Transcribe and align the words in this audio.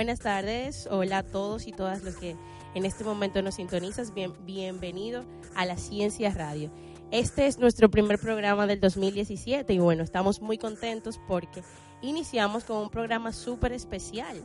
Buenas 0.00 0.20
tardes, 0.20 0.88
hola 0.90 1.18
a 1.18 1.22
todos 1.22 1.66
y 1.66 1.72
todas 1.72 2.02
los 2.02 2.16
que 2.16 2.34
en 2.74 2.86
este 2.86 3.04
momento 3.04 3.42
nos 3.42 3.56
sintonizas. 3.56 4.14
Bien, 4.14 4.32
bienvenido 4.46 5.26
a 5.54 5.66
la 5.66 5.76
Ciencia 5.76 6.30
Radio. 6.30 6.72
Este 7.10 7.46
es 7.46 7.58
nuestro 7.58 7.90
primer 7.90 8.18
programa 8.18 8.66
del 8.66 8.80
2017 8.80 9.74
y 9.74 9.78
bueno, 9.78 10.02
estamos 10.02 10.40
muy 10.40 10.56
contentos 10.56 11.20
porque 11.28 11.62
iniciamos 12.00 12.64
con 12.64 12.78
un 12.78 12.88
programa 12.88 13.34
súper 13.34 13.72
especial. 13.74 14.42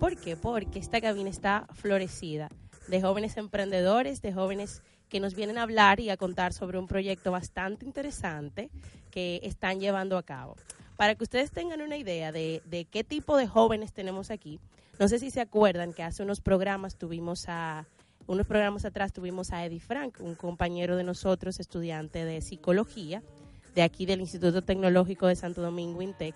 ¿Por 0.00 0.16
qué? 0.16 0.36
Porque 0.36 0.80
esta 0.80 1.00
cabina 1.00 1.30
está 1.30 1.68
florecida 1.74 2.48
de 2.88 3.00
jóvenes 3.00 3.36
emprendedores, 3.36 4.22
de 4.22 4.32
jóvenes 4.32 4.82
que 5.08 5.20
nos 5.20 5.36
vienen 5.36 5.58
a 5.58 5.62
hablar 5.62 6.00
y 6.00 6.10
a 6.10 6.16
contar 6.16 6.52
sobre 6.52 6.80
un 6.80 6.88
proyecto 6.88 7.30
bastante 7.30 7.84
interesante 7.84 8.70
que 9.12 9.38
están 9.44 9.78
llevando 9.78 10.18
a 10.18 10.24
cabo. 10.24 10.56
Para 10.96 11.14
que 11.14 11.22
ustedes 11.22 11.52
tengan 11.52 11.80
una 11.80 11.96
idea 11.96 12.32
de, 12.32 12.60
de 12.64 12.86
qué 12.86 13.04
tipo 13.04 13.36
de 13.36 13.46
jóvenes 13.46 13.92
tenemos 13.92 14.32
aquí, 14.32 14.58
no 14.98 15.08
sé 15.08 15.18
si 15.18 15.30
se 15.30 15.40
acuerdan 15.40 15.92
que 15.92 16.02
hace 16.02 16.22
unos 16.22 16.40
programas 16.40 16.96
tuvimos 16.96 17.48
a 17.48 17.86
unos 18.26 18.46
programas 18.46 18.84
atrás 18.84 19.12
tuvimos 19.12 19.52
a 19.52 19.64
Eddie 19.64 19.78
Frank, 19.78 20.18
un 20.20 20.34
compañero 20.34 20.96
de 20.96 21.04
nosotros, 21.04 21.60
estudiante 21.60 22.24
de 22.24 22.40
psicología, 22.40 23.22
de 23.74 23.82
aquí 23.82 24.04
del 24.04 24.20
Instituto 24.20 24.62
Tecnológico 24.62 25.28
de 25.28 25.36
Santo 25.36 25.62
Domingo, 25.62 26.02
INTEC, 26.02 26.34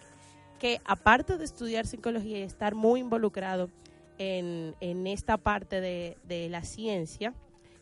que 0.61 0.81
aparte 0.85 1.37
de 1.37 1.45
estudiar 1.45 1.87
psicología 1.87 2.39
y 2.39 2.43
estar 2.43 2.77
muy 2.77 3.01
involucrado 3.01 3.71
en, 4.19 4.77
en 4.81 5.07
esta 5.07 5.37
parte 5.37 5.81
de, 5.81 6.17
de, 6.29 6.49
la 6.49 6.63
ciencia, 6.63 7.35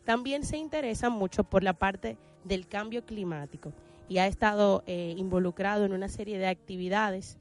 también 0.04 0.44
se 0.44 0.56
interesa 0.56 1.10
mucho 1.10 1.44
por 1.44 1.62
la 1.62 1.74
parte 1.74 2.16
del 2.44 2.66
cambio 2.66 3.04
climático 3.04 3.72
y 4.08 4.18
ha 4.18 4.26
estado 4.26 4.84
eh, 4.86 5.14
involucrado 5.18 5.84
en 5.84 5.92
una 5.92 6.08
serie 6.08 6.38
de 6.38 6.46
actividades 6.46 7.36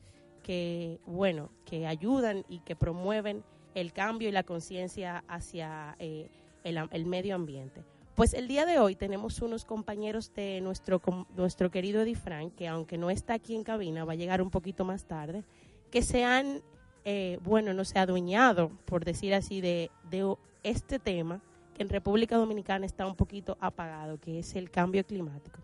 que, 0.47 1.01
bueno, 1.05 1.49
que 1.65 1.85
ayudan 1.87 2.45
y 2.47 2.59
que 2.59 2.77
promueven 2.77 3.43
el 3.75 3.91
cambio 3.91 4.29
y 4.29 4.31
la 4.31 4.43
conciencia 4.43 5.25
hacia 5.27 5.97
eh, 5.99 6.29
el, 6.63 7.05
medio 7.05 7.35
ambiente. 7.35 7.83
Pues 8.15 8.33
el 8.33 8.47
día 8.47 8.65
de 8.65 8.79
hoy 8.79 8.95
tenemos 8.95 9.41
unos 9.41 9.65
compañeros 9.65 10.33
de 10.33 10.61
nuestro, 10.61 11.01
nuestro 11.35 11.69
querido 11.69 12.01
Eddie 12.01 12.15
Frank, 12.15 12.55
que 12.55 12.69
aunque 12.69 12.97
no 12.97 13.09
está 13.09 13.33
aquí 13.33 13.55
en 13.55 13.65
cabina, 13.65 14.05
va 14.05 14.13
a 14.13 14.15
llegar 14.15 14.41
un 14.41 14.49
poquito 14.49 14.85
más 14.85 15.03
tarde, 15.03 15.43
que 15.91 16.01
se 16.01 16.23
han, 16.23 16.61
eh, 17.03 17.39
bueno, 17.43 17.73
no 17.73 17.83
se 17.83 17.99
ha 17.99 18.03
adueñado, 18.03 18.71
por 18.85 19.03
decir 19.03 19.33
así, 19.33 19.59
de, 19.59 19.91
de 20.09 20.33
este 20.63 20.97
tema 20.97 21.41
que 21.73 21.83
en 21.83 21.89
República 21.89 22.37
Dominicana 22.37 22.85
está 22.85 23.05
un 23.05 23.17
poquito 23.17 23.57
apagado, 23.59 24.17
que 24.17 24.39
es 24.39 24.55
el 24.55 24.71
cambio 24.71 25.05
climático. 25.05 25.59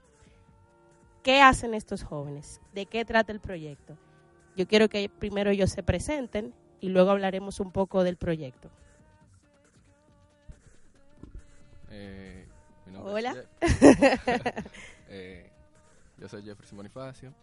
¿Qué 1.24 1.40
hacen 1.40 1.74
estos 1.74 2.04
jóvenes? 2.04 2.60
¿De 2.74 2.86
qué 2.86 3.06
trata 3.06 3.32
el 3.32 3.40
proyecto? 3.40 3.98
Yo 4.56 4.68
quiero 4.68 4.90
que 4.90 5.10
primero 5.10 5.50
ellos 5.50 5.72
se 5.72 5.84
presenten 5.84 6.54
y 6.80 6.90
luego 6.90 7.12
hablaremos 7.12 7.60
un 7.60 7.72
poco 7.72 8.04
del 8.04 8.18
proyecto. 8.18 8.70
Eh, 11.90 12.46
Hola. 13.04 13.36
eh, 15.10 15.50
yo 16.18 16.28
soy 16.30 16.44
Jefferson 16.44 16.78
Bonifacio, 16.78 17.34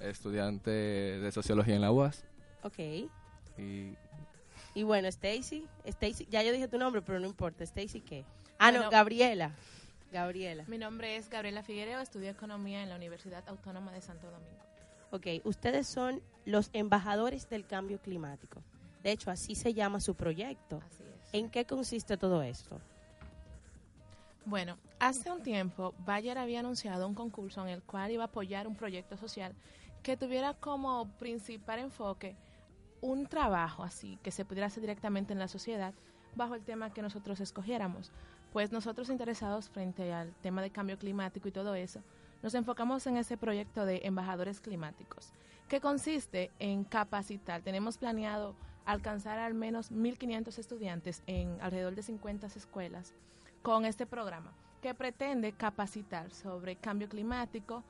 estudiante 0.00 0.70
de 0.70 1.32
Sociología 1.32 1.74
en 1.74 1.80
la 1.80 1.92
UAS. 1.92 2.24
Ok. 2.62 2.78
Y, 3.58 3.96
y 4.74 4.82
bueno, 4.82 5.08
Stacy, 5.08 5.66
Stacy, 5.84 6.26
ya 6.30 6.42
yo 6.42 6.52
dije 6.52 6.68
tu 6.68 6.78
nombre, 6.78 7.02
pero 7.02 7.20
no 7.20 7.26
importa. 7.26 7.64
Stacy, 7.64 8.00
¿qué? 8.00 8.24
Ah, 8.58 8.70
Bueno. 8.70 8.84
no, 8.84 8.90
Gabriela. 8.90 9.52
Gabriela. 10.12 10.64
Mi 10.68 10.78
nombre 10.78 11.16
es 11.16 11.28
Gabriela 11.28 11.62
Figuereo, 11.62 12.00
estudio 12.00 12.30
Economía 12.30 12.82
en 12.82 12.88
la 12.88 12.96
Universidad 12.96 13.42
Autónoma 13.48 13.90
de 13.92 14.00
Santo 14.00 14.30
Domingo. 14.30 14.62
Ok, 15.14 15.28
ustedes 15.44 15.86
son 15.86 16.20
los 16.44 16.70
embajadores 16.72 17.48
del 17.48 17.64
cambio 17.64 18.00
climático. 18.00 18.64
De 19.04 19.12
hecho, 19.12 19.30
así 19.30 19.54
se 19.54 19.72
llama 19.72 20.00
su 20.00 20.16
proyecto. 20.16 20.82
Así 20.84 21.04
es. 21.04 21.34
¿En 21.34 21.50
qué 21.50 21.64
consiste 21.66 22.16
todo 22.16 22.42
esto? 22.42 22.80
Bueno, 24.44 24.76
hace 24.98 25.30
un 25.30 25.40
tiempo 25.40 25.94
Bayer 26.04 26.36
había 26.36 26.58
anunciado 26.58 27.06
un 27.06 27.14
concurso 27.14 27.62
en 27.62 27.68
el 27.68 27.84
cual 27.84 28.10
iba 28.10 28.24
a 28.24 28.26
apoyar 28.26 28.66
un 28.66 28.74
proyecto 28.74 29.16
social 29.16 29.54
que 30.02 30.16
tuviera 30.16 30.54
como 30.54 31.06
principal 31.20 31.78
enfoque 31.78 32.34
un 33.00 33.28
trabajo 33.28 33.84
así 33.84 34.18
que 34.20 34.32
se 34.32 34.44
pudiera 34.44 34.66
hacer 34.66 34.80
directamente 34.80 35.32
en 35.32 35.38
la 35.38 35.46
sociedad 35.46 35.94
bajo 36.34 36.56
el 36.56 36.64
tema 36.64 36.92
que 36.92 37.02
nosotros 37.02 37.38
escogiéramos. 37.38 38.10
Pues 38.52 38.72
nosotros 38.72 39.10
interesados 39.10 39.68
frente 39.68 40.12
al 40.12 40.34
tema 40.42 40.60
de 40.60 40.70
cambio 40.70 40.98
climático 40.98 41.46
y 41.46 41.52
todo 41.52 41.76
eso, 41.76 42.02
nos 42.44 42.54
enfocamos 42.54 43.06
en 43.06 43.16
ese 43.16 43.38
proyecto 43.38 43.86
de 43.86 44.02
embajadores 44.04 44.60
climáticos, 44.60 45.32
que 45.66 45.80
consiste 45.80 46.50
en 46.58 46.84
capacitar. 46.84 47.62
Tenemos 47.62 47.96
planeado 47.96 48.54
alcanzar 48.84 49.38
al 49.38 49.54
menos 49.54 49.90
1.500 49.90 50.58
estudiantes 50.58 51.22
en 51.26 51.58
alrededor 51.62 51.94
de 51.94 52.02
50 52.02 52.46
escuelas 52.48 53.14
con 53.62 53.86
este 53.86 54.04
programa, 54.04 54.52
que 54.82 54.92
pretende 54.92 55.52
capacitar 55.52 56.30
sobre 56.32 56.76
cambio 56.76 57.08
climático. 57.08 57.82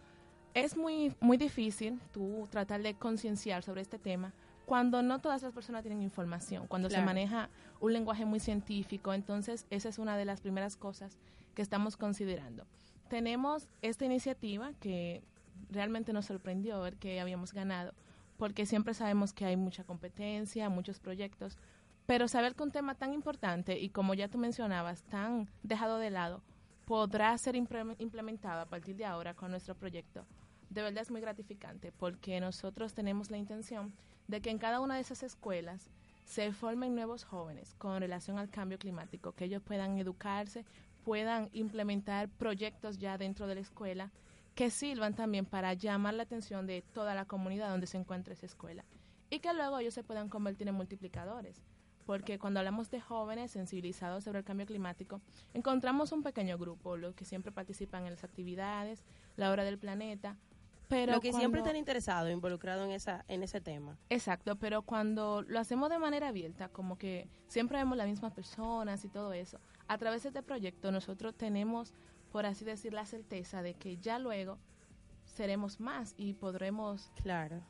Es 0.54 0.76
muy, 0.76 1.12
muy 1.18 1.36
difícil 1.36 2.00
tú 2.12 2.46
tratar 2.48 2.80
de 2.80 2.94
concienciar 2.94 3.64
sobre 3.64 3.80
este 3.80 3.98
tema 3.98 4.32
cuando 4.66 5.02
no 5.02 5.18
todas 5.18 5.42
las 5.42 5.52
personas 5.52 5.82
tienen 5.82 6.00
información, 6.00 6.68
cuando 6.68 6.88
Claro. 6.88 7.02
se 7.02 7.06
maneja 7.06 7.48
un 7.80 7.92
lenguaje 7.92 8.24
muy 8.24 8.38
científico. 8.38 9.12
Entonces, 9.14 9.66
esa 9.70 9.88
es 9.88 9.98
una 9.98 10.16
de 10.16 10.26
las 10.26 10.40
primeras 10.40 10.76
cosas 10.76 11.18
que 11.56 11.62
estamos 11.62 11.96
considerando. 11.96 12.64
Tenemos 13.08 13.68
esta 13.82 14.04
iniciativa 14.04 14.72
que 14.80 15.22
realmente 15.70 16.12
nos 16.12 16.26
sorprendió 16.26 16.80
ver 16.80 16.96
que 16.96 17.20
habíamos 17.20 17.52
ganado, 17.52 17.92
porque 18.36 18.66
siempre 18.66 18.94
sabemos 18.94 19.32
que 19.32 19.44
hay 19.44 19.56
mucha 19.56 19.84
competencia, 19.84 20.68
muchos 20.68 21.00
proyectos, 21.00 21.58
pero 22.06 22.28
saber 22.28 22.54
que 22.54 22.62
un 22.62 22.70
tema 22.70 22.94
tan 22.94 23.12
importante 23.12 23.78
y 23.78 23.88
como 23.88 24.14
ya 24.14 24.28
tú 24.28 24.38
mencionabas, 24.38 25.02
tan 25.02 25.48
dejado 25.62 25.98
de 25.98 26.10
lado, 26.10 26.42
podrá 26.84 27.36
ser 27.38 27.56
implementado 27.56 28.60
a 28.60 28.66
partir 28.66 28.96
de 28.96 29.06
ahora 29.06 29.34
con 29.34 29.50
nuestro 29.50 29.74
proyecto, 29.74 30.26
de 30.70 30.82
verdad 30.82 31.02
es 31.02 31.10
muy 31.10 31.20
gratificante, 31.20 31.92
porque 31.92 32.40
nosotros 32.40 32.94
tenemos 32.94 33.30
la 33.30 33.38
intención 33.38 33.94
de 34.28 34.40
que 34.40 34.50
en 34.50 34.58
cada 34.58 34.80
una 34.80 34.96
de 34.96 35.00
esas 35.00 35.22
escuelas 35.22 35.90
se 36.24 36.52
formen 36.52 36.94
nuevos 36.94 37.24
jóvenes 37.24 37.74
con 37.78 38.00
relación 38.00 38.38
al 38.38 38.50
cambio 38.50 38.78
climático, 38.78 39.32
que 39.32 39.44
ellos 39.44 39.62
puedan 39.62 39.98
educarse, 39.98 40.64
puedan 41.04 41.50
implementar 41.52 42.28
proyectos 42.28 42.98
ya 42.98 43.18
dentro 43.18 43.46
de 43.46 43.56
la 43.56 43.60
escuela 43.60 44.10
que 44.54 44.70
sirvan 44.70 45.14
también 45.14 45.46
para 45.46 45.74
llamar 45.74 46.14
la 46.14 46.22
atención 46.22 46.66
de 46.66 46.82
toda 46.82 47.14
la 47.14 47.24
comunidad 47.24 47.70
donde 47.70 47.86
se 47.86 47.98
encuentra 47.98 48.34
esa 48.34 48.46
escuela 48.46 48.84
y 49.30 49.40
que 49.40 49.52
luego 49.52 49.78
ellos 49.78 49.94
se 49.94 50.04
puedan 50.04 50.28
convertir 50.28 50.68
en 50.68 50.74
multiplicadores. 50.74 51.62
Porque 52.06 52.38
cuando 52.38 52.60
hablamos 52.60 52.90
de 52.90 53.00
jóvenes 53.00 53.50
sensibilizados 53.50 54.24
sobre 54.24 54.40
el 54.40 54.44
cambio 54.44 54.66
climático, 54.66 55.22
encontramos 55.54 56.12
un 56.12 56.22
pequeño 56.22 56.58
grupo, 56.58 56.98
los 56.98 57.14
que 57.14 57.24
siempre 57.24 57.50
participan 57.50 58.04
en 58.04 58.10
las 58.10 58.24
actividades, 58.24 59.02
la 59.36 59.50
hora 59.50 59.64
del 59.64 59.78
planeta, 59.78 60.36
pero 60.88 61.12
Lo 61.14 61.20
que 61.20 61.32
siempre 61.32 61.60
están 61.60 61.76
interesados, 61.76 62.30
involucrados 62.30 62.84
en, 62.86 62.92
esa, 62.92 63.24
en 63.28 63.42
ese 63.42 63.60
tema. 63.60 63.96
Exacto, 64.10 64.56
pero 64.56 64.82
cuando 64.82 65.42
lo 65.42 65.58
hacemos 65.58 65.90
de 65.90 65.98
manera 65.98 66.28
abierta, 66.28 66.68
como 66.68 66.98
que 66.98 67.28
siempre 67.48 67.78
vemos 67.78 67.96
las 67.96 68.06
mismas 68.06 68.32
personas 68.32 69.04
y 69.04 69.08
todo 69.08 69.32
eso, 69.32 69.58
a 69.88 69.98
través 69.98 70.22
de 70.22 70.30
este 70.30 70.42
proyecto 70.42 70.90
nosotros 70.90 71.34
tenemos, 71.34 71.92
por 72.32 72.46
así 72.46 72.64
decir, 72.64 72.92
la 72.92 73.06
certeza 73.06 73.62
de 73.62 73.74
que 73.74 73.96
ya 73.98 74.18
luego 74.18 74.58
seremos 75.24 75.80
más 75.80 76.14
y 76.16 76.34
podremos, 76.34 77.10
Claro. 77.22 77.60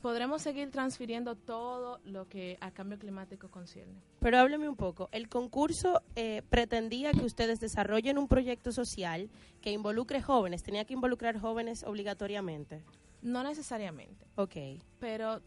podremos 0.00 0.42
seguir 0.42 0.70
transfiriendo 0.70 1.36
todo 1.36 2.00
lo 2.04 2.28
que 2.28 2.58
a 2.60 2.70
cambio 2.70 2.98
climático 2.98 3.50
concierne. 3.50 4.00
Pero 4.20 4.38
hábleme 4.38 4.68
un 4.68 4.76
poco. 4.76 5.08
El 5.12 5.28
concurso 5.28 6.02
eh, 6.16 6.42
pretendía 6.50 7.12
que 7.12 7.24
ustedes 7.24 7.60
desarrollen 7.60 8.18
un 8.18 8.28
proyecto 8.28 8.72
social 8.72 9.30
que 9.60 9.70
involucre 9.72 10.20
jóvenes. 10.22 10.62
Tenía 10.62 10.84
que 10.84 10.94
involucrar 10.94 11.38
jóvenes 11.38 11.84
obligatoriamente. 11.84 12.82
No 13.22 13.42
necesariamente, 13.44 14.26
Ok. 14.36 14.56
pero 14.98 15.40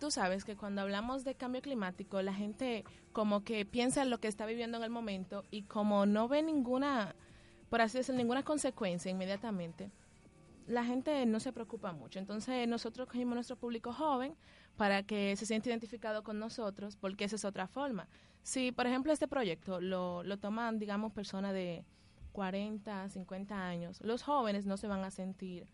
tú 0.00 0.10
sabes 0.10 0.44
que 0.44 0.56
cuando 0.56 0.80
hablamos 0.80 1.22
de 1.22 1.36
cambio 1.36 1.62
climático, 1.62 2.20
la 2.22 2.34
gente 2.34 2.84
como 3.12 3.44
que 3.44 3.64
piensa 3.64 4.02
en 4.02 4.10
lo 4.10 4.18
que 4.18 4.26
está 4.26 4.46
viviendo 4.46 4.78
en 4.78 4.82
el 4.82 4.90
momento 4.90 5.44
y 5.52 5.62
como 5.62 6.06
no 6.06 6.26
ve 6.26 6.42
ninguna 6.42 7.14
por 7.70 7.80
así 7.80 7.98
decirlo, 7.98 8.18
ninguna 8.18 8.42
consecuencia 8.42 9.10
inmediatamente, 9.10 9.90
la 10.66 10.84
gente 10.84 11.24
no 11.24 11.40
se 11.40 11.52
preocupa 11.52 11.92
mucho. 11.92 12.18
Entonces 12.18 12.68
nosotros 12.68 13.06
cogimos 13.06 13.34
nuestro 13.34 13.56
público 13.56 13.92
joven 13.92 14.34
para 14.76 15.04
que 15.04 15.36
se 15.36 15.46
sienta 15.46 15.70
identificado 15.70 16.22
con 16.22 16.38
nosotros, 16.38 16.96
porque 16.96 17.24
esa 17.24 17.36
es 17.36 17.44
otra 17.44 17.68
forma. 17.68 18.08
Si, 18.42 18.72
por 18.72 18.86
ejemplo, 18.86 19.12
este 19.12 19.28
proyecto 19.28 19.80
lo, 19.80 20.22
lo 20.24 20.38
toman, 20.38 20.78
digamos, 20.78 21.12
personas 21.12 21.52
de 21.54 21.84
40, 22.32 23.08
50 23.08 23.66
años, 23.66 24.00
los 24.02 24.22
jóvenes 24.22 24.66
no 24.66 24.76
se 24.76 24.88
van 24.88 25.04
a 25.04 25.10
sentir 25.10 25.66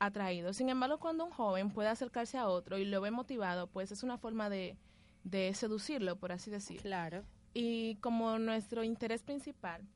atraídos. 0.00 0.56
Sin 0.56 0.68
embargo, 0.68 0.98
cuando 0.98 1.24
un 1.24 1.30
joven 1.30 1.70
puede 1.70 1.88
acercarse 1.88 2.38
a 2.38 2.48
otro 2.48 2.78
y 2.78 2.84
lo 2.84 3.00
ve 3.00 3.12
motivado, 3.12 3.68
pues 3.68 3.92
es 3.92 4.02
una 4.02 4.18
forma 4.18 4.50
de, 4.50 4.76
de 5.22 5.54
seducirlo, 5.54 6.16
por 6.16 6.32
así 6.32 6.50
decir. 6.50 6.80
Claro. 6.80 7.22
Y 7.54 7.96
como 7.96 8.38
nuestro 8.38 8.82
interés 8.82 9.22
principal 9.22 9.86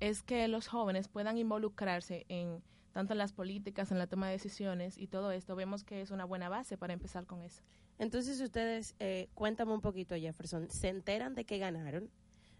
es 0.00 0.22
que 0.22 0.46
los 0.48 0.66
jóvenes 0.66 1.08
puedan 1.08 1.38
involucrarse 1.38 2.26
en 2.28 2.62
tanto 2.92 3.14
en 3.14 3.18
las 3.18 3.32
políticas, 3.32 3.90
en 3.90 3.98
la 3.98 4.06
toma 4.06 4.26
de 4.26 4.32
decisiones 4.32 4.98
y 4.98 5.06
todo 5.06 5.32
esto, 5.32 5.56
vemos 5.56 5.82
que 5.82 6.02
es 6.02 6.10
una 6.10 6.26
buena 6.26 6.50
base 6.50 6.76
para 6.76 6.92
empezar 6.92 7.26
con 7.26 7.42
eso. 7.42 7.62
Entonces 7.98 8.40
ustedes, 8.40 8.94
eh, 8.98 9.28
cuéntame 9.34 9.72
un 9.72 9.80
poquito, 9.80 10.14
Jefferson, 10.14 10.68
¿se 10.70 10.88
enteran 10.88 11.34
de 11.34 11.44
que 11.44 11.58
ganaron? 11.58 12.10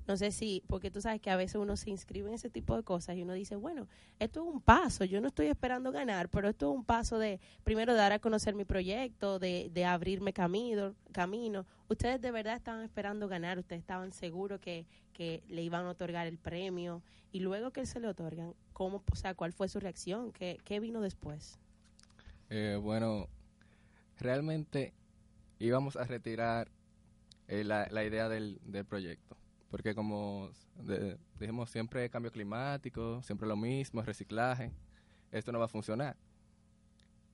No 0.07 0.17
sé 0.17 0.33
si, 0.33 0.63
porque 0.67 0.91
tú 0.91 1.01
sabes 1.01 1.21
que 1.21 1.31
a 1.31 1.37
veces 1.37 1.57
uno 1.57 1.77
se 1.77 1.91
inscribe 1.91 2.29
en 2.29 2.35
ese 2.35 2.51
tipo 2.51 2.77
de 2.77 2.83
cosas 2.83 3.17
y 3.17 3.23
uno 3.23 3.33
dice, 3.35 3.57
bueno, 3.57 3.87
esto 4.19 4.41
es 4.41 4.55
un 4.55 4.61
paso, 4.61 5.05
yo 5.05 5.21
no 5.21 5.29
estoy 5.29 5.47
esperando 5.47 5.93
ganar, 5.93 6.29
pero 6.29 6.49
esto 6.49 6.71
es 6.71 6.77
un 6.77 6.85
paso 6.85 7.19
de, 7.19 7.41
primero, 7.65 7.95
dar 7.95 8.13
a 8.13 8.19
conocer 8.19 8.55
mi 8.55 8.65
proyecto, 8.65 9.39
de, 9.39 9.71
de 9.73 9.85
abrirme 9.85 10.33
camino, 10.33 10.95
camino. 11.13 11.67
Ustedes 11.89 12.21
de 12.21 12.31
verdad 12.31 12.57
estaban 12.57 12.83
esperando 12.83 13.29
ganar, 13.29 13.59
ustedes 13.59 13.81
estaban 13.81 14.13
seguros 14.13 14.61
que, 14.61 14.87
que 15.13 15.43
le 15.49 15.63
iban 15.63 15.87
a 15.87 15.91
otorgar 15.91 16.27
el 16.27 16.39
premio 16.39 17.03
y 17.33 17.41
luego 17.41 17.71
que 17.71 17.87
se 17.87 18.01
le 18.01 18.09
otorgan, 18.09 18.55
¿cómo, 18.73 19.03
o 19.11 19.17
sea, 19.17 19.35
cuál 19.35 19.53
fue 19.53 19.69
su 19.69 19.81
reacción? 19.81 20.33
¿Qué, 20.33 20.59
qué 20.65 20.81
vino 20.81 21.01
después? 21.01 21.59
Eh, 22.51 22.79
bueno, 22.81 23.29
realmente 24.19 24.93
íbamos 25.59 25.97
a 25.97 26.05
retirar 26.05 26.69
eh, 27.49 27.65
la, 27.65 27.89
la, 27.91 28.05
idea 28.05 28.29
del, 28.29 28.61
del, 28.65 28.85
proyecto, 28.85 29.37
porque 29.73 29.95
como 29.95 30.51
de, 30.77 31.17
dijimos, 31.41 31.71
siempre 31.71 32.11
cambio 32.11 32.31
climático, 32.31 33.23
siempre 33.23 33.49
lo 33.49 33.57
mismo, 33.57 34.03
reciclaje, 34.03 34.71
esto 35.31 35.51
no 35.51 35.59
va 35.59 35.65
a 35.65 35.69
funcionar. 35.69 36.15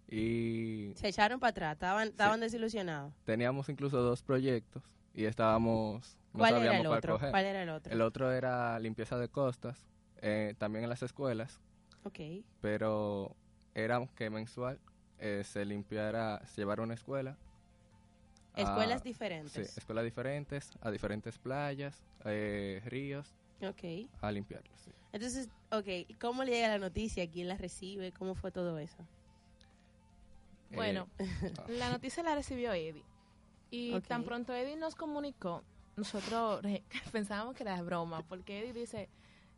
Y 0.09 0.93
se 0.95 1.09
echaron 1.09 1.41
para 1.41 1.51
atrás, 1.51 1.73
estaban, 1.73 2.09
estaban 2.09 2.37
sí, 2.37 2.43
desilusionados. 2.43 3.13
Teníamos 3.25 3.69
incluso 3.69 4.01
dos 4.01 4.23
proyectos 4.23 4.85
y 5.15 5.25
estábamos... 5.25 6.17
No 6.33 6.39
¿Cuál 6.39 6.63
era 6.63 6.79
el 6.79 6.87
otro? 6.87 7.19
¿Cuál 7.19 7.45
era 7.45 7.63
el 7.65 7.71
otro? 7.71 7.93
El 7.93 8.01
otro 8.01 8.31
era 8.31 8.79
limpieza 8.79 9.19
de 9.19 9.29
costas, 9.29 9.89
eh, 10.23 10.55
también 10.59 10.85
en 10.85 10.91
las 10.91 11.03
escuelas. 11.03 11.61
Ok. 12.05 12.21
Pero 12.61 13.35
era 13.75 14.07
que 14.15 14.31
mensual 14.31 14.79
eh, 15.19 15.43
se 15.45 15.65
limpiara, 15.65 16.47
se 16.47 16.61
llevara 16.61 16.85
una 16.85 16.95
escuela 16.95 17.37
Escuelas 18.63 19.01
a, 19.01 19.05
diferentes. 19.05 19.71
Sí, 19.71 19.79
escuelas 19.79 20.05
diferentes, 20.05 20.71
a 20.81 20.91
diferentes 20.91 21.39
playas, 21.39 22.03
eh, 22.25 22.83
ríos. 22.87 23.35
Ok. 23.63 24.09
A 24.21 24.31
limpiarlos. 24.31 24.79
Sí. 24.81 24.91
Entonces, 25.13 25.49
ok, 25.71 26.19
¿cómo 26.21 26.45
le 26.45 26.53
llega 26.53 26.69
la 26.69 26.79
noticia? 26.79 27.29
¿Quién 27.31 27.49
la 27.49 27.57
recibe? 27.57 28.13
¿Cómo 28.13 28.35
fue 28.35 28.51
todo 28.51 28.79
eso? 28.79 28.99
Bueno, 30.71 31.09
eh, 31.19 31.53
la 31.69 31.91
noticia 31.91 32.23
la 32.23 32.35
recibió 32.35 32.73
Eddie. 32.73 33.05
Y 33.71 33.95
okay. 33.95 34.09
tan 34.09 34.25
pronto 34.25 34.55
Eddie 34.55 34.77
nos 34.77 34.95
comunicó, 34.95 35.63
nosotros 35.97 36.63
pensábamos 37.13 37.55
que 37.55 37.63
era 37.63 37.81
broma, 37.83 38.23
porque 38.23 38.61
Eddie 38.61 38.73
dice, 38.73 39.09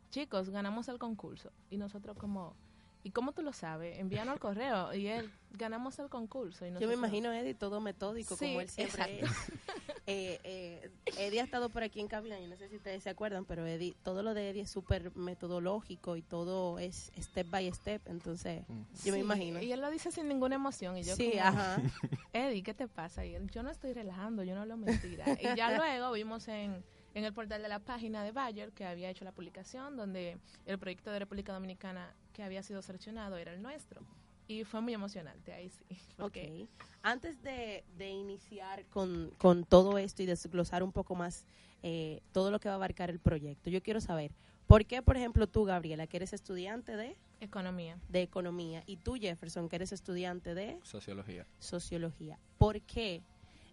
chicos, 0.09 0.49
ganamos 0.49 0.87
el 0.89 0.99
concurso. 0.99 1.51
Y 1.69 1.77
nosotros 1.77 2.17
como, 2.17 2.55
¿y 3.03 3.11
cómo 3.11 3.31
tú 3.31 3.41
lo 3.41 3.53
sabes? 3.53 3.97
Envíanos 3.99 4.33
al 4.33 4.39
correo. 4.39 4.93
Y 4.93 5.07
él, 5.07 5.31
ganamos 5.51 5.97
el 5.99 6.09
concurso. 6.09 6.65
Y 6.65 6.71
Yo 6.79 6.87
me 6.87 6.93
imagino 6.93 7.31
Eddie 7.33 7.53
todo 7.53 7.81
metódico, 7.81 8.35
sí, 8.35 8.45
como 8.45 8.61
él 8.61 8.69
siempre 8.69 9.19
exacto. 9.19 9.25
es. 9.25 9.49
eh, 10.07 10.39
eh, 10.43 10.91
Eddie 11.17 11.41
ha 11.41 11.43
estado 11.43 11.69
por 11.69 11.83
aquí 11.83 11.99
en 11.99 12.07
cabina, 12.07 12.39
yo 12.39 12.47
no 12.47 12.55
sé 12.55 12.69
si 12.69 12.77
ustedes 12.77 13.03
se 13.03 13.09
acuerdan, 13.09 13.45
pero 13.45 13.65
Eddie, 13.65 13.95
todo 14.03 14.23
lo 14.23 14.33
de 14.33 14.49
Eddie 14.49 14.61
es 14.63 14.71
súper 14.71 15.15
metodológico 15.15 16.15
y 16.15 16.21
todo 16.21 16.79
es 16.79 17.11
step 17.17 17.49
by 17.49 17.71
step, 17.73 18.01
entonces 18.07 18.63
mm. 18.67 18.81
yo 18.81 18.85
sí, 18.95 19.11
me 19.11 19.19
imagino. 19.19 19.61
Y 19.61 19.71
él 19.71 19.81
lo 19.81 19.89
dice 19.91 20.11
sin 20.11 20.27
ninguna 20.27 20.55
emoción. 20.55 20.97
Y 20.97 21.03
yo 21.03 21.15
sí, 21.15 21.31
como, 21.31 21.41
ajá. 21.41 21.81
Eddie, 22.33 22.63
¿qué 22.63 22.73
te 22.73 22.87
pasa? 22.87 23.25
Y 23.25 23.35
él, 23.35 23.49
yo 23.51 23.63
no 23.63 23.69
estoy 23.69 23.93
relajando, 23.93 24.43
yo 24.43 24.55
no 24.55 24.61
hablo 24.61 24.77
mentira. 24.77 25.25
y 25.39 25.55
ya 25.55 25.71
luego 25.77 26.11
vimos 26.11 26.47
en 26.47 26.83
en 27.13 27.25
el 27.25 27.33
portal 27.33 27.61
de 27.61 27.67
la 27.67 27.79
página 27.79 28.23
de 28.23 28.31
Bayer 28.31 28.71
que 28.71 28.85
había 28.85 29.09
hecho 29.09 29.25
la 29.25 29.31
publicación 29.31 29.97
donde 29.97 30.37
el 30.65 30.79
proyecto 30.79 31.11
de 31.11 31.19
República 31.19 31.53
Dominicana 31.53 32.13
que 32.31 32.43
había 32.43 32.63
sido 32.63 32.81
seleccionado 32.81 33.37
era 33.37 33.53
el 33.53 33.61
nuestro. 33.61 34.01
Y 34.47 34.63
fue 34.63 34.81
muy 34.81 34.93
emocionante 34.93 35.53
ahí 35.53 35.69
sí. 35.69 35.97
Porque... 36.17 36.67
Ok. 36.69 36.69
Antes 37.03 37.41
de, 37.41 37.83
de 37.97 38.09
iniciar 38.09 38.85
con, 38.85 39.31
con, 39.37 39.63
todo 39.63 39.97
esto 39.97 40.21
y 40.21 40.25
desglosar 40.25 40.83
un 40.83 40.91
poco 40.91 41.15
más 41.15 41.45
eh, 41.81 42.21
todo 42.31 42.51
lo 42.51 42.59
que 42.59 42.67
va 42.67 42.73
a 42.73 42.75
abarcar 42.75 43.09
el 43.09 43.19
proyecto, 43.19 43.71
yo 43.71 43.81
quiero 43.81 44.01
saber, 44.01 44.31
¿por 44.67 44.85
qué, 44.85 45.01
por 45.01 45.17
ejemplo, 45.17 45.47
tú, 45.47 45.63
Gabriela, 45.65 46.05
que 46.05 46.17
eres 46.17 46.33
estudiante 46.33 46.95
de... 46.95 47.17
Economía. 47.39 47.97
De 48.07 48.21
economía. 48.21 48.83
Y 48.85 48.97
tú, 48.97 49.15
Jefferson, 49.15 49.67
que 49.67 49.77
eres 49.77 49.91
estudiante 49.93 50.53
de... 50.53 50.79
Sociología. 50.83 51.47
Sociología. 51.57 52.37
¿Por 52.59 52.81
qué? 52.81 53.23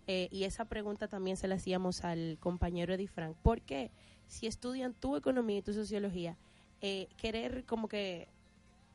Eh, 0.07 0.29
y 0.33 0.45
esa 0.45 0.65
pregunta 0.65 1.07
también 1.07 1.37
se 1.37 1.49
la 1.49 1.57
hacíamos 1.57 2.03
al 2.05 2.39
compañero 2.41 2.95
Eddie 2.95 3.09
Frank. 3.09 3.37
¿Por 3.43 3.61
qué 3.61 3.91
si 4.29 4.47
estudian 4.47 4.95
tu 4.95 5.17
economía 5.17 5.59
y 5.59 5.63
tu 5.63 5.73
sociología, 5.73 6.37
eh, 6.81 7.09
querer 7.17 7.65
como 7.65 7.89
que 7.89 8.29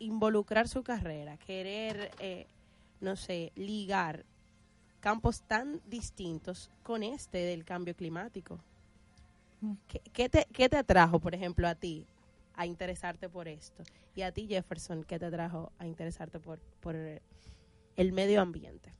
involucrar 0.03 0.67
su 0.67 0.83
carrera, 0.83 1.37
querer, 1.37 2.11
eh, 2.19 2.47
no 3.01 3.15
sé, 3.15 3.51
ligar 3.55 4.25
campos 4.99 5.41
tan 5.43 5.81
distintos 5.87 6.69
con 6.83 7.03
este 7.03 7.39
del 7.39 7.65
cambio 7.65 7.95
climático? 7.95 8.59
¿Qué, 9.87 10.01
qué, 10.11 10.29
te, 10.29 10.45
¿Qué 10.51 10.67
te 10.67 10.77
atrajo, 10.77 11.19
por 11.19 11.33
ejemplo, 11.33 11.67
a 11.67 11.75
ti 11.75 12.05
a 12.55 12.65
interesarte 12.65 13.29
por 13.29 13.47
esto? 13.47 13.83
Y 14.15 14.21
a 14.21 14.31
ti, 14.31 14.47
Jefferson, 14.47 15.03
¿qué 15.03 15.17
te 15.17 15.25
atrajo 15.25 15.71
a 15.79 15.87
interesarte 15.87 16.39
por, 16.39 16.59
por 16.81 16.95
el 16.95 18.11
medio 18.11 18.41
ambiente? 18.41 18.93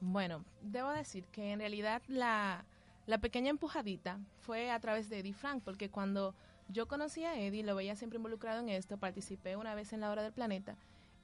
Bueno, 0.00 0.44
debo 0.60 0.90
decir 0.90 1.24
que 1.28 1.52
en 1.52 1.60
realidad 1.60 2.02
la, 2.08 2.64
la, 3.06 3.18
pequeña 3.18 3.50
empujadita 3.50 4.18
fue 4.40 4.70
a 4.70 4.78
través 4.78 5.08
de 5.08 5.20
Eddie 5.20 5.32
Frank, 5.32 5.62
porque 5.64 5.88
cuando 5.88 6.34
yo 6.68 6.86
conocí 6.86 7.24
a 7.24 7.38
Eddie, 7.38 7.62
lo 7.62 7.74
veía 7.74 7.96
siempre 7.96 8.16
involucrado 8.16 8.60
en 8.60 8.68
esto, 8.68 8.96
participé 8.96 9.56
una 9.56 9.74
vez 9.74 9.92
en 9.92 10.00
la 10.00 10.10
hora 10.10 10.22
del 10.22 10.32
planeta 10.32 10.76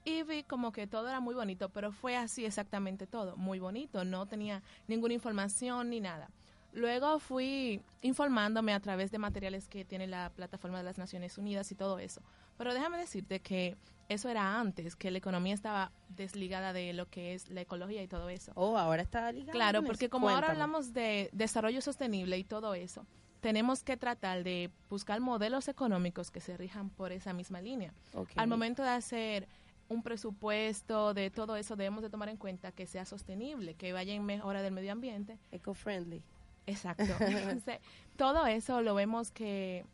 y 0.04 0.22
vi 0.22 0.42
como 0.42 0.72
que 0.72 0.86
todo 0.86 1.08
era 1.08 1.20
muy 1.20 1.34
bonito, 1.34 1.68
pero 1.68 1.92
fue 1.92 2.16
así 2.16 2.44
exactamente 2.44 3.06
todo, 3.06 3.36
muy 3.36 3.58
bonito, 3.58 4.04
no 4.04 4.26
tenía 4.26 4.62
ninguna 4.88 5.14
información 5.14 5.90
ni 5.90 6.00
nada. 6.00 6.30
Luego 6.72 7.18
fui 7.18 7.82
informándome 8.00 8.72
a 8.72 8.80
través 8.80 9.10
de 9.10 9.18
materiales 9.18 9.68
que 9.68 9.84
tiene 9.84 10.06
la 10.06 10.30
plataforma 10.30 10.78
de 10.78 10.84
las 10.84 10.98
Naciones 10.98 11.36
Unidas 11.36 11.72
y 11.72 11.74
todo 11.74 11.98
eso. 11.98 12.22
Pero 12.56 12.72
déjame 12.72 12.96
decirte 12.96 13.40
que 13.40 13.76
eso 14.08 14.28
era 14.28 14.60
antes, 14.60 14.94
que 14.94 15.10
la 15.10 15.18
economía 15.18 15.54
estaba 15.54 15.90
desligada 16.08 16.72
de 16.72 16.92
lo 16.92 17.08
que 17.08 17.34
es 17.34 17.48
la 17.48 17.62
ecología 17.62 18.02
y 18.02 18.08
todo 18.08 18.28
eso. 18.28 18.52
Oh, 18.54 18.78
ahora 18.78 19.02
está 19.02 19.32
ligada. 19.32 19.52
Claro, 19.52 19.82
porque 19.82 20.08
como 20.08 20.26
Cuéntame. 20.26 20.46
ahora 20.46 20.52
hablamos 20.52 20.92
de 20.92 21.28
desarrollo 21.32 21.80
sostenible 21.80 22.38
y 22.38 22.44
todo 22.44 22.74
eso, 22.74 23.04
tenemos 23.40 23.82
que 23.82 23.96
tratar 23.96 24.44
de 24.44 24.70
buscar 24.88 25.20
modelos 25.20 25.68
económicos 25.68 26.30
que 26.30 26.40
se 26.40 26.56
rijan 26.56 26.90
por 26.90 27.12
esa 27.12 27.32
misma 27.32 27.60
línea. 27.60 27.92
Okay. 28.12 28.34
Al 28.36 28.48
momento 28.48 28.82
de 28.82 28.90
hacer 28.90 29.48
un 29.88 30.02
presupuesto 30.02 31.14
de 31.14 31.30
todo 31.30 31.56
eso, 31.56 31.74
debemos 31.74 32.02
de 32.02 32.10
tomar 32.10 32.28
en 32.28 32.36
cuenta 32.36 32.70
que 32.72 32.86
sea 32.86 33.04
sostenible, 33.04 33.74
que 33.74 33.92
vaya 33.92 34.14
en 34.14 34.24
mejora 34.24 34.62
del 34.62 34.72
medio 34.72 34.92
ambiente. 34.92 35.38
Eco-friendly. 35.50 36.22
Exacto. 36.66 37.02
Entonces, 37.20 37.80
todo 38.16 38.46
eso 38.46 38.82
lo 38.82 38.94
vemos 38.94 39.32
que 39.32 39.84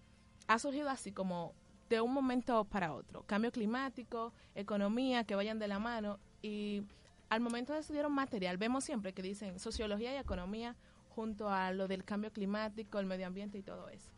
ha 0.49 0.59
surgido 0.59 0.91
así 0.91 1.13
como 1.13 1.55
de 1.89 2.01
un 2.01 2.13
momento 2.13 2.65
para 2.65 2.93
otro. 2.93 3.23
Cambio 3.25 3.53
climático, 3.53 4.33
economía, 4.55 5.25
que 5.25 5.35
vayan 5.35 5.59
de 5.59 5.69
la 5.69 5.79
mano. 5.79 6.19
Y 6.43 6.83
al 7.29 7.41
momento 7.41 7.73
de 7.73 7.81
estudiar 7.81 8.07
un 8.07 8.15
material, 8.15 8.59
vemos 8.59 8.85
siempre 8.85 9.13
que 9.13 9.23
dicen 9.23 9.59
sociología 9.59 10.13
y 10.15 10.17
economía 10.17 10.77
junto 11.17 11.49
a 11.49 11.73
lo 11.73 11.89
del 11.89 12.05
cambio 12.05 12.31
climático, 12.31 13.01
el 13.01 13.07
medio 13.07 13.27
ambiente 13.27 13.57
y 13.57 13.63
todo 13.63 13.89
eso. 13.89 14.11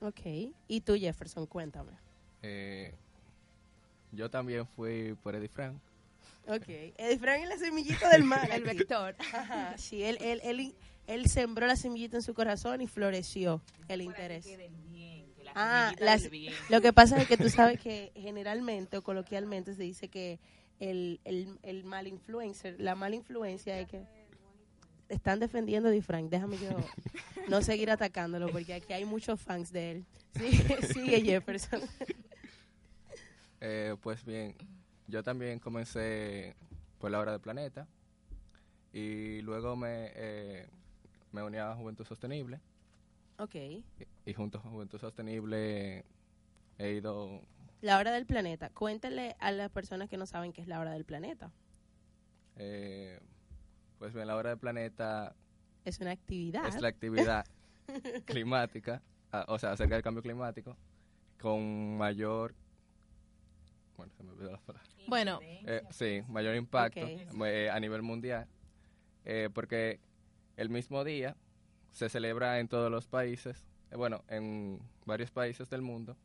Ok. 0.00 0.54
¿Y 0.68 0.80
tú, 0.80 0.94
Jefferson? 0.94 1.46
Cuéntame. 1.46 1.90
Eh, 2.42 2.94
yo 4.12 4.30
también 4.30 4.64
fui 4.64 5.16
por 5.22 5.34
Eddie 5.34 5.48
Frank. 5.48 5.76
Ok. 6.46 6.68
Eddie 6.68 7.18
Frank 7.18 7.42
es 7.42 7.48
la 7.48 7.58
semillita 7.58 8.08
del 8.08 8.22
mal. 8.22 8.48
el 8.52 8.62
vector. 8.62 9.16
Ajá, 9.34 9.76
sí, 9.76 10.04
él, 10.04 10.16
él, 10.20 10.40
él, 10.44 10.74
él, 11.08 11.28
sembró 11.28 11.66
la 11.66 11.74
semillita 11.74 12.16
en 12.16 12.22
su 12.22 12.32
corazón 12.34 12.80
y 12.80 12.86
floreció 12.86 13.60
el 13.88 14.02
interés. 14.02 14.46
Ah, 15.56 15.92
las, 15.98 16.30
lo 16.68 16.80
que 16.80 16.92
pasa 16.92 17.20
es 17.20 17.26
que 17.26 17.36
tú 17.36 17.48
sabes 17.50 17.80
que 17.80 18.12
generalmente 18.14 18.98
o 18.98 19.02
coloquialmente 19.02 19.74
se 19.74 19.82
dice 19.82 20.08
que 20.08 20.38
el, 20.78 21.20
el, 21.24 21.58
el 21.64 21.84
mal 21.84 22.06
influencer, 22.06 22.76
la 22.78 22.94
mala 22.94 23.16
influencia 23.16 23.80
es 23.80 23.88
que 23.88 24.06
están 25.08 25.40
defendiendo 25.40 25.88
a 25.88 25.92
Di 25.92 26.02
Frank. 26.02 26.30
Déjame 26.30 26.58
yo 26.58 26.70
no 27.48 27.62
seguir 27.62 27.90
atacándolo 27.90 28.48
porque 28.50 28.74
aquí 28.74 28.92
hay 28.92 29.04
muchos 29.04 29.40
fans 29.40 29.72
de 29.72 29.90
él. 29.92 30.06
Sí, 30.34 30.50
sigue 30.92 31.20
Jefferson. 31.22 31.80
Eh, 33.60 33.96
pues 34.02 34.24
bien, 34.24 34.54
yo 35.08 35.22
también 35.22 35.58
comencé 35.58 36.54
por 36.98 37.10
la 37.10 37.18
hora 37.18 37.32
del 37.32 37.40
planeta 37.40 37.86
y 38.92 39.40
luego 39.42 39.76
me, 39.76 40.12
eh, 40.14 40.68
me 41.32 41.42
uní 41.42 41.58
a 41.58 41.74
Juventud 41.74 42.04
Sostenible 42.06 42.60
Ok. 43.38 43.54
y, 43.56 43.84
y 44.26 44.32
junto 44.34 44.58
a 44.58 44.60
Juventud 44.62 44.98
Sostenible 44.98 46.04
he 46.78 46.92
ido 46.92 47.40
La 47.80 47.98
hora 47.98 48.12
del 48.12 48.26
planeta. 48.26 48.70
Cuéntale 48.70 49.36
a 49.40 49.50
las 49.52 49.70
personas 49.70 50.08
que 50.08 50.16
no 50.16 50.26
saben 50.26 50.52
qué 50.52 50.60
es 50.60 50.68
la 50.68 50.78
hora 50.80 50.92
del 50.92 51.04
planeta. 51.04 51.50
Eh, 52.56 53.18
pues 53.98 54.12
bien, 54.14 54.26
la 54.26 54.36
hora 54.36 54.50
del 54.50 54.58
planeta 54.58 55.34
Es 55.84 55.98
una 56.00 56.10
actividad. 56.12 56.66
es 56.66 56.80
la 56.80 56.88
actividad 56.88 57.44
climática, 58.26 59.02
ah, 59.32 59.44
o 59.48 59.58
sea, 59.58 59.72
acerca 59.72 59.94
del 59.94 60.02
cambio 60.04 60.22
climático, 60.22 60.76
con 61.40 61.96
mayor, 61.96 62.54
bueno, 63.96 64.12
se 64.16 64.22
me 64.22 64.30
olvidó 64.32 64.52
la 64.52 64.58
palabra. 64.58 64.88
Bueno, 65.06 65.40
Eh, 65.42 65.82
sí, 65.90 66.22
mayor 66.28 66.54
impacto 66.56 67.00
Ok. 67.00 67.42
eh, 67.46 67.70
a 67.70 67.80
nivel 67.80 68.02
mundial, 68.02 68.46
eh, 69.24 69.48
porque 69.52 70.00
el 70.56 70.68
mismo 70.68 71.02
día 71.04 71.36
se 71.92 72.08
celebra 72.08 72.60
en 72.60 72.68
todos 72.68 72.90
los 72.90 73.06
países, 73.06 73.64
eh, 73.90 73.96
bueno, 73.96 74.22
en 74.28 74.80
varios 75.06 75.30
países 75.30 75.70
del 75.70 75.82
mundo, 75.82 76.16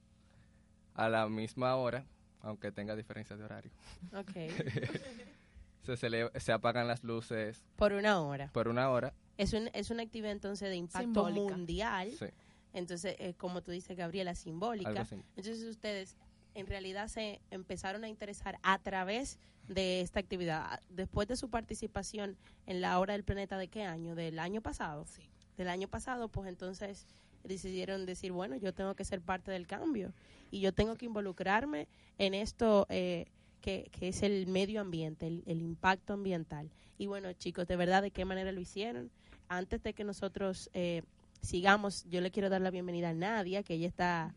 a 0.96 1.08
la 1.10 1.28
misma 1.30 1.76
hora, 1.76 2.06
aunque 2.42 2.72
tenga 2.72 2.96
diferencias 2.96 3.40
de 3.40 3.46
horario. 3.46 3.72
Ok. 4.14 4.32
Se, 5.84 5.98
celebra- 5.98 6.32
se 6.40 6.52
apagan 6.52 6.88
las 6.88 7.04
luces 7.04 7.64
Por 7.76 7.94
una 7.94 8.22
hora. 8.22 8.50
por 8.54 8.68
una 8.68 8.90
hora. 8.90 9.14
Es, 9.38 9.54
un, 9.54 9.70
es 9.74 9.90
una 9.90 10.04
actividad 10.04 10.32
entonces 10.32 10.70
de 10.70 10.76
impacto 10.76 11.26
Simbólica. 11.26 11.56
mundial. 11.56 12.12
Sí, 12.18 12.26
Entonces, 12.74 13.16
eh, 13.20 13.34
como 13.38 13.62
tú 13.62 13.72
dices, 13.72 13.96
Gabriela, 13.98 14.34
simbólica. 14.36 14.90
algo 14.90 15.02
así. 15.02 15.16
Entonces 15.36 15.64
ustedes 15.64 16.16
en 16.56 16.68
realidad 16.68 17.08
se 17.08 17.42
empezaron 17.52 18.04
a 18.04 18.08
interesar 18.10 18.60
a 18.64 18.78
través 18.80 19.40
de 19.68 20.02
esta 20.02 20.20
actividad. 20.20 20.80
Después 20.90 21.28
de 21.28 21.36
su 21.36 21.50
participación 21.50 22.38
en 22.68 22.80
la 22.82 23.00
hora 23.00 23.14
del 23.14 23.24
planeta 23.24 23.58
de 23.58 23.68
qué 23.70 23.84
año? 23.84 24.14
Del 24.16 24.38
año 24.40 24.62
pasado. 24.62 25.06
Sí. 25.08 25.24
Del 25.58 25.68
año 25.70 25.88
pasado, 25.88 26.30
pues 26.30 26.48
entonces 26.50 27.08
decidieron 27.44 28.06
decir, 28.06 28.32
bueno, 28.32 28.56
yo 28.56 28.74
tengo 28.74 28.96
que 28.96 29.04
ser 29.04 29.20
parte 29.22 29.52
del 29.52 29.68
cambio 29.68 30.14
y 30.52 30.60
yo 30.62 30.74
tengo 30.74 30.96
que 30.96 31.06
involucrarme 31.06 31.88
en 32.18 32.34
esto 32.34 32.86
eh, 32.90 33.26
que, 33.64 33.90
que 33.98 34.10
es 34.10 34.22
el 34.24 34.46
medio 34.48 34.82
ambiente, 34.82 35.26
el, 35.26 35.42
el 35.48 35.62
impacto 35.62 36.14
ambiental. 36.14 36.70
Y 36.98 37.08
bueno, 37.08 37.32
chicos, 37.34 37.66
de 37.66 37.78
verdad, 37.78 38.02
¿de 38.04 38.12
qué 38.12 38.26
manera 38.26 38.52
lo 38.52 38.60
hicieron? 38.60 39.10
Antes 39.48 39.82
de 39.84 39.94
que 39.94 40.04
nosotros 40.04 40.70
eh, 40.74 41.02
sigamos, 41.42 42.06
yo 42.10 42.20
le 42.22 42.30
quiero 42.30 42.50
dar 42.50 42.60
la 42.62 42.70
bienvenida 42.72 43.10
a 43.10 43.14
Nadia, 43.14 43.64
que 43.64 43.76
ella 43.76 43.88
está... 43.88 44.36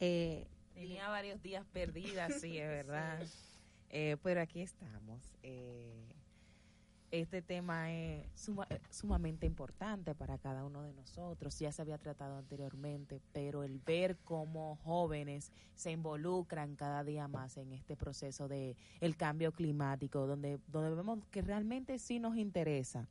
eh, 0.00 0.46
Tenía 0.74 1.08
varios 1.08 1.42
días 1.42 1.64
perdidas, 1.72 2.40
sí, 2.40 2.56
es 2.58 2.66
verdad. 2.86 3.22
Eh, 3.90 4.16
pero 4.22 4.40
aquí 4.40 4.62
estamos. 4.62 5.20
Eh, 5.42 5.92
este 7.10 7.42
tema 7.42 7.92
es 7.92 8.48
eh, 8.48 8.80
sumamente 8.90 9.46
importante 9.46 10.14
para 10.14 10.38
cada 10.38 10.64
uno 10.64 10.82
de 10.82 10.92
nosotros. 10.92 11.58
Ya 11.58 11.72
se 11.72 11.82
había 11.82 11.98
tratado 11.98 12.36
anteriormente, 12.36 13.20
pero 13.32 13.62
el 13.62 13.78
ver 13.78 14.16
cómo 14.24 14.76
jóvenes 14.84 15.52
se 15.74 15.92
involucran 15.92 16.76
cada 16.76 17.04
día 17.04 17.28
más 17.28 17.56
en 17.56 17.72
este 17.72 17.96
proceso 17.96 18.48
de 18.48 18.76
el 19.00 19.16
cambio 19.16 19.52
climático, 19.52 20.26
donde, 20.26 20.58
donde 20.68 20.94
vemos 20.94 21.20
que 21.30 21.42
realmente 21.42 21.98
sí 21.98 22.18
nos 22.18 22.36
interesa. 22.36 23.08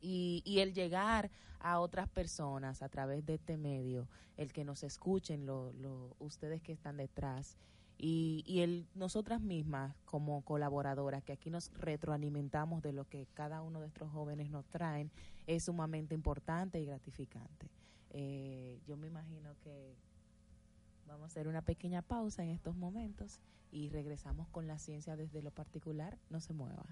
Y, 0.00 0.42
y 0.46 0.60
el 0.60 0.72
llegar 0.72 1.30
a 1.60 1.78
otras 1.78 2.08
personas 2.08 2.82
a 2.82 2.88
través 2.88 3.24
de 3.26 3.34
este 3.34 3.58
medio, 3.58 4.08
el 4.36 4.52
que 4.52 4.64
nos 4.64 4.82
escuchen, 4.82 5.44
lo, 5.44 5.72
lo, 5.74 6.16
ustedes 6.18 6.62
que 6.62 6.72
están 6.72 6.96
detrás, 6.96 7.58
y, 8.00 8.42
y 8.46 8.60
el 8.60 8.86
nosotras 8.94 9.40
mismas 9.40 9.94
como 10.06 10.42
colaboradoras, 10.42 11.22
que 11.22 11.32
aquí 11.32 11.50
nos 11.50 11.70
retroalimentamos 11.74 12.82
de 12.82 12.92
lo 12.92 13.04
que 13.04 13.26
cada 13.34 13.60
uno 13.60 13.80
de 13.80 13.88
estos 13.88 14.10
jóvenes 14.10 14.50
nos 14.50 14.66
traen, 14.66 15.10
es 15.46 15.64
sumamente 15.64 16.14
importante 16.14 16.80
y 16.80 16.86
gratificante. 16.86 17.68
Eh, 18.10 18.80
yo 18.86 18.96
me 18.96 19.06
imagino 19.06 19.54
que 19.62 19.94
vamos 21.06 21.24
a 21.24 21.26
hacer 21.26 21.46
una 21.46 21.62
pequeña 21.62 22.02
pausa 22.02 22.42
en 22.42 22.50
estos 22.50 22.74
momentos 22.74 23.38
y 23.70 23.88
regresamos 23.90 24.48
con 24.48 24.66
la 24.66 24.78
ciencia 24.78 25.16
desde 25.16 25.42
lo 25.42 25.50
particular. 25.50 26.18
No 26.30 26.40
se 26.40 26.52
mueva. 26.54 26.84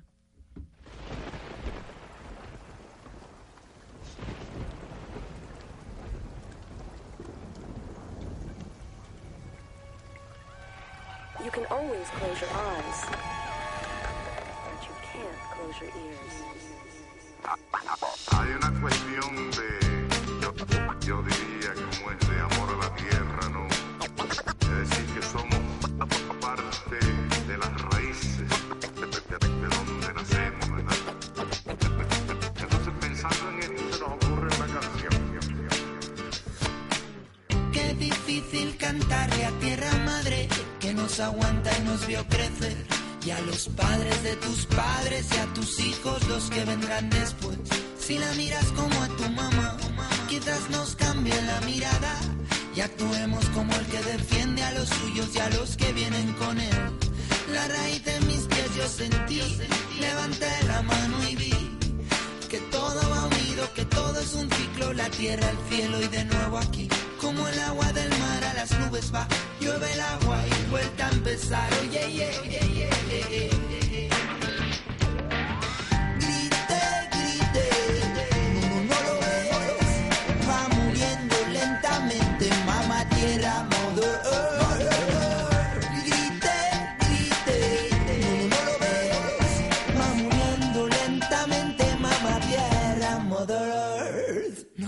Always 11.78 12.08
close 12.18 12.40
your 12.40 12.50
eyes, 12.50 12.98
but 14.64 14.78
you 14.86 14.94
can't 15.08 15.38
close 15.54 15.76
your 15.80 15.90
ears. 16.04 16.34
Hay 18.32 18.48
una 18.52 18.70
cuestión 18.80 19.30
de, 19.58 19.70
yo, 20.42 20.50
yo 21.06 21.22
diría 21.22 21.72
como 21.74 22.10
es 22.10 22.18
de 22.28 22.36
amor 22.40 22.68
a 22.74 22.76
la 22.84 22.90
tierra, 22.96 23.48
¿no? 23.50 23.66
Es 23.68 24.88
decir, 24.90 25.06
que 25.14 25.22
somos 25.22 25.60
parte 26.40 26.98
de 27.46 27.58
las 27.58 27.82
raíces 27.82 28.48
de, 28.96 29.06
de- 29.06 29.48
de 29.60 29.68
donde 29.76 30.14
nacemos, 30.14 30.70
¿verdad? 30.70 30.96
Entonces, 32.60 32.92
pensando 33.00 33.44
en 33.50 33.56
esto, 33.62 33.82
se 33.92 34.00
nos 34.00 34.12
ocurre 34.12 34.48
una 34.56 34.66
canción. 34.80 35.14
Qué 37.72 37.94
difícil 37.94 38.76
cantarle 38.76 39.46
a 39.46 39.50
tierra 39.60 39.92
madre 40.04 40.48
que 40.80 40.94
nos 40.94 41.20
aguanta 41.20 41.70
y 41.78 41.82
nos 41.82 42.06
vio 42.06 42.24
crecer. 42.26 42.76
Y 43.24 43.30
a 43.30 43.40
los 43.42 43.68
padres 43.68 44.22
de 44.22 44.36
tus 44.36 44.66
padres 44.66 45.26
y 45.34 45.38
a 45.38 45.46
tus 45.54 45.80
hijos 45.80 46.26
los 46.28 46.48
que 46.50 46.64
vendrán 46.64 47.10
después. 47.10 47.58
Si 47.98 48.18
la 48.18 48.32
miras 48.34 48.64
como 48.72 49.02
a 49.02 49.08
tu 49.08 49.28
mamá, 49.30 49.76
quizás 50.28 50.70
nos 50.70 50.94
cambie 50.96 51.34
la 51.42 51.60
mirada 51.62 52.14
y 52.74 52.80
actuemos 52.80 53.44
como 53.50 53.74
el 53.74 53.86
que 53.86 54.02
defiende 54.02 54.62
a 54.62 54.72
los 54.72 54.88
suyos 54.88 55.28
y 55.34 55.38
a 55.40 55.50
los 55.50 55.76
que 55.76 55.92
vienen 55.92 56.32
con 56.34 56.58
él. 56.58 56.76
La 57.52 57.66
raíz 57.68 58.04
de 58.04 58.20
mis 58.20 58.46
pies 58.46 58.76
yo 58.76 58.88
sentí, 58.88 59.42
levanté 60.00 60.50
la 60.66 60.82
mano 60.82 61.28
y 61.28 61.36
vi 61.36 61.67
tierra, 65.18 65.50
el 65.50 65.58
cielo 65.68 66.00
y 66.00 66.06
de 66.06 66.24
nuevo 66.24 66.58
aquí. 66.58 66.88
Como 67.20 67.46
el 67.48 67.58
agua 67.58 67.92
del 67.92 68.08
mar 68.20 68.44
a 68.44 68.54
las 68.54 68.70
nubes 68.78 69.12
va, 69.12 69.26
llueve 69.60 69.92
el 69.92 70.00
agua 70.00 70.38
y 70.46 70.70
vuelta 70.70 71.08
a 71.08 71.10
empezar. 71.10 71.68
Oye, 71.82 72.04
oye, 72.06 72.30
oye, 72.40 72.60
oye, 72.62 72.88
oye, 73.26 74.17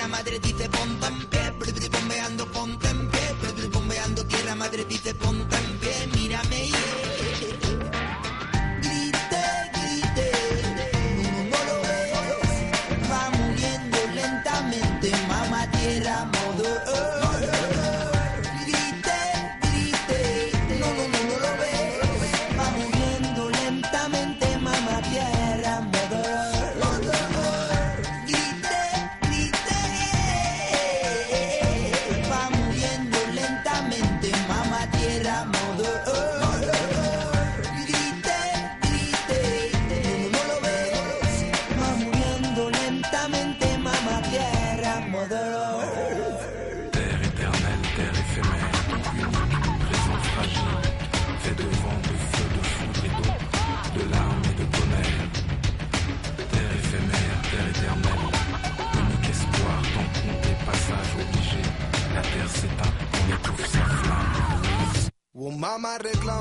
Tierra 0.00 0.16
madre 0.16 0.38
dice 0.40 0.68
ponte 0.70 1.06
en 1.08 1.26
pie, 1.28 1.88
bombeando 1.90 2.46
ponte 2.46 2.88
en 2.88 3.10
pie, 3.10 3.68
bombeando 3.70 4.24
tierra 4.24 4.54
madre 4.54 4.84
dice 4.86 5.14
ponte 5.14 5.59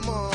mamá 0.02 0.29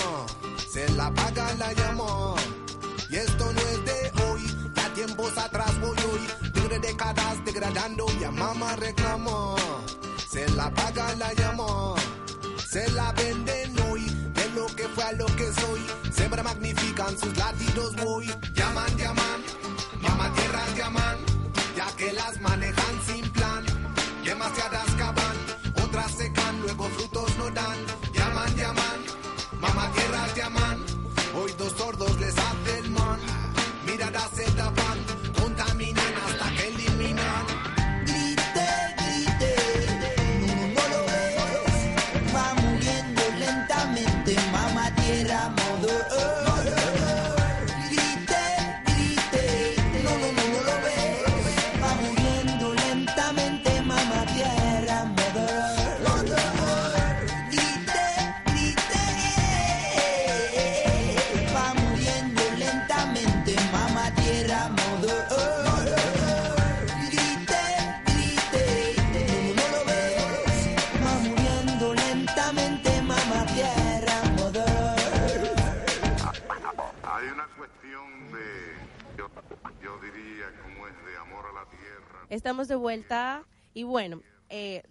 Estamos 82.34 82.66
de 82.66 82.74
vuelta 82.74 83.46
y 83.74 83.84
bueno, 83.84 84.20
eh, 84.48 84.82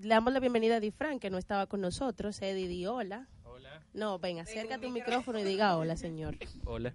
le 0.00 0.08
damos 0.08 0.32
la 0.32 0.40
bienvenida 0.40 0.76
a 0.76 0.80
Di 0.80 0.90
Frank, 0.90 1.20
que 1.20 1.28
no 1.28 1.36
estaba 1.36 1.66
con 1.66 1.82
nosotros. 1.82 2.40
Eddie, 2.40 2.68
di 2.68 2.86
hola. 2.86 3.28
Hola. 3.44 3.84
No, 3.92 4.18
ven, 4.18 4.38
acércate 4.38 4.86
un 4.86 4.94
micrófono 4.94 5.38
y 5.38 5.44
diga 5.44 5.76
hola, 5.76 5.98
señor. 5.98 6.38
Hola. 6.64 6.94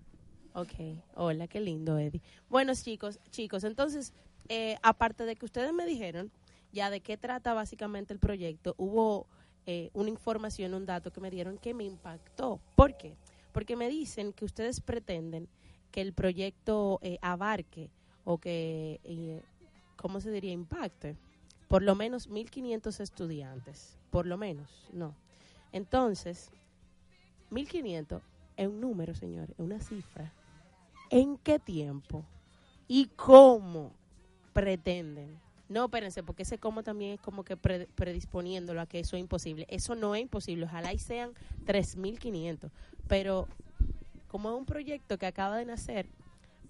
Ok, 0.53 0.73
hola, 1.13 1.47
qué 1.47 1.59
lindo, 1.59 1.99
Eddie. 1.99 2.23
Bueno, 2.49 2.73
chicos, 2.73 3.19
chicos, 3.29 3.63
entonces, 3.63 4.11
eh, 4.49 4.75
aparte 4.81 5.23
de 5.25 5.35
que 5.35 5.45
ustedes 5.45 5.71
me 5.71 5.85
dijeron 5.85 6.31
ya 6.71 6.89
de 6.89 7.01
qué 7.01 7.15
trata 7.15 7.53
básicamente 7.53 8.11
el 8.11 8.19
proyecto, 8.19 8.73
hubo 8.79 9.27
eh, 9.67 9.91
una 9.93 10.09
información, 10.09 10.73
un 10.73 10.87
dato 10.87 11.11
que 11.13 11.21
me 11.21 11.29
dieron 11.29 11.59
que 11.59 11.75
me 11.75 11.83
impactó. 11.83 12.59
¿Por 12.75 12.97
qué? 12.97 13.15
Porque 13.51 13.75
me 13.75 13.87
dicen 13.87 14.33
que 14.33 14.45
ustedes 14.45 14.81
pretenden 14.81 15.47
que 15.91 16.01
el 16.01 16.13
proyecto 16.13 16.97
eh, 17.03 17.19
abarque 17.21 17.91
o 18.23 18.39
que, 18.39 18.99
eh, 19.03 19.41
¿cómo 20.01 20.19
se 20.19 20.31
diría? 20.31 20.51
Impacte 20.51 21.15
por 21.67 21.83
lo 21.83 21.95
menos 21.95 22.27
1.500 22.29 22.99
estudiantes. 22.99 23.97
Por 24.09 24.25
lo 24.25 24.35
menos, 24.37 24.89
no. 24.91 25.15
Entonces, 25.71 26.51
1.500 27.49 28.21
es 28.57 28.67
un 28.67 28.81
número, 28.81 29.15
señor, 29.15 29.51
es 29.51 29.59
una 29.59 29.79
cifra. 29.79 30.33
¿En 31.09 31.37
qué 31.37 31.59
tiempo 31.59 32.25
y 32.87 33.05
cómo 33.15 33.93
pretenden? 34.51 35.39
No, 35.69 35.85
espérense, 35.85 36.23
porque 36.23 36.43
ese 36.43 36.57
cómo 36.57 36.83
también 36.83 37.13
es 37.13 37.19
como 37.21 37.45
que 37.45 37.55
pre- 37.55 37.87
predisponiéndolo 37.95 38.81
a 38.81 38.85
que 38.85 38.99
eso 38.99 39.15
es 39.15 39.21
imposible. 39.21 39.65
Eso 39.69 39.95
no 39.95 40.13
es 40.15 40.23
imposible, 40.23 40.65
ojalá 40.65 40.91
y 40.91 40.99
sean 40.99 41.31
3.500. 41.65 42.69
Pero 43.07 43.47
como 44.27 44.49
es 44.51 44.57
un 44.57 44.65
proyecto 44.65 45.17
que 45.17 45.25
acaba 45.25 45.55
de 45.55 45.63
nacer, 45.65 46.09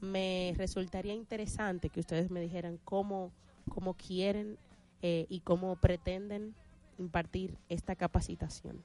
me 0.01 0.53
resultaría 0.57 1.13
interesante 1.13 1.89
que 1.89 1.99
ustedes 1.99 2.31
me 2.31 2.41
dijeran 2.41 2.79
cómo, 2.83 3.31
cómo 3.69 3.93
quieren 3.93 4.57
eh, 5.01 5.25
y 5.29 5.39
cómo 5.41 5.75
pretenden 5.75 6.53
impartir 6.97 7.57
esta 7.69 7.95
capacitación. 7.95 8.83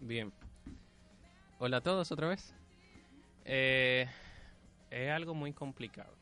Bien. 0.00 0.32
Hola 1.58 1.78
a 1.78 1.80
todos 1.80 2.10
otra 2.12 2.28
vez. 2.28 2.54
Eh, 3.44 4.06
es 4.90 5.10
algo 5.10 5.34
muy 5.34 5.52
complicado, 5.52 6.14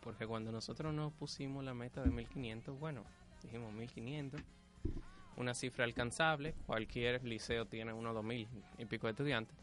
porque 0.00 0.26
cuando 0.26 0.50
nosotros 0.50 0.92
nos 0.94 1.12
pusimos 1.12 1.64
la 1.64 1.74
meta 1.74 2.02
de 2.02 2.10
1500, 2.10 2.78
bueno, 2.78 3.04
dijimos 3.42 3.72
1500, 3.72 4.40
una 5.36 5.54
cifra 5.54 5.84
alcanzable, 5.84 6.54
cualquier 6.66 7.22
liceo 7.24 7.66
tiene 7.66 7.92
unos 7.92 8.14
2000 8.14 8.48
y 8.78 8.84
pico 8.86 9.06
de 9.06 9.12
estudiantes, 9.12 9.56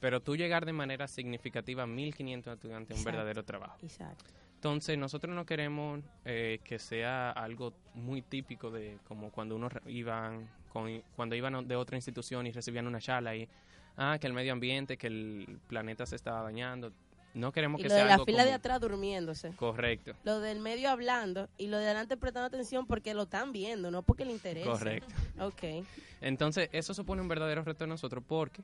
pero 0.00 0.20
tú 0.20 0.36
llegar 0.36 0.64
de 0.64 0.72
manera 0.72 1.06
significativa 1.06 1.82
a 1.84 1.86
1500 1.86 2.54
estudiantes 2.54 2.96
es 2.96 3.04
un 3.04 3.12
verdadero 3.12 3.44
trabajo. 3.44 3.76
Exacto. 3.82 4.24
Entonces, 4.54 4.98
nosotros 4.98 5.34
no 5.34 5.46
queremos 5.46 6.00
eh, 6.24 6.60
que 6.64 6.78
sea 6.78 7.30
algo 7.30 7.72
muy 7.94 8.20
típico 8.20 8.70
de 8.70 8.98
como 9.08 9.30
cuando 9.30 9.56
uno 9.56 9.68
iban 9.86 10.50
con, 10.70 11.02
cuando 11.16 11.34
iban 11.34 11.66
de 11.66 11.76
otra 11.76 11.96
institución 11.96 12.46
y 12.46 12.52
recibían 12.52 12.86
una 12.86 13.00
charla 13.00 13.34
y 13.34 13.48
ah, 13.96 14.18
que 14.20 14.26
el 14.26 14.32
medio 14.32 14.52
ambiente, 14.52 14.96
que 14.96 15.06
el 15.06 15.58
planeta 15.66 16.04
se 16.06 16.16
estaba 16.16 16.42
dañando. 16.42 16.92
No 17.32 17.52
queremos 17.52 17.80
Y 17.80 17.84
que 17.84 17.88
lo 17.88 17.94
sea 17.94 18.02
de 18.02 18.08
la 18.08 18.14
algo 18.14 18.26
fila 18.26 18.44
de 18.44 18.52
atrás 18.52 18.80
durmiéndose. 18.80 19.52
Correcto, 19.54 20.12
Lo 20.24 20.40
del 20.40 20.58
medio 20.58 20.90
hablando 20.90 21.48
y 21.58 21.68
lo 21.68 21.78
de 21.78 21.84
adelante 21.84 22.16
prestando 22.16 22.48
atención 22.48 22.86
porque 22.86 23.14
lo 23.14 23.22
están 23.22 23.52
viendo, 23.52 23.90
no 23.90 24.02
porque 24.02 24.24
le 24.24 24.32
interesa. 24.32 24.68
correcto. 24.68 25.14
Ok. 25.38 25.86
Entonces, 26.20 26.68
eso 26.72 26.92
supone 26.92 27.22
un 27.22 27.28
verdadero 27.28 27.62
reto 27.62 27.84
de 27.84 27.88
nosotros 27.88 28.24
porque 28.26 28.62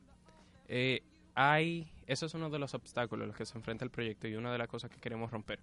eh, 0.68 1.02
hay, 1.36 1.86
eso 2.06 2.24
es 2.26 2.34
uno 2.34 2.48
de 2.48 2.58
los 2.58 2.74
obstáculos 2.74 3.24
a 3.24 3.26
los 3.28 3.36
que 3.36 3.44
se 3.44 3.56
enfrenta 3.56 3.84
el 3.84 3.90
proyecto 3.90 4.26
y 4.26 4.34
una 4.34 4.50
de 4.50 4.58
las 4.58 4.68
cosas 4.68 4.90
que 4.90 4.98
queremos 4.98 5.30
romper. 5.30 5.60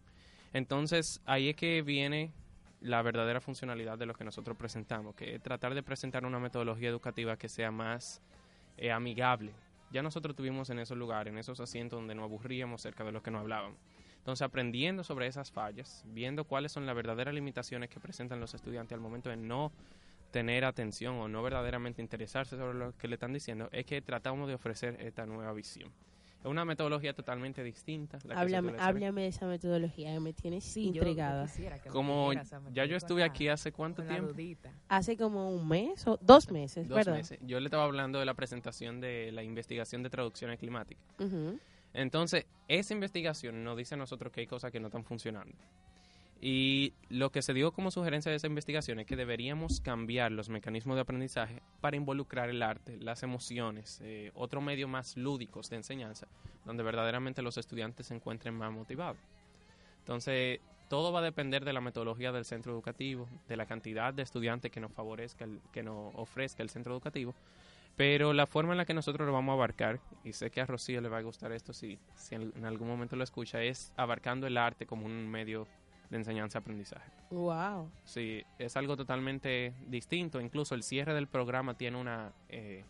Entonces, 0.54 1.20
ahí 1.26 1.50
es 1.50 1.56
que 1.56 1.82
viene 1.82 2.32
la 2.80 3.02
verdadera 3.02 3.42
funcionalidad 3.42 3.98
de 3.98 4.06
lo 4.06 4.14
que 4.14 4.24
nosotros 4.24 4.56
presentamos, 4.56 5.16
que 5.16 5.36
es 5.36 5.42
tratar 5.42 5.74
de 5.74 5.82
presentar 5.82 6.26
una 6.26 6.40
metodología 6.40 6.90
educativa 6.90 7.38
que 7.38 7.50
sea 7.50 7.72
más 7.72 8.22
eh, 8.78 8.92
amigable. 8.92 9.52
Ya 9.92 10.04
nosotros 10.04 10.36
tuvimos 10.36 10.70
en 10.70 10.78
esos 10.78 10.96
lugares, 10.96 11.34
en 11.34 11.40
esos 11.40 11.60
asientos 11.60 11.98
donde 11.98 12.14
nos 12.14 12.26
aburríamos 12.26 12.82
cerca 12.82 13.04
de 13.04 13.12
lo 13.12 13.24
que 13.24 13.32
no 13.32 13.40
hablábamos. 13.40 13.80
Entonces, 14.20 14.44
aprendiendo 14.44 15.04
sobre 15.04 15.26
esas 15.26 15.52
fallas, 15.52 16.04
viendo 16.06 16.44
cuáles 16.44 16.72
son 16.72 16.86
las 16.86 16.96
verdaderas 16.96 17.34
limitaciones 17.34 17.90
que 17.90 18.00
presentan 18.00 18.40
los 18.40 18.54
estudiantes 18.54 18.96
al 18.96 19.02
momento 19.02 19.32
de 19.32 19.38
no 19.38 19.72
tener 20.34 20.66
atención 20.66 21.16
o 21.20 21.28
no 21.28 21.44
verdaderamente 21.44 22.02
interesarse 22.02 22.58
sobre 22.58 22.74
lo 22.78 22.98
que 22.98 23.08
le 23.08 23.14
están 23.14 23.32
diciendo, 23.34 23.70
es 23.72 23.86
que 23.86 24.02
tratamos 24.02 24.48
de 24.50 24.56
ofrecer 24.56 24.98
esta 25.00 25.26
nueva 25.28 25.54
visión. 25.54 25.92
Es 26.40 26.48
una 26.48 26.66
metodología 26.66 27.14
totalmente 27.14 27.64
distinta. 27.64 28.18
la 28.26 28.42
Háblame, 28.42 29.22
de 29.22 29.28
esa 29.28 29.46
metodología 29.46 30.12
que 30.12 30.20
me 30.20 30.34
tienes 30.34 30.64
Sí, 30.66 30.88
intrigada. 30.88 31.48
que 31.82 31.90
Como 31.90 32.34
ya 32.74 32.84
yo 32.86 32.98
estuve 32.98 33.22
la- 33.22 33.28
aquí 33.28 33.48
hace 33.48 33.72
cuánto 33.72 34.04
tiempo, 34.04 34.34
dudita. 34.34 34.74
Hace 34.90 35.16
como 35.16 35.50
un 35.56 35.66
mes 35.68 36.06
o 36.08 36.18
dos 36.22 36.52
meses, 36.52 36.88
dos 36.90 36.98
¿verdad? 36.98 37.14
meses, 37.14 37.40
yo 37.44 37.60
le 37.62 37.68
estaba 37.68 37.86
hablando 37.86 38.20
de 38.20 38.26
la 38.26 38.34
presentación 38.34 39.00
de 39.00 39.32
la 39.32 39.44
investigación 39.44 40.02
de 40.04 40.10
traducciones 40.10 40.60
climáticas. 40.60 41.06
Entonces, 41.94 42.46
esa 42.68 42.94
investigación 42.94 43.64
nos 43.64 43.78
dice 43.78 43.94
a 43.94 43.98
nosotros 43.98 44.34
que 44.34 44.42
hay 44.42 44.48
cosas 44.48 44.72
que 44.72 44.80
no 44.80 44.88
están 44.88 45.06
funcionando. 45.06 45.54
Y 46.46 46.92
lo 47.08 47.32
que 47.32 47.42
se 47.42 47.54
dio 47.54 47.72
como 47.72 47.90
sugerencia 47.90 48.30
de 48.30 48.36
esa 48.36 48.48
investigación 48.48 49.00
es 49.00 49.06
que 49.06 49.16
deberíamos 49.16 49.80
cambiar 49.80 50.34
los 50.34 50.50
mecanismos 50.50 50.96
de 50.96 51.02
aprendizaje 51.04 51.64
para 51.80 51.96
involucrar 51.96 52.50
el 52.50 52.62
arte, 52.62 52.98
las 53.00 53.24
emociones, 53.24 54.02
eh, 54.04 54.30
otro 54.36 54.60
medio 54.60 54.90
más 54.90 55.16
lúdicos 55.16 55.70
de 55.70 55.78
enseñanza, 55.78 56.28
donde 56.66 56.84
verdaderamente 56.84 57.42
los 57.42 57.58
estudiantes 57.58 58.08
se 58.08 58.16
encuentren 58.16 58.56
más 58.56 58.74
motivados. 58.74 59.22
Entonces, 60.00 60.60
todo 60.90 61.14
va 61.14 61.20
a 61.20 61.24
depender 61.24 61.64
de 61.64 61.72
la 61.72 61.80
metodología 61.80 62.34
del 62.34 62.44
centro 62.44 62.74
educativo, 62.74 63.30
de 63.48 63.56
la 63.56 63.66
cantidad 63.66 64.14
de 64.14 64.24
estudiantes 64.24 64.70
que 64.70 64.82
nos 64.82 64.92
favorezca, 64.92 65.48
que 65.72 65.82
nos 65.82 66.14
ofrezca 66.16 66.62
el 66.62 66.70
centro 66.70 66.92
educativo, 66.92 67.34
pero 67.96 68.34
la 68.34 68.48
forma 68.48 68.74
en 68.74 68.80
la 68.80 68.86
que 68.86 68.94
nosotros 68.94 69.26
lo 69.26 69.32
vamos 69.32 69.54
a 69.54 69.56
abarcar, 69.56 70.02
y 70.26 70.34
sé 70.34 70.52
que 70.52 70.60
a 70.60 70.66
Rocío 70.66 71.00
le 71.00 71.08
va 71.08 71.20
a 71.20 71.22
gustar 71.22 71.54
esto 71.54 71.72
si, 71.72 72.00
si 72.16 72.36
en 72.36 72.66
algún 72.66 72.90
momento 72.90 73.16
lo 73.16 73.24
escucha, 73.24 73.64
es 73.64 73.94
abarcando 73.96 74.46
el 74.46 74.58
arte 74.58 74.86
como 74.86 75.06
un 75.06 75.32
medio 75.32 75.70
de 76.14 76.20
enseñanza-aprendizaje. 76.20 77.12
Wow. 77.32 77.90
Sí, 78.04 78.44
es 78.60 78.78
algo 78.78 78.96
totalmente 78.96 79.74
distinto. 79.88 80.40
Incluso 80.40 80.76
el 80.76 80.84
cierre 80.84 81.14
del 81.16 81.28
programa 81.28 81.76
tiene 81.76 81.98
una, 81.98 82.32
eh, 82.50 82.86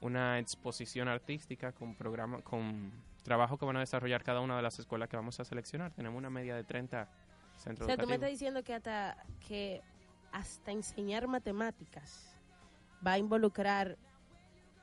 una 0.00 0.38
exposición 0.38 1.08
artística 1.08 1.72
con, 1.72 1.94
programa, 1.94 2.40
con 2.40 2.92
trabajo 3.22 3.58
que 3.58 3.66
van 3.66 3.76
a 3.76 3.80
desarrollar 3.80 4.24
cada 4.24 4.40
una 4.40 4.56
de 4.56 4.62
las 4.62 4.78
escuelas 4.78 5.10
que 5.10 5.16
vamos 5.16 5.38
a 5.38 5.44
seleccionar. 5.44 5.92
Tenemos 5.92 6.16
una 6.16 6.30
media 6.30 6.56
de 6.56 6.64
30 6.64 7.02
O 7.02 7.58
centros 7.58 7.86
sea, 7.86 7.96
tú 7.96 8.06
me 8.06 8.14
educativos. 8.14 8.14
estás 8.14 8.30
diciendo 8.30 8.62
que 8.64 8.74
hasta, 8.74 9.22
que 9.46 9.82
hasta 10.32 10.72
enseñar 10.72 11.28
matemáticas 11.28 12.34
va 13.06 13.12
a 13.12 13.18
involucrar 13.18 13.98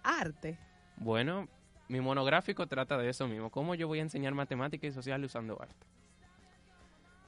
arte. 0.04 0.60
Bueno, 0.98 1.48
mi 1.88 2.02
monográfico 2.02 2.68
trata 2.68 3.00
de 3.00 3.10
eso 3.10 3.28
mismo. 3.28 3.50
¿Cómo 3.50 3.74
yo 3.74 3.88
voy 3.88 3.98
a 3.98 4.04
enseñar 4.04 4.36
matemática 4.36 4.86
y 4.86 4.92
social 4.92 5.24
usando 5.24 5.60
arte? 5.60 5.88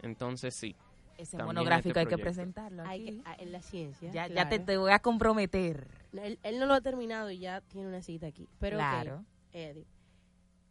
Entonces, 0.01 0.53
sí. 0.55 0.75
Ese 1.17 1.35
también 1.38 1.47
monográfico 1.55 1.89
este 1.89 1.99
hay 1.99 2.05
que 2.05 2.17
presentarlo 2.17 2.83
Hay 2.83 3.01
aquí. 3.09 3.21
que- 3.38 3.43
en 3.43 3.51
la 3.51 3.62
ciencia. 3.62 4.12
ya, 4.12 4.27
ya 4.27 4.47
te, 4.47 4.77
voy 4.77 4.91
a 4.91 4.99
comprometer. 4.99 5.88
Él, 6.13 6.39
él 6.43 6.59
no 6.59 6.65
lo 6.65 6.73
ha 6.75 6.81
terminado 6.81 7.29
y 7.29 7.39
ya 7.39 7.59
tiene 7.62 7.88
una 7.89 8.01
cita 8.01 8.27
aquí. 8.27 8.47
Pero 8.59 8.77
claro. 8.77 9.25
Eddie, 9.51 9.85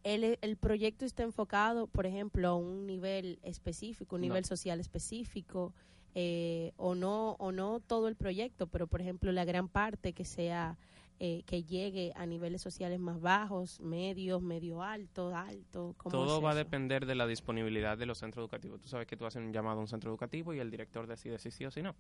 el, 0.05 0.39
el 0.41 0.57
proyecto 0.57 1.05
está 1.05 1.23
enfocado, 1.23 1.87
por 1.87 2.07
ejemplo, 2.07 2.49
a 2.49 2.55
un 2.57 2.87
nivel 2.87 3.39
específico, 3.43 4.17
un 4.17 4.23
No. 4.23 4.29
nivel 4.29 4.45
social 4.47 4.81
específico, 4.81 5.75
eh, 6.15 6.73
o 6.79 6.95
no 6.95 7.33
o 7.33 7.53
no 7.53 7.81
todo 7.81 8.09
el 8.09 8.17
proyecto, 8.17 8.67
pero 8.69 8.87
por 8.87 9.03
ejemplo 9.03 9.31
la 9.33 9.45
gran 9.45 9.69
parte 9.69 10.15
que 10.15 10.25
sea 10.25 10.79
eh, 11.21 11.43
que 11.47 11.65
llegue 11.65 12.13
a 12.15 12.27
niveles 12.27 12.63
sociales 12.63 13.01
más 13.01 13.21
bajos, 13.21 13.81
medios, 13.81 14.41
medio 14.41 14.83
alto, 14.83 15.35
alto. 15.35 15.95
¿cómo 15.97 16.13
Todo 16.13 16.39
es 16.39 16.45
va 16.45 16.53
a 16.53 16.55
depender 16.55 17.07
de 17.07 17.17
la 17.17 17.27
disponibilidad 17.27 17.99
de 17.99 18.07
los 18.07 18.19
centros 18.19 18.43
educativos. 18.43 18.81
Tú 18.81 18.89
sabes 18.89 19.07
que 19.07 19.17
tú 19.17 19.27
haces 19.27 19.43
un 19.43 19.53
llamado 19.53 19.79
a 19.79 19.81
un 19.81 19.89
centro 19.89 20.11
educativo 20.11 20.55
y 20.55 20.61
el 20.61 20.71
director 20.71 21.09
decide 21.09 21.39
si 21.39 21.51
sí 21.51 21.65
o 21.65 21.73
si 21.73 21.83
no. 21.83 21.97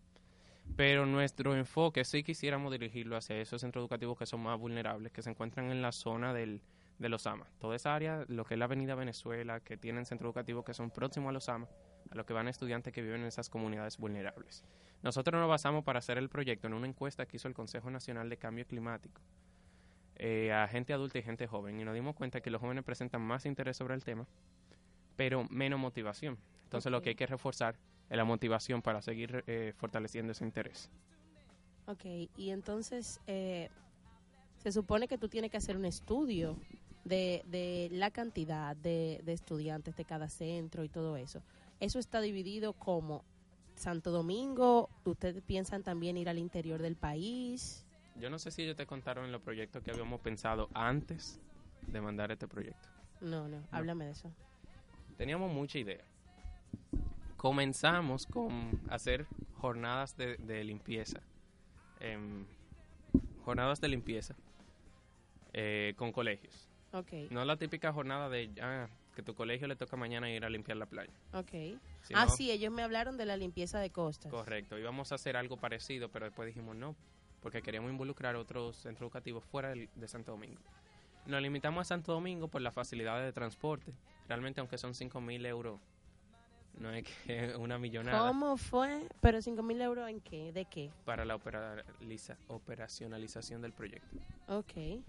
Pero 0.76 1.04
nuestro 1.06 1.56
enfoque 1.56 2.04
sí 2.04 2.22
quisiéramos 2.22 2.70
dirigirlo 2.70 3.16
hacia 3.16 3.40
esos 3.40 3.60
centros 3.60 3.82
educativos 3.82 4.16
que 4.16 4.26
son 4.26 4.40
más 4.40 4.58
vulnerables, 4.58 5.10
que 5.10 5.22
se 5.22 5.30
encuentran 5.30 5.70
en 5.72 5.82
la 5.82 5.90
zona 5.92 6.32
del, 6.32 6.60
de 6.98 7.08
los 7.08 7.26
AMA. 7.26 7.46
Toda 7.58 7.76
esa 7.76 7.94
área, 7.94 8.24
lo 8.28 8.44
que 8.44 8.54
es 8.54 8.58
la 8.58 8.66
Avenida 8.66 8.94
Venezuela, 8.94 9.60
que 9.60 9.76
tienen 9.76 10.04
centros 10.04 10.28
educativos 10.28 10.64
que 10.64 10.74
son 10.74 10.90
próximos 10.90 11.30
a 11.30 11.32
los 11.32 11.48
AMA, 11.48 11.66
a 12.10 12.14
los 12.14 12.26
que 12.26 12.32
van 12.32 12.48
estudiantes 12.48 12.92
que 12.92 13.02
viven 13.02 13.22
en 13.22 13.26
esas 13.26 13.48
comunidades 13.48 13.98
vulnerables. 13.98 14.64
Nosotros 15.02 15.38
nos 15.40 15.48
basamos 15.48 15.84
para 15.84 15.98
hacer 15.98 16.18
el 16.18 16.28
proyecto 16.28 16.66
en 16.66 16.74
una 16.74 16.86
encuesta 16.86 17.26
que 17.26 17.36
hizo 17.36 17.48
el 17.48 17.54
Consejo 17.54 17.90
Nacional 17.90 18.28
de 18.28 18.36
Cambio 18.36 18.66
Climático 18.66 19.20
eh, 20.18 20.52
a 20.52 20.66
gente 20.66 20.92
adulta 20.92 21.18
y 21.18 21.22
gente 21.22 21.46
joven 21.46 21.80
y 21.80 21.84
nos 21.84 21.94
dimos 21.94 22.16
cuenta 22.16 22.40
que 22.40 22.50
los 22.50 22.60
jóvenes 22.60 22.82
presentan 22.84 23.22
más 23.22 23.46
interés 23.46 23.76
sobre 23.76 23.94
el 23.94 24.02
tema, 24.02 24.26
pero 25.16 25.44
menos 25.48 25.78
motivación. 25.78 26.38
Entonces 26.64 26.90
lo 26.90 27.00
que 27.00 27.10
hay 27.10 27.14
que 27.14 27.26
reforzar 27.26 27.76
es 28.10 28.16
la 28.16 28.24
motivación 28.24 28.82
para 28.82 29.00
seguir 29.00 29.44
eh, 29.46 29.72
fortaleciendo 29.76 30.32
ese 30.32 30.44
interés. 30.44 30.90
Ok, 31.86 32.04
y 32.36 32.50
entonces 32.50 33.20
eh, 33.28 33.70
se 34.56 34.72
supone 34.72 35.06
que 35.06 35.18
tú 35.18 35.28
tienes 35.28 35.52
que 35.52 35.56
hacer 35.56 35.76
un 35.76 35.84
estudio 35.84 36.56
de, 37.04 37.44
de 37.46 37.88
la 37.92 38.10
cantidad 38.10 38.74
de, 38.74 39.20
de 39.24 39.32
estudiantes 39.32 39.94
de 39.96 40.04
cada 40.04 40.28
centro 40.28 40.82
y 40.82 40.88
todo 40.88 41.16
eso. 41.16 41.42
Eso 41.80 41.98
está 41.98 42.20
dividido 42.20 42.72
como 42.72 43.24
Santo 43.74 44.10
Domingo, 44.10 44.90
ustedes 45.04 45.42
piensan 45.42 45.82
también 45.82 46.16
ir 46.16 46.28
al 46.28 46.38
interior 46.38 46.82
del 46.82 46.96
país. 46.96 47.84
Yo 48.16 48.28
no 48.30 48.38
sé 48.40 48.50
si 48.50 48.62
ellos 48.62 48.76
te 48.76 48.86
contaron 48.86 49.24
en 49.26 49.32
los 49.32 49.40
proyectos 49.42 49.82
que 49.84 49.92
habíamos 49.92 50.20
pensado 50.20 50.68
antes 50.74 51.40
de 51.86 52.00
mandar 52.00 52.32
este 52.32 52.48
proyecto. 52.48 52.88
No, 53.20 53.46
no, 53.48 53.62
háblame 53.70 54.06
de 54.06 54.10
eso. 54.12 54.32
Teníamos 55.16 55.52
mucha 55.52 55.78
idea. 55.78 56.02
Comenzamos 57.36 58.26
con 58.26 58.80
hacer 58.90 59.26
jornadas 59.58 60.16
de, 60.16 60.36
de 60.38 60.64
limpieza. 60.64 61.20
em, 62.00 62.44
jornadas 63.44 63.80
de 63.80 63.88
limpieza 63.88 64.34
eh, 65.52 65.94
con 65.96 66.12
colegios. 66.12 66.68
Ok, 66.92 67.12
No 67.30 67.44
la 67.44 67.56
típica 67.56 67.92
jornada 67.92 68.28
de 68.28 68.50
ah, 68.60 68.88
que 69.18 69.22
tu 69.24 69.34
colegio 69.34 69.66
le 69.66 69.74
toca 69.74 69.96
mañana 69.96 70.30
ir 70.30 70.44
a 70.44 70.48
limpiar 70.48 70.76
la 70.76 70.86
playa. 70.86 71.12
ok. 71.32 71.76
Ah, 72.14 72.28
sí, 72.28 72.52
ellos 72.52 72.72
me 72.72 72.82
hablaron 72.82 73.16
de 73.16 73.26
la 73.26 73.36
limpieza 73.36 73.80
de 73.80 73.90
costas. 73.90 74.30
Correcto, 74.30 74.78
íbamos 74.78 75.10
a 75.10 75.16
hacer 75.16 75.36
algo 75.36 75.56
parecido, 75.56 76.08
pero 76.08 76.26
después 76.26 76.46
dijimos 76.46 76.76
no, 76.76 76.94
porque 77.42 77.60
queríamos 77.60 77.90
involucrar 77.90 78.36
otros 78.36 78.76
centros 78.76 79.08
educativos 79.08 79.42
fuera 79.42 79.74
de 79.74 80.06
Santo 80.06 80.30
Domingo. 80.30 80.60
Nos 81.26 81.42
limitamos 81.42 81.80
a 81.80 81.84
Santo 81.84 82.12
Domingo 82.12 82.46
por 82.46 82.62
las 82.62 82.72
facilidades 82.72 83.24
de 83.24 83.32
transporte. 83.32 83.92
Realmente, 84.28 84.60
aunque 84.60 84.78
son 84.78 84.94
5 84.94 85.20
mil 85.20 85.44
euros, 85.46 85.80
no 86.78 86.92
es 86.92 87.04
que 87.04 87.56
una 87.58 87.76
millonada 87.76 88.28
¿Cómo 88.28 88.56
fue? 88.56 89.04
¿Pero 89.20 89.42
cinco 89.42 89.64
mil 89.64 89.80
euros 89.80 90.08
en 90.08 90.20
qué? 90.20 90.52
¿De 90.52 90.64
qué? 90.64 90.92
para 91.04 91.24
la 91.24 91.40
operacionalización 92.46 93.62
del 93.62 93.72
proyecto. 93.72 94.16
Ok. 94.46 95.02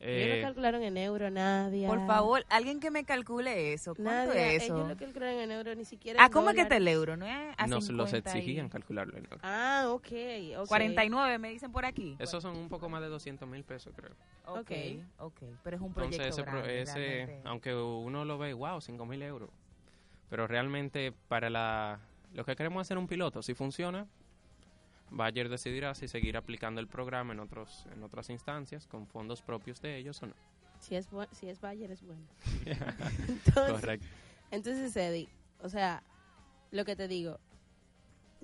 Ellos 0.00 0.36
Eh, 0.36 0.36
lo 0.36 0.42
calcularon 0.46 0.82
en 0.82 0.96
euro, 0.96 1.28
Nadia. 1.30 1.88
Por 1.88 2.06
favor, 2.06 2.44
alguien 2.50 2.78
que 2.80 2.90
me 2.90 3.04
calcule 3.04 3.72
eso. 3.72 3.94
¿Cuánto 3.94 4.32
Nadia, 4.32 4.52
es 4.52 4.62
eso? 4.64 4.76
ellos 4.76 4.88
lo 4.90 4.96
calcularon 4.96 5.40
en 5.40 5.50
euro, 5.50 5.74
ni 5.74 5.84
siquiera 5.84 6.22
Ah, 6.24 6.30
¿cómo 6.30 6.50
es 6.50 6.56
que 6.56 6.62
está 6.62 6.76
el 6.76 6.86
euro? 6.86 7.16
¿No 7.16 7.26
es 7.26 7.54
a 7.56 7.66
nos 7.66 7.88
los 7.90 8.08
50 8.10 8.16
y- 8.16 8.38
exigían 8.38 8.68
calcularlo. 8.68 9.16
en 9.16 9.24
euros. 9.24 9.40
Ah, 9.42 9.86
ok. 9.88 10.02
okay. 10.04 10.54
49 10.68 11.38
me 11.38 11.50
dicen 11.50 11.72
por 11.72 11.84
aquí. 11.84 12.16
Esos 12.18 12.42
son 12.42 12.56
un 12.56 12.68
poco 12.68 12.88
más 12.88 13.00
de 13.00 13.08
200 13.08 13.48
mil 13.48 13.64
pesos, 13.64 13.92
creo. 13.96 14.12
Ok, 14.46 14.70
ok. 15.18 15.40
Pero 15.64 15.76
es 15.76 15.82
un 15.82 15.88
Entonces, 15.88 15.92
proyecto 15.94 16.22
ese, 16.28 16.42
pro- 16.44 16.52
grande, 16.52 16.80
ese 16.82 16.94
realmente. 16.98 17.48
aunque 17.48 17.74
uno 17.74 18.24
lo 18.24 18.38
ve, 18.38 18.52
wow, 18.54 18.80
5 18.80 19.04
mil 19.04 19.22
euros. 19.22 19.50
Pero 20.30 20.46
realmente, 20.46 21.12
para 21.28 21.50
la, 21.50 21.98
lo 22.34 22.44
que 22.44 22.54
queremos 22.54 22.82
hacer 22.82 22.98
un 22.98 23.06
piloto, 23.08 23.42
si 23.42 23.54
funciona, 23.54 24.06
Bayer 25.10 25.48
decidirá 25.48 25.94
si 25.94 26.06
seguir 26.08 26.36
aplicando 26.36 26.80
el 26.80 26.86
programa 26.88 27.32
en, 27.32 27.40
otros, 27.40 27.86
en 27.92 28.02
otras 28.02 28.30
instancias 28.30 28.86
con 28.86 29.06
fondos 29.06 29.42
propios 29.42 29.80
de 29.80 29.96
ellos 29.96 30.22
o 30.22 30.26
no. 30.26 30.34
Si 30.80 30.94
es, 30.94 31.10
bu- 31.10 31.28
si 31.32 31.48
es 31.48 31.60
Bayer, 31.60 31.90
es 31.90 32.02
bueno. 32.02 32.22
Entonces, 33.28 33.80
Correcto. 33.80 34.06
entonces, 34.50 34.96
Eddie, 34.96 35.28
o 35.60 35.68
sea, 35.68 36.02
lo 36.70 36.84
que 36.84 36.94
te 36.94 37.08
digo, 37.08 37.38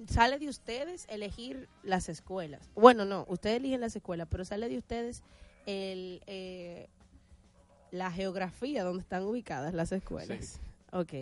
sale 0.08 0.38
de 0.38 0.48
ustedes 0.48 1.06
elegir 1.08 1.68
las 1.82 2.08
escuelas. 2.08 2.68
Bueno, 2.74 3.04
no, 3.04 3.24
ustedes 3.28 3.58
eligen 3.58 3.80
las 3.80 3.94
escuelas, 3.94 4.26
pero 4.30 4.44
sale 4.44 4.68
de 4.68 4.78
ustedes 4.78 5.22
el, 5.66 6.22
eh, 6.26 6.88
la 7.92 8.10
geografía 8.10 8.82
donde 8.82 9.02
están 9.02 9.22
ubicadas 9.22 9.72
las 9.74 9.92
escuelas. 9.92 10.60
Ok, 10.92 11.12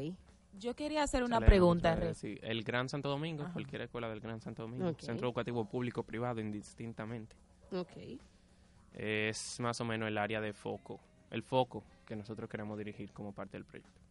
Yo 0.58 0.74
quería 0.74 1.02
hacer 1.02 1.24
una 1.24 1.40
pregunta. 1.40 2.14
sí, 2.14 2.38
el 2.42 2.62
Gran 2.62 2.88
Santo 2.88 3.08
Domingo, 3.08 3.44
Ajá. 3.44 3.52
cualquier 3.52 3.82
escuela 3.82 4.08
del 4.08 4.20
Gran 4.20 4.40
Santo 4.40 4.62
Domingo, 4.62 4.94
centro 4.98 5.28
educativo 5.28 5.64
público, 5.64 6.02
privado, 6.02 6.40
indistintamente. 6.40 7.34
ok. 7.72 8.20
Es 8.94 9.58
más 9.58 9.80
o 9.80 9.86
menos 9.86 10.08
el 10.08 10.18
área 10.18 10.40
de 10.42 10.52
foco, 10.52 11.00
el 11.30 11.42
foco 11.42 11.82
que 12.04 12.14
nosotros 12.14 12.50
queremos 12.50 12.76
dirigir 12.76 13.10
como 13.12 13.32
parte 13.32 13.56
del 13.56 13.64
proyecto. 13.64 14.02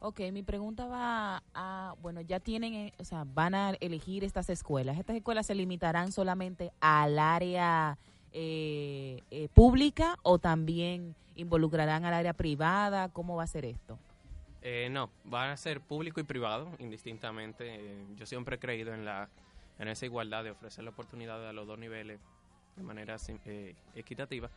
Ok, 0.00 0.20
mi 0.32 0.42
pregunta 0.42 0.86
va 0.86 1.42
a, 1.54 1.94
bueno, 2.02 2.20
ya 2.20 2.38
tienen, 2.38 2.74
eh, 2.74 2.92
o 2.98 3.04
sea, 3.04 3.24
van 3.24 3.54
a 3.54 3.70
elegir 3.80 4.24
estas 4.24 4.50
escuelas. 4.50 4.98
¿Estas 4.98 5.16
escuelas 5.16 5.46
se 5.46 5.54
limitarán 5.54 6.12
solamente 6.12 6.70
al 6.80 7.18
área 7.18 7.98
eh, 8.32 9.22
eh, 9.30 9.48
pública 9.54 10.18
o 10.22 10.38
también 10.38 11.14
involucrarán 11.34 12.04
al 12.04 12.12
área 12.14 12.34
privada? 12.34 13.08
¿Cómo 13.08 13.36
va 13.36 13.44
a 13.44 13.46
ser 13.46 13.64
esto? 13.64 13.98
Eh, 14.62 14.88
no, 14.90 15.10
va 15.32 15.52
a 15.52 15.56
ser 15.56 15.80
público 15.80 16.20
y 16.20 16.24
privado, 16.24 16.70
indistintamente. 16.78 17.64
Eh, 17.74 18.06
yo 18.16 18.26
siempre 18.26 18.56
he 18.56 18.58
creído 18.58 18.94
en 18.94 19.04
la 19.04 19.28
en 19.78 19.88
esa 19.88 20.06
igualdad 20.06 20.44
de 20.44 20.50
ofrecer 20.50 20.84
la 20.84 20.90
oportunidad 20.90 21.46
a 21.46 21.52
los 21.52 21.66
dos 21.66 21.78
niveles 21.78 22.18
de 22.76 22.82
manera 22.82 23.16
eh, 23.44 23.74
equitativa. 23.94 24.50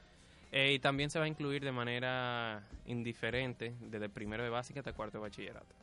Eh, 0.51 0.73
y 0.73 0.79
también 0.79 1.09
se 1.09 1.19
va 1.19 1.25
a 1.25 1.27
incluir 1.27 1.63
de 1.63 1.71
manera 1.71 2.63
indiferente 2.85 3.75
desde 3.81 4.09
primero 4.09 4.43
de 4.43 4.49
básica 4.49 4.79
hasta 4.79 4.93
cuarto 4.93 5.17
de 5.17 5.21
bachillerato. 5.23 5.75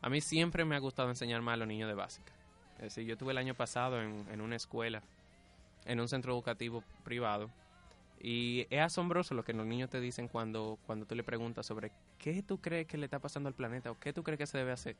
A 0.00 0.08
mí 0.08 0.20
siempre 0.20 0.64
me 0.64 0.76
ha 0.76 0.78
gustado 0.78 1.08
enseñar 1.08 1.42
más 1.42 1.54
a 1.54 1.56
los 1.58 1.68
niños 1.68 1.88
de 1.88 1.94
básica. 1.94 2.32
Es 2.76 2.84
decir, 2.84 3.04
yo 3.04 3.14
estuve 3.14 3.32
el 3.32 3.38
año 3.38 3.54
pasado 3.54 4.00
en, 4.00 4.26
en 4.30 4.40
una 4.40 4.56
escuela, 4.56 5.02
en 5.84 6.00
un 6.00 6.08
centro 6.08 6.32
educativo 6.32 6.82
privado, 7.04 7.50
y 8.20 8.66
es 8.70 8.80
asombroso 8.80 9.34
lo 9.34 9.44
que 9.44 9.52
los 9.52 9.66
niños 9.66 9.90
te 9.90 10.00
dicen 10.00 10.28
cuando, 10.28 10.78
cuando 10.86 11.06
tú 11.06 11.14
le 11.14 11.22
preguntas 11.22 11.66
sobre 11.66 11.92
qué 12.18 12.42
tú 12.42 12.60
crees 12.60 12.86
que 12.86 12.98
le 12.98 13.04
está 13.04 13.18
pasando 13.18 13.48
al 13.48 13.54
planeta 13.54 13.90
o 13.90 13.98
qué 13.98 14.12
tú 14.12 14.22
crees 14.22 14.38
que 14.38 14.46
se 14.46 14.58
debe 14.58 14.72
hacer 14.72 14.96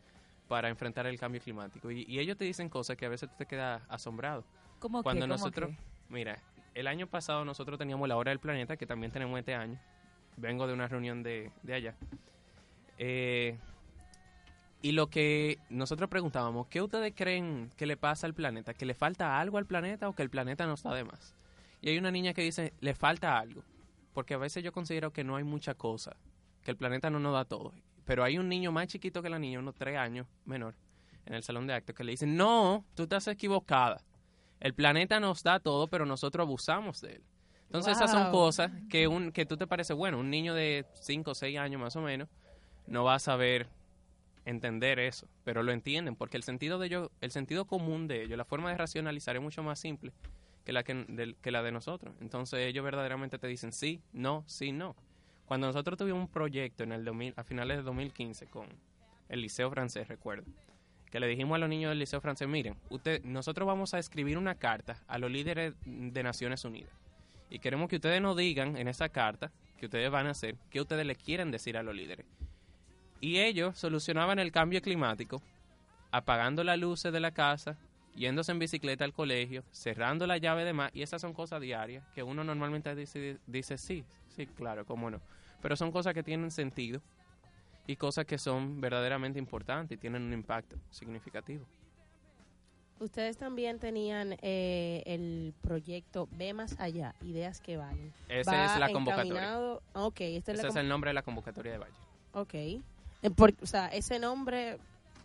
para 0.47 0.69
enfrentar 0.69 1.07
el 1.07 1.19
cambio 1.19 1.41
climático. 1.41 1.91
Y, 1.91 2.05
y 2.09 2.21
ellos 2.21 2.37
te 2.37 2.45
dicen 2.45 2.69
cosas 2.69 2.97
que 2.97 3.07
a 3.07 3.09
veces 3.09 3.29
tú 3.29 3.37
te 3.39 3.47
quedas 3.47 3.83
asombrado. 3.89 4.45
¿Cómo 4.79 5.03
Cuando 5.03 5.27
que, 5.27 5.29
nosotros, 5.29 5.71
mira, 6.09 6.39
el 6.75 6.87
año 6.87 7.07
pasado 7.07 7.45
nosotros 7.45 7.79
teníamos 7.79 8.09
la 8.09 8.17
hora 8.17 8.31
del 8.31 8.39
planeta, 8.39 8.77
que 8.77 8.87
también 8.87 9.13
tenemos 9.13 9.39
este 9.39 9.55
año. 9.55 9.79
Vengo 10.37 10.67
de 10.67 10.73
una 10.73 10.87
reunión 10.87 11.23
de, 11.23 11.51
de 11.63 11.75
allá. 11.75 11.95
Eh, 12.99 13.59
y 14.81 14.93
lo 14.93 15.09
que 15.09 15.59
nosotros 15.71 16.09
preguntábamos, 16.09 16.69
¿qué 16.69 16.81
ustedes 16.81 17.13
creen 17.17 17.71
que 17.77 17.87
le 17.87 17.97
pasa 17.97 18.27
al 18.27 18.35
planeta? 18.35 18.75
¿Que 18.75 18.87
le 18.87 18.95
falta 18.95 19.41
algo 19.41 19.59
al 19.59 19.67
planeta 19.67 20.09
o 20.09 20.15
que 20.15 20.23
el 20.23 20.31
planeta 20.31 20.67
no 20.67 20.75
está 20.75 20.95
de 20.95 21.05
más? 21.05 21.35
Y 21.81 21.91
hay 21.91 21.99
una 21.99 22.11
niña 22.11 22.35
que 22.35 22.43
dice, 22.43 22.75
le 22.81 22.95
falta 22.95 23.39
algo. 23.39 23.63
Porque 24.13 24.35
a 24.35 24.39
veces 24.39 24.65
yo 24.65 24.73
considero 24.73 25.13
que 25.13 25.25
no 25.25 25.37
hay 25.37 25.45
mucha 25.45 25.75
cosa, 25.75 26.17
que 26.63 26.71
el 26.71 26.77
planeta 26.77 27.11
no 27.11 27.21
nos 27.21 27.35
da 27.35 27.45
todo. 27.45 27.73
Pero 28.05 28.25
hay 28.25 28.39
un 28.39 28.49
niño 28.49 28.73
más 28.73 28.89
chiquito 28.89 29.23
que 29.23 29.29
la 29.29 29.39
niña, 29.39 29.59
unos 29.59 29.75
tres 29.75 29.97
años 29.97 30.27
menor, 30.45 30.75
en 31.27 31.35
el 31.35 31.43
salón 31.43 31.67
de 31.67 31.75
actos, 31.75 31.95
que 31.95 32.05
le 32.05 32.13
dice, 32.13 32.27
no, 32.27 32.85
tú 32.95 33.05
estás 33.05 33.29
equivocada. 33.29 34.03
El 34.61 34.75
planeta 34.75 35.21
nos 35.21 35.43
da 35.43 35.61
todo, 35.61 35.87
pero 35.89 36.05
nosotros 36.05 36.45
abusamos 36.45 37.01
de 37.01 37.17
él. 37.17 37.23
Entonces 37.67 37.97
esas 37.97 38.11
son 38.11 38.31
cosas 38.33 38.73
que, 38.89 39.07
un, 39.07 39.31
que 39.31 39.45
tú 39.45 39.59
te 39.59 39.67
parece, 39.67 39.93
bueno, 39.93 40.19
un 40.19 40.31
niño 40.31 40.55
de 40.55 40.87
5 40.95 41.31
o 41.31 41.35
6 41.35 41.59
años 41.59 41.81
más 41.81 41.95
o 41.97 42.01
menos 42.01 42.29
no 42.87 43.05
va 43.05 43.17
a 43.17 43.19
saber 43.19 43.69
entender 44.47 44.99
eso, 44.99 45.29
pero 45.45 45.63
lo 45.63 45.71
entienden 45.73 46.17
porque 46.17 46.39
el 46.39 46.43
sentido 46.43 46.79
de 46.79 46.87
ello, 46.87 47.11
el 47.21 47.31
sentido 47.31 47.67
común 47.67 48.09
de 48.09 48.23
ello, 48.23 48.39
la 48.39 48.47
forma 48.47 48.71
de 48.71 48.79
racionalizar 48.79 49.37
es 49.37 49.43
mucho 49.43 49.63
más 49.63 49.79
simple 49.79 50.15
que 50.69 50.73
la, 50.73 50.83
que, 50.83 51.35
que 51.41 51.51
la 51.51 51.63
de 51.63 51.73
nosotros. 51.73 52.15
Entonces 52.21 52.61
ellos 52.67 52.85
verdaderamente 52.85 53.39
te 53.39 53.47
dicen 53.47 53.73
sí, 53.73 54.03
no, 54.13 54.45
sí, 54.47 54.71
no. 54.71 54.97
Cuando 55.47 55.67
nosotros 55.67 55.97
tuvimos 55.97 56.21
un 56.21 56.29
proyecto 56.29 56.83
en 56.83 56.93
el 56.93 57.07
2000, 57.07 57.33
a 57.39 57.43
finales 57.43 57.79
de 57.79 57.83
2015 57.85 58.49
con 58.49 58.67
el 59.31 59.41
Liceo 59.41 59.71
Francés, 59.71 60.09
recuerdo, 60.09 60.45
que 61.11 61.21
le 61.21 61.27
dijimos 61.27 61.57
a 61.57 61.59
los 61.59 61.71
niños 61.71 61.89
del 61.89 61.99
Liceo 61.99 62.21
Francés, 62.21 62.49
miren, 62.49 62.77
usted, 62.91 63.25
nosotros 63.25 63.67
vamos 63.67 63.95
a 63.95 63.99
escribir 63.99 64.37
una 64.37 64.57
carta 64.57 65.03
a 65.09 65.17
los 65.17 65.31
líderes 65.31 65.73
de 65.87 66.23
Naciones 66.23 66.63
Unidas. 66.67 66.93
Y 67.49 67.61
queremos 67.61 67.89
que 67.89 67.97
ustedes 67.97 68.21
nos 68.21 68.37
digan 68.37 68.77
en 68.77 68.89
esa 68.89 69.09
carta 69.09 69.51
que 69.79 69.87
ustedes 69.87 70.11
van 70.11 70.27
a 70.27 70.33
hacer, 70.33 70.57
qué 70.69 70.83
ustedes 70.83 71.07
le 71.07 71.17
quieren 71.17 71.51
decir 71.51 71.79
a 71.79 71.83
los 71.83 71.95
líderes. 71.95 72.27
Y 73.23 73.39
ellos 73.39 73.79
solucionaban 73.79 74.39
el 74.39 74.53
cambio 74.53 74.83
climático 74.83 75.41
apagando 76.11 76.63
las 76.63 76.79
luces 76.79 77.11
de 77.11 77.21
la 77.21 77.31
casa, 77.31 77.79
yéndose 78.19 78.53
en 78.53 78.59
bicicleta 78.59 79.05
al 79.05 79.13
colegio, 79.13 79.65
cerrando 79.71 80.27
la 80.27 80.37
llave 80.39 80.65
de 80.65 80.73
más, 80.73 80.91
y 80.95 81.03
esas 81.03 81.21
son 81.21 81.33
cosas 81.33 81.61
diarias 81.61 82.05
que 82.15 82.23
uno 82.23 82.45
normalmente 82.45 82.95
dice, 82.95 83.39
dice 83.47 83.79
sí, 83.79 84.05
sí, 84.29 84.47
claro, 84.47 84.85
cómo 84.85 85.11
no. 85.11 85.21
Pero 85.63 85.77
son 85.77 85.91
cosas 85.93 86.15
que 86.15 86.23
tienen 86.23 86.51
sentido 86.51 87.01
y 87.87 87.97
cosas 87.97 88.27
que 88.27 88.39
son 88.39 88.81
verdaderamente 88.81 89.39
importantes 89.39 89.97
y 89.97 90.01
tienen 90.01 90.23
un 90.23 90.33
impacto 90.33 90.77
significativo. 90.91 91.65
Ustedes 93.01 93.37
también 93.37 93.79
tenían 93.79 94.37
eh, 94.43 95.05
el 95.07 95.55
proyecto 95.63 96.29
Ve 96.33 96.53
Más 96.53 96.75
Allá, 96.81 97.15
Ideas 97.23 97.61
que 97.61 97.77
Valen. 97.77 98.13
Esa 98.29 98.51
Va 98.53 98.65
es 98.75 98.81
la 98.81 98.91
convocatoria. 98.93 99.33
encaminado- 99.33 99.83
ah, 99.95 100.05
Ok, 100.07 100.21
esta 100.23 100.51
es 100.53 100.59
Ese 100.59 100.67
la 100.67 100.71
es 100.71 100.77
el 100.77 100.89
nombre 100.89 101.11
de 101.11 101.15
la 101.15 101.23
convocatoria 101.23 101.73
de 101.73 101.79
Valle. 101.79 101.95
Ok. 102.33 102.55
Eh, 102.55 102.83
por- 103.35 103.55
o 103.63 103.67
sea, 103.67 103.87
ese 103.87 104.19
nombre, 104.19 104.79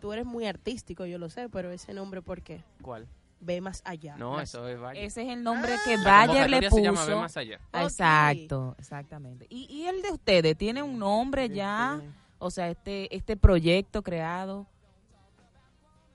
tú 0.04 0.12
eres 0.12 0.26
muy 0.26 0.44
artístico, 0.44 1.06
yo 1.06 1.16
lo 1.16 1.30
sé, 1.30 1.48
pero 1.48 1.70
ese 1.70 1.94
nombre, 1.94 2.20
¿por 2.20 2.42
qué? 2.42 2.62
¿Cuál? 2.82 3.06
Ve 3.40 3.62
más 3.62 3.80
allá. 3.86 4.18
No, 4.18 4.36
Las- 4.36 4.50
eso 4.50 4.68
es 4.68 4.78
Valle. 4.78 5.02
Ese 5.02 5.22
es 5.22 5.28
el 5.30 5.42
nombre 5.42 5.72
que 5.82 5.96
La 5.96 6.26
Bayer 6.26 6.50
le 6.50 6.56
convocatoria 6.68 6.68
puso. 6.68 6.76
se 6.76 6.82
llama 6.82 7.04
Ve 7.06 7.14
Más 7.22 7.36
Allá. 7.38 7.60
Ah, 7.72 7.82
Exacto, 7.84 8.74
exactamente. 8.78 9.46
¿Y, 9.48 9.64
y 9.74 9.86
el 9.86 10.02
de 10.02 10.10
ustedes 10.10 10.58
tiene 10.58 10.82
un 10.82 10.98
nombre 10.98 11.48
ya? 11.48 12.02
O 12.38 12.50
sea, 12.50 12.68
este 12.68 13.16
este 13.16 13.38
proyecto 13.38 14.02
creado. 14.02 14.66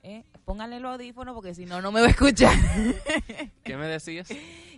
¿Eh? 0.04 0.22
Pónganle 0.44 0.78
los 0.78 0.92
audífonos 0.92 1.34
porque 1.34 1.52
si 1.52 1.66
no, 1.66 1.82
no 1.82 1.90
me 1.90 2.00
va 2.00 2.06
a 2.06 2.10
escuchar. 2.10 2.54
¿Qué 3.64 3.76
me 3.76 3.86
decías? 3.88 4.28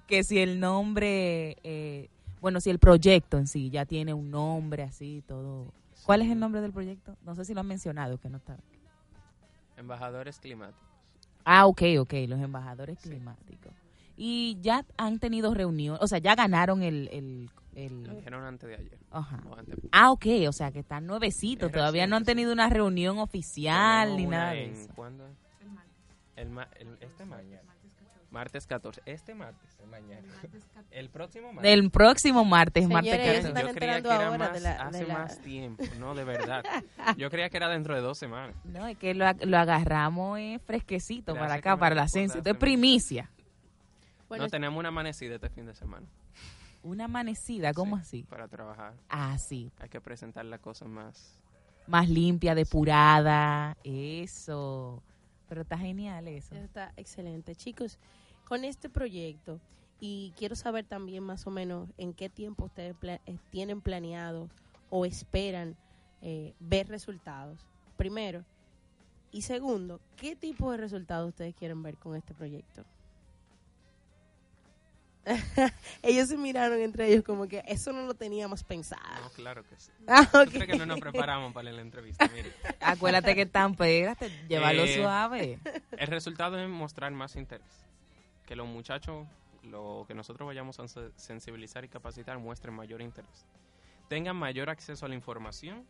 que 0.06 0.24
si 0.24 0.38
el 0.38 0.58
nombre, 0.58 1.58
eh, 1.64 2.08
bueno, 2.40 2.62
si 2.62 2.70
el 2.70 2.78
proyecto 2.78 3.36
en 3.36 3.46
sí 3.46 3.68
ya 3.68 3.84
tiene 3.84 4.14
un 4.14 4.30
nombre 4.30 4.82
así, 4.84 5.22
todo. 5.26 5.70
¿Cuál 6.04 6.22
es 6.22 6.30
el 6.30 6.40
nombre 6.40 6.60
del 6.60 6.72
proyecto? 6.72 7.16
No 7.24 7.34
sé 7.36 7.44
si 7.44 7.54
lo 7.54 7.60
han 7.60 7.66
mencionado, 7.68 8.18
que 8.18 8.28
no 8.28 8.38
está. 8.38 8.56
Embajadores 9.82 10.38
climáticos. 10.38 10.88
Ah, 11.44 11.66
ok, 11.66 11.82
ok, 12.00 12.14
los 12.28 12.40
embajadores 12.40 12.98
climáticos. 13.00 13.72
Y 14.16 14.56
ya 14.60 14.84
han 14.96 15.18
tenido 15.18 15.52
reunión, 15.54 15.98
o 16.00 16.06
sea, 16.06 16.18
ya 16.18 16.34
ganaron 16.34 16.82
el... 16.82 17.08
el, 17.12 17.50
el- 17.74 18.04
Lo 18.04 18.14
dijeron 18.14 18.44
antes 18.44 18.68
de 18.68 18.76
ayer. 18.76 18.98
Ajá. 19.10 19.40
o 19.50 19.56
antes- 19.56 19.76
Ah, 19.90 20.12
ok, 20.12 20.26
o 20.48 20.52
sea, 20.52 20.70
que 20.70 20.78
están 20.80 21.06
nuevecitos, 21.06 21.68
Es 21.70 21.74
todavía 21.74 22.06
no 22.06 22.16
han 22.16 22.22
sí. 22.22 22.26
tenido 22.26 22.52
una 22.52 22.68
reunión 22.68 23.18
oficial 23.18 24.10
Tenemos 24.10 24.20
ni 24.20 24.26
nada 24.30 24.50
de 24.52 24.64
en- 24.66 24.72
eso. 24.74 24.92
¿Cuándo? 24.94 25.26
El, 26.36 26.50
ma- 26.50 26.68
el- 26.78 26.96
este 27.00 27.24
mañana. 27.24 27.71
Martes 28.32 28.66
14. 28.66 29.02
Este 29.04 29.34
martes. 29.34 29.76
mañana. 29.90 30.26
El 30.90 31.10
próximo 31.10 31.52
martes. 31.52 31.70
El 31.72 31.90
próximo 31.90 32.44
martes, 32.46 32.88
martes 32.88 33.12
Señores, 33.12 33.28
ellos 33.44 33.44
14. 33.44 33.48
están 33.48 33.66
Yo 33.66 33.74
creía 33.74 34.02
que 34.02 34.08
era 34.08 34.38
más, 34.38 34.52
de 34.54 34.60
la- 34.60 34.72
hace 34.82 34.98
de 35.00 35.06
la- 35.06 35.14
más 35.18 35.38
tiempo. 35.42 35.84
No, 35.98 36.14
de 36.14 36.24
verdad. 36.24 36.64
Yo 37.18 37.30
creía 37.30 37.50
que 37.50 37.58
era 37.58 37.68
dentro 37.68 37.94
de 37.94 38.00
dos 38.00 38.18
semanas. 38.18 38.56
No, 38.64 38.86
es 38.88 38.96
que 38.96 39.12
lo, 39.14 39.26
lo 39.44 39.58
agarramos 39.58 40.38
eh, 40.38 40.58
fresquecito 40.64 41.34
Gracias 41.34 41.48
para 41.48 41.58
acá, 41.74 41.78
para 41.78 41.94
la 41.94 42.08
ciencia. 42.08 42.38
Esto 42.38 42.50
es 42.50 42.56
primicia. 42.56 43.30
Bueno, 44.28 44.44
no, 44.44 44.50
tenemos 44.50 44.78
una 44.78 44.88
amanecida 44.88 45.34
este 45.34 45.50
fin 45.50 45.66
de 45.66 45.74
semana. 45.74 46.06
Una 46.82 47.04
amanecida, 47.04 47.74
¿cómo 47.74 47.96
Sí, 47.98 48.02
así? 48.02 48.22
Para 48.24 48.48
trabajar. 48.48 48.94
Ah, 49.10 49.36
sí. 49.38 49.70
Hay 49.78 49.90
que 49.90 50.00
presentar 50.00 50.44
la 50.46 50.56
cosa 50.58 50.86
más. 50.86 51.38
Más 51.86 52.08
limpia, 52.08 52.54
depurada. 52.54 53.76
Eso. 53.84 55.02
Pero 55.48 55.60
está 55.62 55.76
genial 55.76 56.26
eso. 56.28 56.54
Está 56.54 56.92
excelente. 56.96 57.54
Chicos, 57.54 57.98
con 58.52 58.66
este 58.66 58.90
proyecto, 58.90 59.58
y 59.98 60.34
quiero 60.36 60.54
saber 60.56 60.84
también 60.84 61.22
más 61.22 61.46
o 61.46 61.50
menos 61.50 61.88
en 61.96 62.12
qué 62.12 62.28
tiempo 62.28 62.66
ustedes 62.66 62.94
pla- 62.94 63.18
eh, 63.24 63.38
tienen 63.48 63.80
planeado 63.80 64.50
o 64.90 65.06
esperan 65.06 65.74
eh, 66.20 66.52
ver 66.60 66.86
resultados, 66.88 67.66
primero. 67.96 68.44
Y 69.30 69.40
segundo, 69.40 70.02
¿qué 70.18 70.36
tipo 70.36 70.70
de 70.70 70.76
resultados 70.76 71.30
ustedes 71.30 71.54
quieren 71.54 71.82
ver 71.82 71.96
con 71.96 72.14
este 72.14 72.34
proyecto? 72.34 72.84
ellos 76.02 76.28
se 76.28 76.36
miraron 76.36 76.78
entre 76.80 77.06
ellos 77.08 77.24
como 77.24 77.48
que 77.48 77.62
eso 77.66 77.90
no 77.94 78.04
lo 78.04 78.12
teníamos 78.12 78.64
pensado. 78.64 79.22
No, 79.22 79.30
claro 79.30 79.64
que 79.66 79.76
sí. 79.80 79.90
Ah, 80.08 80.28
¿Tú 80.30 80.38
ok. 80.40 80.48
crees 80.50 80.66
que 80.66 80.76
no 80.76 80.84
nos 80.84 81.00
preparamos 81.00 81.54
para 81.54 81.72
la 81.72 81.80
entrevista? 81.80 82.28
Mire. 82.28 82.52
Acuérdate 82.80 83.34
que 83.34 83.42
están 83.42 83.74
pégate, 83.76 84.30
llévalo 84.46 84.84
Eh, 84.84 84.94
suave. 85.00 85.58
El 85.96 86.06
resultado 86.08 86.58
es 86.58 86.68
mostrar 86.68 87.12
más 87.12 87.34
interés. 87.36 87.86
Que 88.52 88.56
los 88.56 88.68
muchachos, 88.68 89.26
lo 89.62 90.04
que 90.06 90.12
nosotros 90.14 90.46
vayamos 90.46 90.78
a 90.78 90.86
se- 90.86 91.10
sensibilizar 91.16 91.86
y 91.86 91.88
capacitar, 91.88 92.38
muestren 92.38 92.74
mayor 92.74 93.00
interés. 93.00 93.46
Tengan 94.10 94.36
mayor 94.36 94.68
acceso 94.68 95.06
a 95.06 95.08
la 95.08 95.14
información 95.14 95.86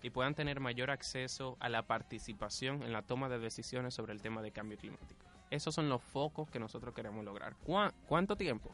y 0.00 0.10
puedan 0.10 0.36
tener 0.36 0.60
mayor 0.60 0.92
acceso 0.92 1.56
a 1.58 1.68
la 1.68 1.82
participación 1.88 2.84
en 2.84 2.92
la 2.92 3.02
toma 3.02 3.28
de 3.28 3.40
decisiones 3.40 3.94
sobre 3.94 4.12
el 4.12 4.22
tema 4.22 4.42
de 4.42 4.52
cambio 4.52 4.78
climático. 4.78 5.26
Esos 5.50 5.74
son 5.74 5.88
los 5.88 6.00
focos 6.04 6.48
que 6.48 6.60
nosotros 6.60 6.94
queremos 6.94 7.24
lograr. 7.24 7.56
¿Cuá- 7.66 7.92
¿Cuánto 8.06 8.36
tiempo? 8.36 8.70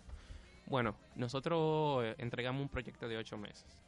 Bueno, 0.67 0.95
nosotros 1.17 2.05
eh, 2.05 2.17
entregamos 2.19 2.61
un 2.61 2.69
proyecto 2.69 3.09
de 3.09 3.17
ocho 3.17 3.39
meses. 3.39 3.79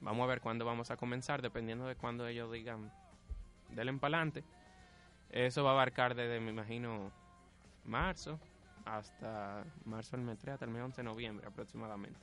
Vamos 0.00 0.24
a 0.24 0.26
ver 0.26 0.40
cuándo 0.40 0.64
vamos 0.64 0.90
a 0.90 0.96
comenzar, 0.96 1.42
dependiendo 1.42 1.84
de 1.86 1.96
cuándo 1.96 2.26
ellos 2.26 2.50
digan, 2.50 2.90
denle 3.68 3.92
para 3.98 4.16
adelante. 4.16 4.42
Eso 5.28 5.64
va 5.64 5.68
a 5.68 5.72
abarcar 5.74 6.14
desde, 6.14 6.40
me 6.40 6.50
imagino, 6.50 7.12
marzo 7.84 8.40
hasta 8.84 9.64
marzo 9.84 10.16
del 10.16 10.26
mes 10.26 10.38
3, 10.38 10.54
hasta 10.54 10.64
el 10.64 10.70
mes 10.70 10.82
11 10.82 10.96
de 10.96 11.04
noviembre 11.04 11.46
aproximadamente. 11.46 12.20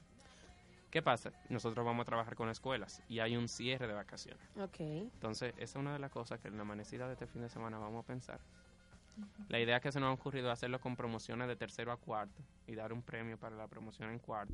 ¿Qué 0.92 1.02
pasa? 1.02 1.32
Nosotros 1.50 1.86
vamos 1.86 2.04
a 2.04 2.06
trabajar 2.06 2.36
con 2.36 2.50
escuelas 2.50 3.02
y 3.08 3.20
hay 3.20 3.38
un 3.38 3.48
cierre 3.48 3.88
de 3.88 3.94
vacaciones. 3.94 4.44
Ok. 4.60 4.80
Entonces, 4.80 5.54
esa 5.56 5.64
es 5.64 5.76
una 5.76 5.94
de 5.94 6.00
las 6.00 6.12
cosas 6.12 6.40
que 6.40 6.50
en 6.50 6.58
la 6.58 6.64
amanecida 6.64 7.08
de 7.08 7.14
este 7.14 7.28
fin 7.28 7.42
de 7.42 7.50
semana 7.50 7.78
vamos 7.78 8.04
a 8.04 8.08
pensar. 8.08 8.42
La 9.48 9.60
idea 9.60 9.80
que 9.80 9.92
se 9.92 10.00
nos 10.00 10.10
ha 10.10 10.12
ocurrido 10.14 10.48
es 10.48 10.54
hacerlo 10.54 10.80
con 10.80 10.98
promociones 10.98 11.48
de 11.48 11.56
tercero 11.56 11.94
a 11.94 11.98
cuarto 11.98 12.42
y 12.68 12.76
dar 12.76 12.92
un 12.92 13.02
premio 13.02 13.38
para 13.38 13.56
la 13.56 13.68
promoción 13.68 14.10
en 14.10 14.20
cuarto. 14.20 14.54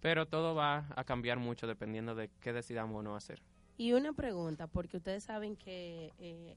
Pero 0.00 0.26
todo 0.26 0.54
va 0.54 0.86
a 0.96 1.04
cambiar 1.04 1.38
mucho 1.38 1.66
dependiendo 1.66 2.14
de 2.14 2.30
qué 2.40 2.52
decidamos 2.54 3.00
o 3.00 3.02
no 3.02 3.14
hacer. 3.14 3.42
Y 3.76 3.92
una 3.92 4.12
pregunta, 4.12 4.66
porque 4.66 4.96
ustedes 4.96 5.24
saben 5.24 5.56
que 5.56 6.12
eh, 6.18 6.56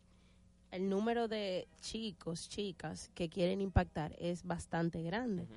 el 0.71 0.89
número 0.89 1.27
de 1.27 1.67
chicos, 1.81 2.47
chicas 2.49 3.09
que 3.13 3.29
quieren 3.29 3.61
impactar 3.61 4.15
es 4.19 4.43
bastante 4.43 5.01
grande. 5.03 5.47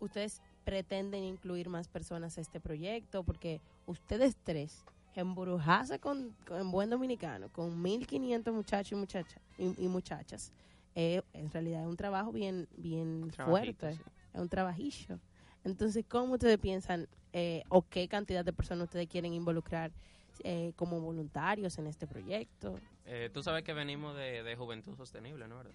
¿Ustedes 0.00 0.42
pretenden 0.64 1.22
incluir 1.24 1.68
más 1.68 1.88
personas 1.88 2.36
a 2.36 2.40
este 2.40 2.60
proyecto? 2.60 3.22
Porque 3.22 3.60
ustedes 3.86 4.36
tres, 4.44 4.84
embrujarse 5.14 5.98
con, 5.98 6.34
con- 6.46 6.60
en 6.60 6.70
buen 6.70 6.90
dominicano, 6.90 7.48
con 7.50 7.82
1.500 7.82 8.52
muchachos 8.52 8.92
y, 8.92 8.96
muchachas 8.96 9.40
y, 9.58 9.84
y 9.84 9.88
muchachas, 9.88 10.52
eh, 10.94 11.22
en 11.32 11.50
realidad 11.50 11.82
es 11.82 11.86
un 11.88 11.96
trabajo 11.96 12.32
bien, 12.32 12.68
bien 12.76 13.30
fuerte, 13.50 13.94
sí. 13.94 14.00
es 14.34 14.40
un 14.40 14.48
trabajillo. 14.48 15.18
Entonces, 15.64 16.04
¿cómo 16.08 16.34
ustedes 16.34 16.58
piensan 16.58 17.08
eh, 17.32 17.62
o 17.68 17.82
qué 17.82 18.06
cantidad 18.08 18.44
de 18.44 18.52
personas 18.52 18.84
ustedes 18.84 19.08
quieren 19.08 19.32
involucrar 19.32 19.90
eh, 20.44 20.72
como 20.76 21.00
voluntarios 21.00 21.78
en 21.78 21.86
este 21.86 22.06
proyecto? 22.06 22.78
Eh, 23.04 23.30
tú 23.32 23.42
sabes 23.42 23.62
que 23.64 23.72
venimos 23.72 24.16
de, 24.16 24.42
de 24.42 24.56
Juventud 24.56 24.96
Sostenible, 24.96 25.46
¿no? 25.48 25.58
¿Verdad? 25.58 25.74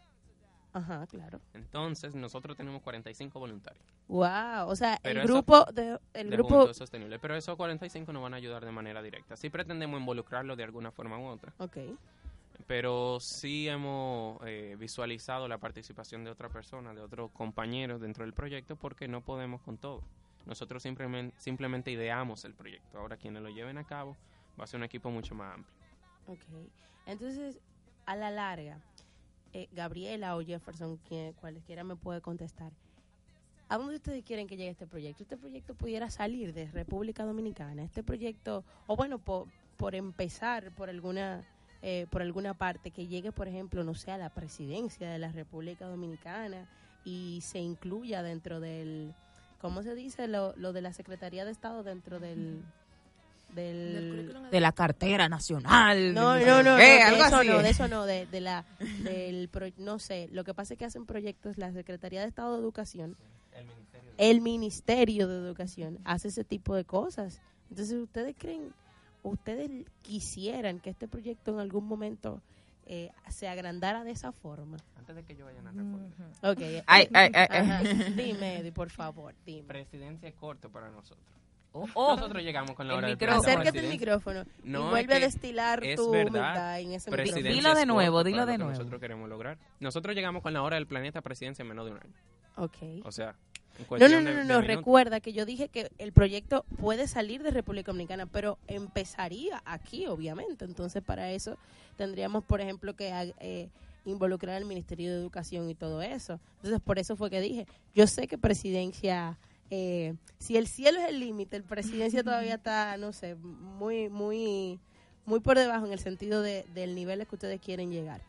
Ajá, 0.73 1.05
claro. 1.07 1.41
Entonces, 1.53 2.15
nosotros 2.15 2.55
tenemos 2.55 2.81
45 2.81 3.37
voluntarios. 3.39 3.83
Wow, 4.07 4.67
o 4.67 4.75
sea, 4.75 4.97
Pero 5.03 5.19
el 5.19 5.25
eso- 5.25 5.33
grupo 5.33 5.65
de 5.73 5.99
el 6.13 6.29
de 6.29 6.35
grupo 6.37 6.49
Juventud 6.55 6.73
Sostenible. 6.73 7.19
Pero 7.19 7.35
esos 7.35 7.55
45 7.57 8.13
nos 8.13 8.23
van 8.23 8.33
a 8.33 8.37
ayudar 8.37 8.63
de 8.63 8.71
manera 8.71 9.01
directa. 9.01 9.35
Sí 9.35 9.49
pretendemos 9.49 9.99
involucrarlo 9.99 10.55
de 10.55 10.63
alguna 10.63 10.91
forma 10.91 11.17
u 11.19 11.25
otra. 11.25 11.53
Ok. 11.57 11.77
Pero 12.67 13.17
sí 13.19 13.67
hemos 13.67 14.39
eh, 14.45 14.75
visualizado 14.79 15.47
la 15.47 15.57
participación 15.57 16.23
de 16.23 16.31
otra 16.31 16.47
persona, 16.49 16.93
de 16.93 17.01
otros 17.01 17.31
compañeros 17.31 17.99
dentro 17.99 18.23
del 18.23 18.33
proyecto, 18.33 18.75
porque 18.75 19.07
no 19.07 19.21
podemos 19.21 19.61
con 19.61 19.77
todo. 19.77 20.01
Nosotros 20.45 20.81
simplemente, 20.81 21.35
simplemente 21.39 21.91
ideamos 21.91 22.45
el 22.45 22.53
proyecto. 22.53 22.97
Ahora, 22.99 23.17
quienes 23.17 23.41
lo 23.41 23.49
lleven 23.49 23.77
a 23.77 23.83
cabo, 23.83 24.15
va 24.59 24.63
a 24.63 24.67
ser 24.67 24.79
un 24.79 24.83
equipo 24.83 25.09
mucho 25.09 25.35
más 25.35 25.55
amplio. 25.55 25.75
Ok. 26.27 26.39
Entonces, 27.05 27.59
a 28.05 28.15
la 28.15 28.31
larga, 28.31 28.79
eh, 29.53 29.67
Gabriela 29.71 30.35
o 30.35 30.43
Jefferson, 30.43 30.97
quien, 31.07 31.33
cualquiera 31.33 31.83
me 31.83 31.95
puede 31.95 32.21
contestar. 32.21 32.71
¿A 33.69 33.77
dónde 33.77 33.95
ustedes 33.95 34.23
quieren 34.23 34.47
que 34.47 34.57
llegue 34.57 34.69
este 34.69 34.87
proyecto? 34.87 35.23
Este 35.23 35.37
proyecto 35.37 35.75
pudiera 35.75 36.09
salir 36.09 36.53
de 36.53 36.69
República 36.71 37.23
Dominicana. 37.23 37.83
Este 37.83 38.03
proyecto, 38.03 38.65
o 38.87 38.95
bueno, 38.95 39.17
por, 39.17 39.47
por 39.77 39.95
empezar 39.95 40.71
por 40.71 40.89
alguna 40.89 41.45
eh, 41.83 42.05
por 42.11 42.21
alguna 42.21 42.53
parte, 42.53 42.91
que 42.91 43.07
llegue, 43.07 43.31
por 43.31 43.47
ejemplo, 43.47 43.83
no 43.83 43.95
sé, 43.95 44.11
a 44.11 44.17
la 44.17 44.29
presidencia 44.29 45.09
de 45.09 45.17
la 45.17 45.31
República 45.31 45.87
Dominicana 45.87 46.69
y 47.03 47.39
se 47.41 47.57
incluya 47.57 48.21
dentro 48.21 48.59
del, 48.59 49.15
¿cómo 49.59 49.81
se 49.81 49.95
dice? 49.95 50.27
Lo, 50.27 50.55
lo 50.57 50.73
de 50.73 50.81
la 50.81 50.93
Secretaría 50.93 51.43
de 51.43 51.51
Estado 51.51 51.81
dentro 51.83 52.19
del... 52.19 52.63
Del, 53.55 54.33
De 54.51 54.59
la 54.61 54.71
cartera 54.71 55.27
nacional. 55.29 56.13
no, 56.13 56.33
de 56.33 56.45
no, 56.45 56.63
no, 56.63 56.75
de 56.75 57.01
algo 57.01 57.23
eso 57.25 57.35
así. 57.37 57.47
no, 57.47 57.59
de 57.61 57.69
eso 57.69 57.87
no, 57.87 58.05
de, 58.05 58.25
de 58.27 58.39
la, 58.41 58.65
del, 59.03 59.49
pro- 59.49 59.67
no 59.77 59.99
sé, 59.99 60.29
lo 60.31 60.43
que 60.43 60.53
pasa 60.53 60.73
es 60.73 60.77
que 60.77 60.85
hacen 60.85 61.05
proyectos 61.05 61.57
la 61.57 61.71
Secretaría 61.73 62.21
de 62.21 62.27
Estado 62.27 62.53
de 62.55 62.61
Educación, 62.61 63.17
el 64.17 64.41
Ministerio 64.41 65.27
de 65.27 65.37
Educación 65.37 65.99
hace 66.05 66.29
ese 66.29 66.43
tipo 66.43 66.75
de 66.75 66.85
cosas. 66.85 67.41
Entonces, 67.69 67.97
¿ustedes 67.97 68.35
creen, 68.37 68.73
ustedes 69.23 69.69
quisieran 70.01 70.79
que 70.79 70.89
este 70.91 71.07
proyecto 71.07 71.51
en 71.51 71.59
algún 71.59 71.85
momento 71.87 72.41
eh, 72.85 73.09
se 73.29 73.47
agrandara 73.47 74.03
de 74.03 74.11
esa 74.11 74.31
forma? 74.31 74.77
Antes 74.97 75.15
de 75.15 75.23
que 75.23 75.35
yo 75.35 75.45
vaya 75.45 75.59
a 75.59 75.63
responder. 75.71 76.11
Ok. 76.43 76.83
Ay, 76.87 77.07
ay, 77.13 77.31
ay, 77.33 77.47
Ajá. 77.49 77.77
ay. 77.79 78.13
Dime, 78.15 78.57
Eddie, 78.59 78.71
por 78.71 78.89
favor, 78.89 79.33
dime. 79.45 79.63
Presidencia 79.67 80.29
es 80.29 80.35
corto 80.35 80.69
para 80.69 80.89
nosotros. 80.91 81.25
Oh, 81.73 81.87
oh. 81.93 82.15
Nosotros 82.15 82.43
llegamos 82.43 82.75
con 82.75 82.87
la 82.87 82.93
El 82.93 82.97
hora 82.99 83.07
del 83.07 83.15
micrófono. 83.17 83.41
planeta 83.43 83.61
Acércate 83.61 83.79
al 83.79 83.85
presidencia. 83.85 83.99
micrófono 83.99 84.45
No, 84.63 84.87
y 84.87 84.89
vuelve 84.89 85.13
a 85.15 85.19
destilar 85.19 85.83
es 85.85 85.95
tu 85.95 86.09
verdad, 86.11 86.27
humildad 86.29 86.79
en 86.81 86.91
ese 86.93 87.11
presidencia 87.11 87.41
micrófono. 87.43 87.55
Dilo 87.55 87.75
de 87.79 87.85
nuevo, 87.85 88.23
dilo 88.23 88.45
de 88.45 88.51
que 88.53 88.57
nuevo. 88.57 88.71
Nosotros 88.73 88.99
queremos 88.99 89.29
lograr. 89.29 89.57
Nosotros 89.79 90.15
llegamos 90.15 90.41
con 90.43 90.53
la 90.53 90.63
hora 90.63 90.75
del 90.75 90.87
planeta 90.87 91.21
presidencia 91.21 91.63
en 91.63 91.69
menos 91.69 91.85
de 91.85 91.91
un 91.91 91.97
año. 91.97 92.13
Ok. 92.57 92.77
O 93.05 93.11
sea, 93.11 93.35
en 93.79 93.83
No, 93.83 93.87
cuestión 93.87 94.11
no, 94.11 94.19
no, 94.21 94.23
no, 94.23 94.29
de 94.29 94.35
no, 94.43 94.59
minutos. 94.59 94.67
recuerda 94.67 95.19
que 95.21 95.31
yo 95.33 95.45
dije 95.45 95.69
que 95.69 95.89
el 95.97 96.11
proyecto 96.11 96.65
puede 96.77 97.07
salir 97.07 97.41
de 97.41 97.51
República 97.51 97.91
Dominicana, 97.93 98.25
pero 98.25 98.57
empezaría 98.67 99.61
aquí, 99.65 100.07
obviamente. 100.07 100.65
Entonces, 100.65 101.01
para 101.01 101.31
eso 101.31 101.57
tendríamos, 101.95 102.43
por 102.43 102.59
ejemplo, 102.59 102.93
que 102.95 103.33
eh, 103.39 103.69
involucrar 104.03 104.57
al 104.57 104.65
Ministerio 104.65 105.11
de 105.13 105.17
Educación 105.19 105.69
y 105.69 105.75
todo 105.75 106.01
eso. 106.01 106.39
Entonces, 106.57 106.81
por 106.81 106.99
eso 106.99 107.15
fue 107.15 107.29
que 107.29 107.39
dije, 107.39 107.65
yo 107.95 108.07
sé 108.07 108.27
que 108.27 108.37
presidencia, 108.37 109.37
eh, 109.73 110.15
si 110.37 110.57
el 110.57 110.67
cielo 110.67 110.99
es 110.99 111.07
el 111.07 111.21
límite, 111.21 111.55
el 111.55 111.63
presidencia 111.63 112.23
todavía 112.23 112.55
está, 112.55 112.97
no 112.97 113.13
sé, 113.13 113.35
muy, 113.35 114.09
muy, 114.09 114.81
muy 115.25 115.39
por 115.39 115.57
debajo 115.57 115.85
en 115.85 115.93
el 115.93 115.99
sentido 115.99 116.41
de, 116.41 116.65
del 116.73 116.93
nivel 116.93 117.25
que 117.25 117.35
ustedes 117.35 117.61
quieren 117.61 117.89
llegar. 117.89 118.21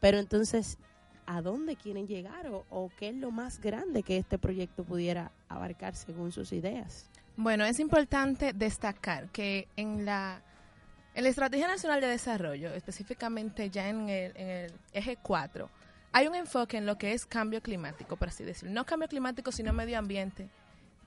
Pero 0.00 0.18
entonces, 0.18 0.76
¿a 1.24 1.40
dónde 1.40 1.76
quieren 1.76 2.06
llegar 2.06 2.48
o, 2.48 2.66
o 2.68 2.90
qué 2.98 3.08
es 3.08 3.14
lo 3.14 3.30
más 3.30 3.60
grande 3.62 4.02
que 4.02 4.18
este 4.18 4.38
proyecto 4.38 4.84
pudiera 4.84 5.32
abarcar 5.48 5.96
según 5.96 6.32
sus 6.32 6.52
ideas? 6.52 7.08
Bueno, 7.34 7.64
es 7.64 7.80
importante 7.80 8.52
destacar 8.52 9.30
que 9.30 9.68
en 9.76 10.04
la, 10.04 10.42
en 11.14 11.22
la 11.24 11.30
Estrategia 11.30 11.66
Nacional 11.66 12.02
de 12.02 12.08
Desarrollo, 12.08 12.74
específicamente 12.74 13.70
ya 13.70 13.88
en 13.88 14.10
el, 14.10 14.36
en 14.36 14.48
el 14.48 14.72
eje 14.92 15.16
4, 15.16 15.70
hay 16.12 16.26
un 16.26 16.34
enfoque 16.34 16.76
en 16.76 16.84
lo 16.84 16.98
que 16.98 17.14
es 17.14 17.24
cambio 17.24 17.62
climático, 17.62 18.16
por 18.16 18.28
así 18.28 18.44
decirlo. 18.44 18.74
No 18.74 18.84
cambio 18.84 19.08
climático, 19.08 19.50
sino 19.50 19.72
medio 19.72 19.98
ambiente 19.98 20.50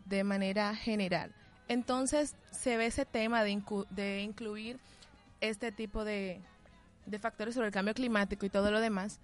de 0.05 0.23
manera 0.23 0.75
general. 0.75 1.33
Entonces 1.67 2.35
se 2.51 2.77
ve 2.77 2.87
ese 2.87 3.05
tema 3.05 3.43
de, 3.43 3.61
de 3.89 4.21
incluir 4.21 4.79
este 5.41 5.71
tipo 5.71 6.03
de, 6.03 6.41
de 7.05 7.19
factores 7.19 7.55
sobre 7.55 7.67
el 7.67 7.73
cambio 7.73 7.93
climático 7.93 8.45
y 8.45 8.49
todo 8.49 8.71
lo 8.71 8.79
demás 8.79 9.19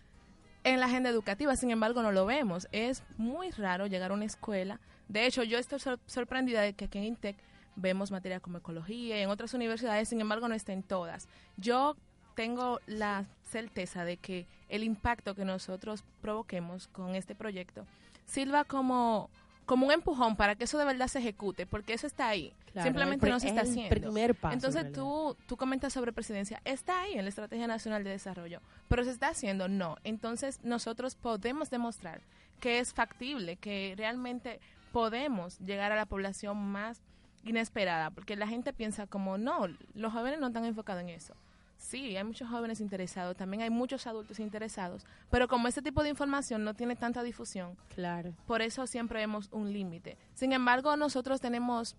en 0.64 0.80
la 0.80 0.88
agenda 0.88 1.10
educativa. 1.10 1.56
Sin 1.56 1.72
embargo, 1.72 2.02
no 2.02 2.12
lo 2.12 2.26
vemos. 2.26 2.68
Es 2.72 3.04
muy 3.18 3.52
raro 3.52 3.88
llegar 3.88 4.12
a 4.12 4.14
una 4.14 4.26
escuela. 4.26 4.80
De 5.08 5.26
hecho, 5.26 5.44
yo 5.44 5.58
estoy 5.58 5.80
sor- 5.80 6.00
sorprendida 6.06 6.62
de 6.62 6.74
que 6.74 6.86
aquí 6.86 6.98
en 6.98 7.06
Intec 7.06 7.38
vemos 7.76 8.12
materias 8.12 8.42
como 8.42 8.58
ecología 8.58 9.18
y 9.18 9.22
en 9.22 9.30
otras 9.30 9.54
universidades, 9.54 10.10
sin 10.10 10.20
embargo, 10.22 10.48
no 10.48 10.56
está 10.56 10.74
en 10.74 10.84
todas. 10.84 11.28
Yo 11.58 11.96
tengo 12.36 12.80
la 12.88 13.26
certeza 13.44 14.06
de 14.06 14.18
que 14.18 14.48
el 14.70 14.84
impacto 14.84 15.36
que 15.36 15.46
nosotros 15.46 16.04
provoquemos 16.22 16.88
con 16.88 17.16
este 17.16 17.36
proyecto 17.36 17.86
sirva 18.26 18.64
como, 18.64 19.30
como 19.70 19.86
un 19.86 19.92
empujón 19.92 20.36
para 20.36 20.56
que 20.56 20.64
eso 20.64 20.80
de 20.80 20.86
verdad 20.86 21.08
se 21.08 21.20
ejecute, 21.20 21.68
porque 21.68 21.94
eso 21.94 22.08
está 22.08 22.28
ahí. 22.28 22.56
Claro, 22.72 22.88
Simplemente 22.88 23.30
no 23.30 23.40
se 23.40 23.50
está 23.50 23.62
el 23.62 23.70
haciendo. 23.70 23.90
primer 23.92 24.34
paso, 24.34 24.54
en 24.54 24.58
Entonces 24.58 24.92
tú, 24.92 25.38
tú 25.46 25.58
comentas 25.58 25.94
sobre 25.94 26.12
presidencia, 26.12 26.60
está 26.66 27.02
ahí 27.02 27.14
en 27.14 27.22
la 27.24 27.30
Estrategia 27.30 27.68
Nacional 27.68 28.04
de 28.04 28.10
Desarrollo, 28.10 28.62
pero 28.88 29.04
se 29.04 29.12
está 29.12 29.28
haciendo, 29.28 29.68
no. 29.68 29.98
Entonces 30.04 30.60
nosotros 30.64 31.14
podemos 31.14 31.70
demostrar 31.70 32.22
que 32.60 32.80
es 32.80 32.96
factible, 32.96 33.58
que 33.58 33.94
realmente 33.96 34.60
podemos 34.92 35.60
llegar 35.60 35.92
a 35.92 35.96
la 35.96 36.08
población 36.08 36.58
más 36.58 37.04
inesperada, 37.44 38.10
porque 38.10 38.36
la 38.36 38.48
gente 38.48 38.74
piensa 38.74 39.06
como, 39.06 39.38
no, 39.38 39.68
los 39.94 40.12
jóvenes 40.12 40.40
no 40.40 40.48
están 40.48 40.66
enfocados 40.66 41.04
en 41.04 41.10
eso. 41.10 41.36
Sí, 41.80 42.16
hay 42.16 42.24
muchos 42.24 42.48
jóvenes 42.50 42.82
interesados, 42.82 43.36
también 43.36 43.64
hay 43.64 43.70
muchos 43.72 44.06
adultos 44.06 44.40
interesados, 44.40 45.06
pero 45.32 45.48
como 45.48 45.68
este 45.68 45.82
tipo 45.82 46.04
de 46.04 46.10
información 46.10 46.64
no 46.64 46.74
tiene 46.76 46.96
tanta 46.96 47.24
difusión, 47.24 47.76
Claro. 47.96 48.34
por 48.46 48.62
eso 48.62 48.86
siempre 48.86 49.20
vemos 49.20 49.48
un 49.52 49.72
límite. 49.74 50.18
Sin 50.36 50.52
embargo, 50.54 50.96
nosotros 50.98 51.42
tenemos 51.42 51.96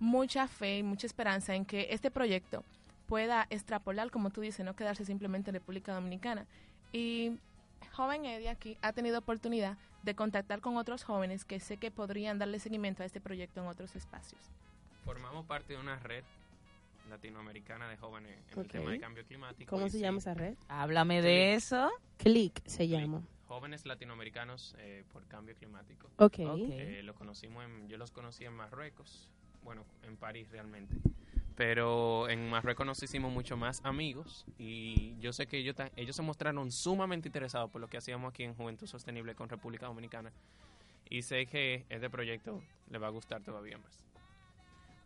mucha 0.00 0.48
fe 0.48 0.78
y 0.78 0.82
mucha 0.82 1.06
esperanza 1.06 1.54
en 1.54 1.64
que 1.64 1.88
este 1.90 2.10
proyecto 2.10 2.64
pueda 3.06 3.46
extrapolar, 3.50 4.10
como 4.10 4.30
tú 4.30 4.40
dices, 4.40 4.64
no 4.64 4.74
quedarse 4.74 5.04
simplemente 5.04 5.50
en 5.50 5.54
República 5.54 5.92
Dominicana. 5.94 6.46
Y 6.92 7.38
Joven 7.92 8.24
Eddie 8.24 8.48
aquí 8.48 8.78
ha 8.82 8.92
tenido 8.92 9.18
oportunidad 9.18 9.76
de 10.02 10.14
contactar 10.14 10.60
con 10.60 10.76
otros 10.76 11.04
jóvenes 11.04 11.44
que 11.44 11.60
sé 11.60 11.76
que 11.76 11.90
podrían 11.90 12.38
darle 12.38 12.58
seguimiento 12.58 13.02
a 13.02 13.06
este 13.06 13.20
proyecto 13.20 13.60
en 13.60 13.66
otros 13.68 13.94
espacios. 13.94 14.40
Formamos 15.04 15.44
parte 15.44 15.74
de 15.74 15.78
una 15.78 15.96
red 15.98 16.24
latinoamericana 17.10 17.88
de 17.88 17.96
jóvenes 17.96 18.38
en 18.48 18.58
Ok. 18.58 18.64
el 18.64 18.68
tema 18.70 18.90
de 18.92 19.00
cambio 19.00 19.24
climático. 19.26 19.70
¿Cómo 19.70 19.86
se 19.88 19.98
sí, 19.98 20.00
llama 20.00 20.18
esa 20.18 20.34
red? 20.34 20.54
Háblame 20.68 21.20
de 21.22 21.54
eso. 21.54 21.90
Click 22.18 22.62
se 22.66 22.88
llama. 22.88 23.22
Jóvenes 23.46 23.84
latinoamericanos 23.84 24.74
eh, 24.78 25.04
por 25.12 25.26
cambio 25.26 25.54
climático. 25.56 26.08
Ok. 26.18 26.38
Eh, 26.38 27.02
lo 27.04 27.14
conocimos 27.14 27.64
en- 27.64 27.88
yo 27.88 27.98
los 27.98 28.12
conocí 28.12 28.44
en 28.44 28.52
Marruecos, 28.54 29.28
bueno, 29.64 29.84
en 30.04 30.16
París 30.16 30.48
realmente. 30.50 30.94
Pero 31.56 32.28
en 32.30 32.48
Marruecos 32.48 32.86
nos 32.86 33.02
hicimos 33.02 33.30
mucho 33.32 33.56
más 33.56 33.84
amigos 33.84 34.46
y 34.56 35.18
yo 35.18 35.32
sé 35.32 35.46
que 35.46 35.58
ellos, 35.58 35.76
ellos 35.96 36.16
se 36.16 36.22
mostraron 36.22 36.70
sumamente 36.70 37.28
interesados 37.28 37.70
por 37.70 37.80
lo 37.82 37.88
que 37.88 37.98
hacíamos 37.98 38.30
aquí 38.32 38.44
en 38.44 38.54
Juventud 38.54 38.86
Sostenible 38.86 39.34
con 39.34 39.48
República 39.48 39.86
Dominicana. 39.86 40.32
Y 41.10 41.22
sé 41.22 41.44
que 41.46 41.84
este 41.90 42.08
proyecto 42.08 42.62
le 42.88 42.98
va 42.98 43.08
a 43.08 43.10
gustar 43.10 43.42
todavía 43.42 43.76
más. 43.78 44.04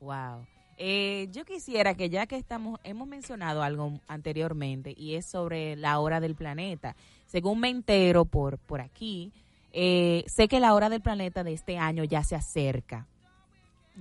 Wow. 0.00 0.46
Eh, 0.76 1.28
yo 1.32 1.44
quisiera 1.44 1.94
que 1.94 2.10
ya 2.10 2.26
que 2.26 2.36
estamos, 2.36 2.80
hemos 2.84 3.06
mencionado 3.06 3.62
algo 3.62 4.00
anteriormente 4.08 4.94
y 4.96 5.14
es 5.14 5.26
sobre 5.26 5.76
la 5.76 5.98
hora 6.00 6.20
del 6.20 6.34
planeta. 6.34 6.96
Según 7.26 7.60
me 7.60 7.68
entero 7.68 8.24
por, 8.24 8.58
por 8.58 8.80
aquí, 8.80 9.32
eh, 9.72 10.24
sé 10.26 10.48
que 10.48 10.60
la 10.60 10.74
hora 10.74 10.88
del 10.88 11.00
planeta 11.00 11.44
de 11.44 11.52
este 11.52 11.78
año 11.78 12.04
ya 12.04 12.22
se 12.24 12.36
acerca. 12.36 13.06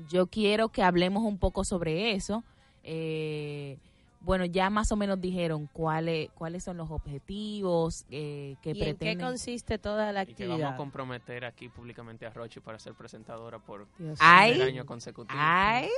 Yo 0.09 0.27
quiero 0.27 0.69
que 0.69 0.83
hablemos 0.83 1.23
un 1.23 1.38
poco 1.38 1.63
sobre 1.63 2.13
eso. 2.13 2.43
Eh, 2.83 3.77
bueno, 4.23 4.45
ya 4.45 4.69
más 4.69 4.91
o 4.91 4.95
menos 4.95 5.19
dijeron 5.21 5.69
cuáles 5.73 6.29
cuáles 6.31 6.63
son 6.63 6.77
los 6.77 6.89
objetivos 6.89 8.05
eh, 8.09 8.55
que 8.61 8.69
¿Y 8.69 8.71
en 8.71 8.78
qué 8.78 8.84
pretenden. 8.95 9.28
consiste 9.28 9.78
toda 9.78 10.11
la 10.11 10.24
Y 10.24 10.34
que 10.34 10.47
vamos 10.47 10.61
a 10.63 10.67
actividad? 10.67 10.78
comprometer 10.78 11.45
aquí 11.45 11.69
públicamente 11.69 12.26
a 12.26 12.30
Rochi 12.32 12.59
para 12.59 12.80
ser 12.80 12.93
presentadora 12.93 13.59
por 13.59 13.86
primer 13.88 14.61
año 14.63 14.86
consecutivo. 14.86 15.38
Ay, 15.41 15.89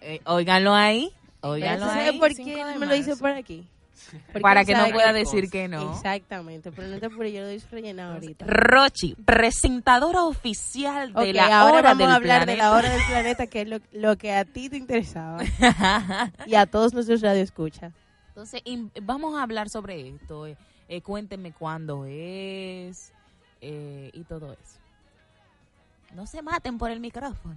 eh, 0.00 0.20
óiganlo 0.26 0.74
ahí, 0.74 1.10
óiganlo 1.40 1.86
¿Pero 1.86 1.98
¿Sabe 1.98 2.10
ahí. 2.10 2.18
por 2.18 2.32
5 2.34 2.48
qué 2.48 2.64
me 2.64 2.86
lo 2.86 2.86
marzo. 2.86 2.94
por 3.18 3.30
aquí? 3.30 3.68
Porque 4.26 4.40
Para 4.40 4.64
que 4.64 4.74
no 4.74 4.88
pueda 4.90 5.12
decir 5.12 5.50
que 5.50 5.68
no. 5.68 5.92
Exactamente, 5.94 6.70
pero 6.72 6.88
no 6.88 6.98
te 6.98 7.06
apures, 7.06 7.32
yo 7.32 7.40
lo 7.40 7.46
doy 7.48 7.58
rellenado 7.70 8.14
ahorita. 8.14 8.46
Rochi, 8.46 9.14
presentadora 9.24 10.22
oficial 10.24 11.12
de 11.12 11.32
la 11.32 11.60
ahora 11.60 11.78
hora 11.78 11.82
vamos 11.94 11.98
del 11.98 12.10
a 12.10 12.14
hablar 12.14 12.40
de 12.40 12.46
planeta. 12.46 12.64
la 12.70 12.76
hora 12.76 12.90
del 12.90 13.02
planeta, 13.08 13.46
que 13.46 13.60
es 13.62 13.68
lo, 13.68 13.78
lo 13.92 14.16
que 14.16 14.32
a 14.32 14.44
ti 14.44 14.68
te 14.68 14.76
interesaba. 14.76 15.38
y 16.46 16.54
a 16.54 16.66
todos 16.66 16.94
nuestros 16.94 17.20
radioescuchas. 17.20 17.92
Entonces, 18.28 18.62
vamos 19.02 19.36
a 19.36 19.42
hablar 19.42 19.68
sobre 19.68 20.08
esto. 20.08 20.46
eh, 20.46 20.56
eh, 20.88 21.02
cuéntenme 21.02 21.52
cuándo 21.52 22.06
es 22.06 23.12
eh, 23.60 24.10
y 24.12 24.24
todo 24.24 24.52
eso. 24.52 24.78
No 26.14 26.26
se 26.26 26.42
maten 26.42 26.78
por 26.78 26.90
el 26.90 27.00
micrófono. 27.00 27.56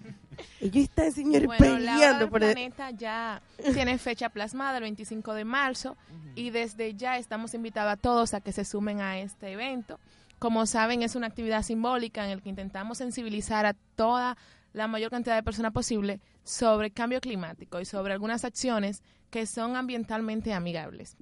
Ellos 0.60 0.84
están, 0.84 1.10
señores, 1.12 1.46
Bueno, 1.46 1.64
la 1.64 1.70
hora 1.72 1.78
peleando 1.78 2.18
del 2.20 2.28
por 2.30 2.44
el- 2.44 2.52
planeta 2.52 2.90
ya 2.92 3.42
tiene 3.72 3.98
fecha 3.98 4.28
plasmada 4.28 4.76
el 4.78 4.82
25 4.82 5.34
de 5.34 5.44
marzo 5.44 5.96
y 6.36 6.50
desde 6.50 6.94
ya 6.94 7.16
estamos 7.18 7.54
invitados 7.54 7.92
a 7.92 7.96
todos 7.96 8.34
a 8.34 8.40
que 8.40 8.52
se 8.52 8.64
sumen 8.64 9.00
a 9.00 9.18
este 9.18 9.50
evento. 9.52 9.98
Como 10.38 10.66
saben, 10.66 11.02
es 11.02 11.16
una 11.16 11.26
actividad 11.26 11.62
simbólica 11.62 12.24
en 12.30 12.36
la 12.36 12.42
que 12.42 12.48
intentamos 12.48 12.98
sensibilizar 12.98 13.66
a 13.66 13.74
toda 13.96 14.36
la 14.72 14.86
mayor 14.86 15.10
cantidad 15.10 15.34
de 15.34 15.42
personas 15.42 15.72
posible 15.72 16.20
sobre 16.44 16.92
cambio 16.92 17.20
climático 17.20 17.80
y 17.80 17.84
sobre 17.84 18.12
algunas 18.12 18.44
acciones 18.44 19.02
que 19.30 19.44
son 19.46 19.74
ambientalmente 19.74 20.52
amigables. 20.54 21.16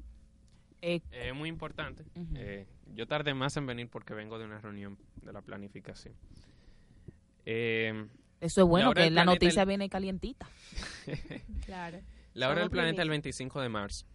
Eh, 0.83 1.01
Es 1.11 1.35
muy 1.35 1.49
importante. 1.49 2.05
Eh, 2.35 2.67
yo 2.95 3.07
tardé 3.07 3.33
más 3.33 3.57
en 3.57 3.65
venir 3.67 3.89
porque 3.89 4.13
vengo 4.13 4.39
de 4.39 4.45
una 4.45 4.59
reunión 4.61 4.99
de 5.23 5.33
la 5.33 5.41
planificación. 5.41 6.15
Eh, 7.47 8.07
eso 8.41 8.61
es 8.63 8.67
bueno, 8.69 8.89
La 8.89 8.95
que 8.95 9.01
la 9.11 9.23
planeta, 9.23 9.25
noticia 9.25 9.63
el- 9.63 9.69
viene 9.69 9.89
calientita. 9.89 10.47
Claro. 11.65 12.01
la 12.35 12.49
hora 12.51 12.61
del 12.61 12.71
planeta 12.71 13.03
el 13.03 13.09
primicia. 13.09 13.11
25 13.11 13.61
de 13.63 13.69
marzo, 13.69 14.07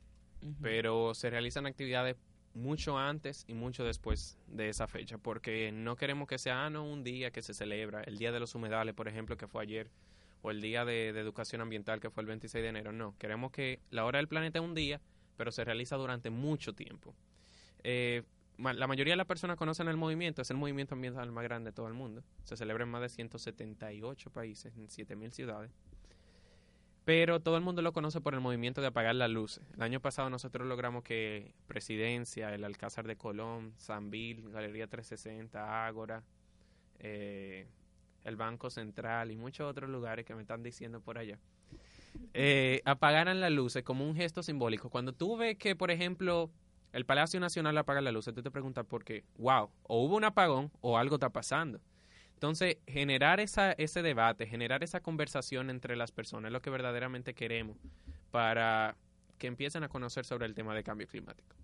pero 0.62 1.14
se 1.14 1.30
realizan 1.30 1.66
actividades 1.66 2.18
mucho 2.54 2.98
antes 2.98 3.46
y 3.48 3.54
mucho 3.54 3.84
después 3.84 4.38
de 4.48 4.70
esa 4.70 4.88
fecha, 4.88 5.18
porque 5.18 5.72
no 5.72 5.96
queremos 5.96 6.28
que 6.28 6.38
sea 6.38 6.66
ah, 6.66 6.70
no, 6.70 6.84
un 6.84 7.04
día 7.04 7.32
que 7.32 7.42
se 7.42 7.54
celebra, 7.54 8.02
el 8.04 8.18
Día 8.18 8.32
de 8.32 8.40
los 8.40 8.54
Humedales, 8.56 8.94
por 8.94 9.08
ejemplo, 9.08 9.38
que 9.38 9.48
fue 9.48 9.64
ayer, 9.64 9.90
o 10.42 10.52
el 10.52 10.60
Día 10.62 10.84
de, 10.86 11.14
de 11.14 11.20
Educación 11.22 11.62
Ambiental, 11.62 12.00
que 12.02 12.10
fue 12.10 12.22
el 12.22 12.28
26 12.28 12.62
de 12.62 12.68
enero. 12.70 12.92
No, 12.92 13.16
queremos 13.18 13.52
que 13.52 13.80
la 13.90 14.06
hora 14.06 14.18
del 14.20 14.28
planeta 14.28 14.60
es 14.60 14.66
un 14.66 14.76
día, 14.76 15.00
pero 15.38 15.52
se 15.52 15.64
realiza 15.64 15.96
durante 15.96 16.30
mucho 16.30 16.74
tiempo. 16.74 17.16
Eh, 17.84 18.24
la 18.62 18.88
mayoría 18.88 19.14
de 19.14 19.18
las 19.18 19.28
personas 19.28 19.58
conocen 19.58 19.88
el 19.88 19.98
movimiento, 19.98 20.42
es 20.42 20.50
el 20.52 20.58
movimiento 20.58 20.96
ambiental 20.96 21.32
más 21.32 21.44
grande 21.44 21.72
de 21.72 21.76
todo 21.76 21.88
el 21.88 21.94
mundo. 21.94 22.24
Se 22.44 22.56
celebra 22.56 22.84
en 22.84 22.90
más 22.90 23.02
de 23.02 23.10
178 23.10 24.30
países, 24.30 24.74
en 24.76 24.88
7.000 24.88 25.32
ciudades. 25.32 25.72
Pero 27.04 27.40
todo 27.40 27.58
el 27.58 27.64
mundo 27.64 27.82
lo 27.82 27.94
conoce 27.94 28.22
por 28.22 28.36
el 28.36 28.42
movimiento 28.42 28.80
de 28.80 28.88
apagar 28.88 29.16
las 29.16 29.30
luces. 29.30 29.64
El 29.76 29.82
año 29.82 30.00
pasado 30.00 30.30
nosotros 30.30 30.68
logramos 30.68 31.04
que 31.04 31.56
Presidencia, 31.66 32.54
el 32.54 32.64
Alcázar 32.64 33.08
de 33.08 33.16
Colón, 33.16 33.74
Sanvil, 33.78 34.50
Galería 34.52 34.88
360, 34.88 35.88
Ágora, 35.88 36.24
eh, 37.00 37.68
el 38.24 38.36
Banco 38.36 38.70
Central 38.70 39.32
y 39.32 39.38
muchos 39.38 39.68
otros 39.68 39.90
lugares 39.90 40.26
que 40.26 40.36
me 40.36 40.42
están 40.42 40.62
diciendo 40.62 41.02
por 41.02 41.18
allá, 41.18 41.40
eh, 42.34 42.82
apagaran 42.86 43.40
las 43.40 43.52
luces 43.52 43.84
como 43.84 44.08
un 44.08 44.16
gesto 44.16 44.44
simbólico. 44.44 44.90
Cuando 44.90 45.12
tú 45.12 45.38
ves 45.38 45.58
que, 45.58 45.76
por 45.76 45.90
ejemplo, 45.90 46.52
el 46.94 47.06
Palacio 47.06 47.40
Nacional 47.40 47.78
apaga 47.78 48.02
las 48.02 48.14
luces, 48.14 48.34
tú 48.34 48.42
te 48.42 48.52
preguntas 48.52 48.86
por 48.86 49.04
qué, 49.04 49.24
wow, 49.38 49.70
o 49.84 50.04
hubo 50.04 50.16
un 50.16 50.24
apagón 50.24 50.72
o 50.82 50.98
algo 50.98 51.16
está 51.16 51.30
pasando. 51.30 51.80
Entonces, 52.34 52.78
generar 52.88 53.40
esa, 53.40 53.74
ese 53.74 54.02
debate, 54.02 54.48
generar 54.48 54.84
esa 54.84 55.00
conversación 55.00 55.70
entre 55.70 55.96
las 55.96 56.12
personas 56.12 56.50
es 56.50 56.54
lo 56.54 56.62
que 56.62 56.72
verdaderamente 56.72 57.36
queremos 57.36 57.78
para 58.32 58.98
que 59.38 59.48
empiecen 59.48 59.84
a 59.84 59.90
conocer 59.90 60.26
sobre 60.26 60.48
el 60.48 60.56
tema 60.56 60.74
de 60.74 60.84
cambio 60.84 61.08
climático. 61.08 61.56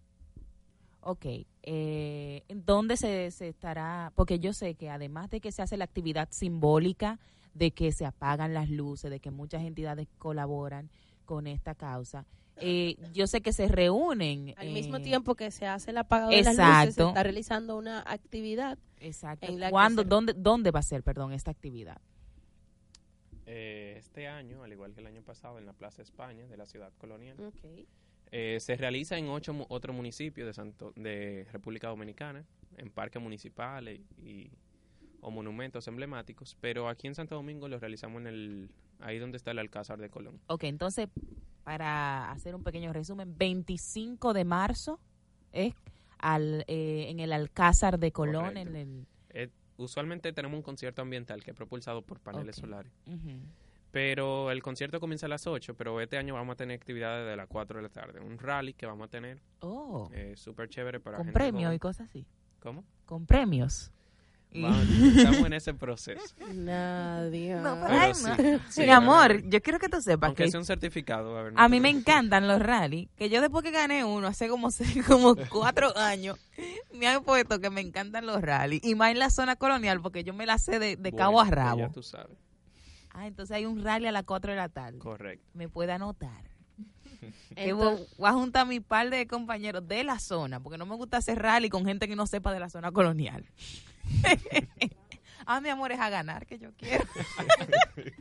Ok, 1.02 1.26
eh, 1.64 2.44
¿en 2.48 2.66
¿dónde 2.66 2.98
se, 2.98 3.32
se 3.32 3.48
estará? 3.48 4.12
Porque 4.16 4.40
yo 4.40 4.54
sé 4.54 4.76
que 4.76 4.90
además 4.90 5.30
de 5.30 5.40
que 5.40 5.52
se 5.52 5.62
hace 5.62 5.78
la 5.78 5.86
actividad 5.86 6.28
simbólica, 6.32 7.20
de 7.54 7.72
que 7.72 7.92
se 7.92 8.06
apagan 8.06 8.54
las 8.54 8.70
luces, 8.70 9.10
de 9.10 9.20
que 9.20 9.32
muchas 9.32 9.64
entidades 9.64 10.08
colaboran 10.18 10.90
con 11.26 11.48
esta 11.48 11.76
causa, 11.76 12.26
eh, 12.60 12.96
yo 13.14 13.28
sé 13.28 13.42
que 13.42 13.54
se 13.54 13.68
reúnen. 13.68 14.54
Al 14.58 14.70
mismo 14.72 14.98
eh, 14.98 15.02
tiempo 15.02 15.36
que 15.36 15.52
se 15.52 15.66
hace 15.68 15.92
el 15.92 15.98
apagado 15.98 16.32
de 16.32 16.38
las 16.44 16.56
luces, 16.56 16.56
se 16.66 16.72
Exacto. 16.90 17.08
está 17.10 17.24
realizando 17.24 17.78
una 17.78 18.02
actividad. 18.06 18.78
Exacto. 19.00 19.46
en 19.48 19.60
la 19.60 19.68
que 19.68 19.72
¿Cuándo, 19.72 20.02
se- 20.04 20.08
dónde, 20.08 20.34
¿Dónde 20.36 20.72
va 20.72 20.80
a 20.80 20.84
ser, 20.84 21.04
perdón, 21.04 21.32
esta 21.34 21.52
actividad? 21.52 22.02
Eh, 23.46 23.96
este 23.98 24.28
año, 24.28 24.64
al 24.64 24.72
igual 24.74 24.94
que 24.94 25.00
el 25.02 25.08
año 25.08 25.22
pasado, 25.22 25.58
en 25.58 25.66
la 25.66 25.74
Plaza 25.74 26.02
España 26.02 26.46
de 26.48 26.58
la 26.58 26.66
ciudad 26.66 26.92
colonial, 26.98 27.38
eh, 28.32 28.58
se 28.60 28.76
realiza 28.76 29.18
en 29.18 29.30
ocho 29.30 29.54
mu- 29.54 29.66
otros 29.70 29.96
municipios 29.96 30.48
de, 30.48 30.54
Santo, 30.54 30.92
de 30.98 31.48
República 31.52 31.88
Dominicana, 31.88 32.44
en 32.78 32.90
parques 32.90 33.22
municipales 33.22 34.02
y, 34.22 34.50
o 35.22 35.32
monumentos 35.32 35.88
emblemáticos, 35.88 36.58
pero 36.60 36.90
aquí 36.90 37.08
en 37.08 37.16
Santo 37.16 37.36
Domingo 37.36 37.68
lo 37.70 37.80
realizamos 37.80 38.20
en 38.22 38.28
el 38.28 38.70
ahí 39.00 39.18
donde 39.20 39.38
está 39.38 39.52
el 39.52 39.60
Alcázar 39.60 40.00
de 40.00 40.10
Colón. 40.10 40.42
Ok, 40.48 40.64
entonces, 40.66 41.08
para 41.68 42.32
hacer 42.32 42.56
un 42.56 42.64
pequeño 42.64 42.94
resumen, 42.94 43.38
25 43.38 44.32
de 44.32 44.46
marzo 44.46 45.02
es 45.52 45.74
al, 46.18 46.64
eh, 46.70 47.08
en 47.10 47.20
el 47.20 47.34
Alcázar 47.34 48.00
de 48.00 48.14
Colón, 48.14 48.46
Correcto. 48.54 48.70
en 48.70 48.76
el... 48.78 49.08
Eh, 49.32 49.50
usualmente 49.76 50.32
tenemos 50.32 50.56
un 50.56 50.62
concierto 50.64 51.02
ambiental 51.02 51.44
que 51.44 51.52
es 51.52 51.58
propulsado 51.58 52.04
por 52.04 52.22
paneles 52.22 52.56
solares. 52.56 52.90
Pero 53.92 54.50
el 54.50 54.64
concierto 54.64 55.02
comienza 55.02 55.26
a 55.26 55.30
las 55.30 55.46
8, 55.46 55.76
pero 55.76 56.00
este 56.00 56.18
año 56.18 56.36
vamos 56.36 56.54
a 56.54 56.56
tener 56.56 56.78
actividades 56.80 57.28
de 57.28 57.36
las 57.36 57.48
4 57.48 57.80
de 57.80 57.84
la 57.84 57.90
tarde. 57.90 58.22
Un 58.22 58.38
rally 58.38 58.74
que 58.74 58.86
vamos 58.86 59.04
a 59.08 59.10
tener 59.10 59.42
Oh, 59.60 60.10
eh, 60.14 60.36
súper 60.38 60.70
chévere 60.70 61.02
para 61.02 61.18
con 61.18 61.26
gente 61.26 61.38
premios 61.38 61.64
joven. 61.68 61.76
y 61.76 61.80
cosas 61.80 62.08
así. 62.10 62.26
¿Cómo? 62.62 62.86
Con 63.06 63.26
premios. 63.26 63.92
Vamos, 64.54 64.88
estamos 65.16 65.46
en 65.46 65.54
ese 65.54 65.74
proceso. 65.74 66.34
Nadie. 66.54 67.56
No, 67.56 67.76
pero 67.76 67.88
Pero 67.88 68.00
ay, 68.00 68.14
sí, 68.16 68.24
no. 68.26 68.60
sí, 68.70 68.82
Mi 68.82 68.90
amor, 68.90 69.44
yo 69.48 69.62
quiero 69.62 69.78
que 69.78 69.90
tú 69.90 70.02
sepas 70.02 70.30
Aunque 70.30 70.46
que 70.46 70.52
sea 70.52 70.60
un 70.60 70.66
certificado. 70.66 71.38
a 71.38 71.52
no 71.52 71.60
a 71.60 71.64
te 71.66 71.70
mí 71.70 71.80
me 71.80 71.90
preocupes. 71.90 72.02
encantan 72.14 72.48
los 72.48 72.60
rally, 72.62 73.10
que 73.18 73.30
yo 73.30 73.42
después 73.42 73.64
que 73.64 73.72
gané 73.72 74.04
uno, 74.04 74.26
hace 74.28 74.48
como, 74.50 74.72
seis- 74.72 75.04
como 75.08 75.36
cuatro 75.50 75.96
años, 75.98 76.38
me 76.94 77.08
han 77.08 77.24
puesto 77.24 77.60
que 77.60 77.70
me 77.70 77.82
encantan 77.82 78.26
los 78.26 78.42
rally. 78.42 78.80
Y 78.84 78.96
más 78.96 79.12
en 79.12 79.20
la 79.20 79.30
zona 79.30 79.56
colonial, 79.58 80.02
porque 80.02 80.24
yo 80.24 80.34
me 80.34 80.46
la 80.46 80.58
sé 80.58 80.80
de, 80.80 80.96
de 80.96 81.12
cabo 81.12 81.40
a 81.40 81.44
Bueno, 81.44 81.50
pues 81.56 81.66
rabo. 81.66 81.80
Ya 81.80 81.90
tú 81.90 82.02
sabes. 82.04 82.38
Ah, 83.12 83.28
entonces 83.28 83.56
hay 83.56 83.66
un 83.66 83.84
rally 83.84 84.08
a 84.08 84.12
las 84.12 84.24
4 84.24 84.52
de 84.52 84.58
la 84.58 84.70
tarde. 84.70 84.98
Correcto. 85.00 85.46
Me 85.54 85.70
puede 85.70 85.92
anotar. 85.92 86.48
Que 87.56 87.70
Entonces- 87.70 88.08
voy 88.18 88.30
a 88.30 88.34
juntar 88.34 88.62
a 88.62 88.66
mi 88.66 88.80
par 88.80 89.10
de 89.10 89.28
compañeros 89.28 89.88
de 89.88 90.04
la 90.04 90.20
zona, 90.20 90.60
porque 90.62 90.78
no 90.78 90.86
me 90.86 90.96
gusta 90.96 91.18
hacer 91.18 91.38
rally 91.40 91.70
con 91.70 91.86
gente 91.86 92.08
que 92.08 92.16
no 92.16 92.26
sepa 92.28 92.54
de 92.54 92.60
la 92.60 92.70
zona 92.70 92.92
colonial. 92.92 93.46
ah, 95.46 95.62
mi 95.62 95.70
amor, 95.70 95.92
es 95.92 96.00
a 96.00 96.10
ganar 96.10 96.46
que 96.46 96.60
yo 96.60 96.72
quiero. 96.74 97.06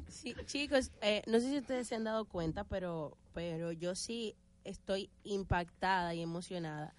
Sí, 0.09 0.35
chicos, 0.47 0.91
eh, 1.03 1.23
no 1.27 1.39
sé 1.39 1.51
si 1.51 1.59
ustedes 1.59 1.87
se 1.87 1.95
han 1.95 2.05
dado 2.05 2.25
cuenta, 2.25 2.65
pero, 2.65 3.17
pero 3.35 3.71
yo 3.71 3.95
sí 3.95 4.35
estoy 4.65 5.11
impactada 5.25 6.15
y 6.15 6.23
emocionada 6.23 6.95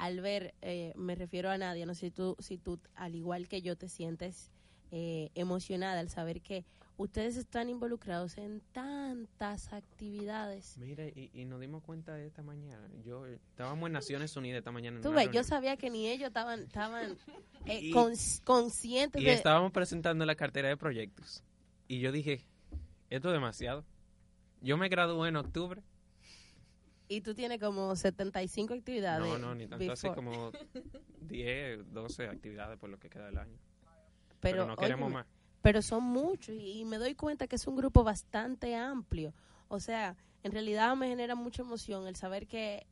al 0.00 0.20
ver, 0.20 0.54
eh, 0.62 0.94
me 0.96 1.14
refiero 1.14 1.50
a 1.50 1.58
Nadia, 1.58 1.84
no 1.84 1.94
sé 1.94 2.06
si 2.06 2.10
tú, 2.10 2.34
si 2.38 2.56
tú 2.56 2.80
al 2.94 3.14
igual 3.14 3.48
que 3.48 3.60
yo 3.60 3.76
te 3.76 3.88
sientes 3.90 4.50
eh, 4.92 5.28
emocionada 5.34 6.00
al 6.00 6.08
saber 6.08 6.40
que 6.40 6.64
ustedes 7.02 7.36
están 7.36 7.70
involucrados 7.70 8.36
en 8.36 8.60
tantas 8.72 9.72
actividades. 9.72 10.76
Mira, 10.78 11.06
y, 11.08 11.30
y 11.32 11.44
nos 11.46 11.60
dimos 11.60 11.82
cuenta 11.82 12.14
de 12.14 12.26
esta 12.26 12.42
mañana. 12.42 12.88
Yo 13.02 13.26
estábamos 13.26 13.86
en 13.86 13.92
Naciones 13.94 14.36
Unidas 14.36 14.58
esta 14.58 14.70
mañana. 14.70 15.00
Tú 15.00 15.10
ves, 15.12 15.30
yo 15.32 15.42
sabía 15.42 15.76
que 15.76 15.88
ni 15.88 16.08
ellos 16.08 16.28
estaban, 16.28 16.60
estaban 16.60 17.16
eh, 17.64 17.80
Y- 17.82 17.92
cons- 17.92 18.42
conscientes 18.44 19.20
Y 19.20 19.24
de... 19.24 19.32
estábamos 19.32 19.72
presentando 19.72 20.24
la 20.26 20.34
cartera 20.34 20.68
de 20.68 20.76
proyectos. 20.76 21.42
Y 21.88 22.00
yo 22.00 22.12
dije, 22.12 22.46
esto 23.08 23.28
es 23.28 23.32
demasiado. 23.34 23.84
Yo 24.60 24.76
me 24.76 24.88
gradué 24.88 25.28
en 25.30 25.36
octubre. 25.36 25.82
Y 27.08 27.22
tú 27.22 27.34
tienes 27.34 27.58
como 27.58 27.96
75 27.96 28.74
actividades. 28.74 29.26
No, 29.26 29.38
no, 29.38 29.54
ni 29.54 29.66
tanto 29.66 29.90
así 29.90 30.08
como 30.10 30.52
10, 31.22 31.92
12 31.92 32.28
actividades 32.28 32.78
por 32.78 32.90
lo 32.90 32.98
que 32.98 33.08
queda 33.08 33.26
del 33.26 33.38
año. 33.38 33.58
Pero, 34.38 34.58
Pero, 34.58 34.66
no 34.66 34.76
queremos 34.76 35.10
más. 35.10 35.26
Pero 35.62 35.82
son 35.82 36.04
muchos 36.04 36.54
y, 36.58 36.84
me 36.84 36.98
doy 36.98 37.14
cuenta 37.14 37.46
que 37.46 37.56
es 37.56 37.66
un 37.66 37.76
grupo 37.76 38.04
bastante 38.04 38.74
amplio. 38.76 39.34
O 39.68 39.80
sea, 39.80 40.16
en 40.42 40.52
realidad 40.52 40.96
me 40.96 41.08
genera 41.08 41.34
mucha 41.34 41.62
emoción 41.62 42.06
el 42.06 42.16
saber 42.16 42.46
que, 42.46 42.86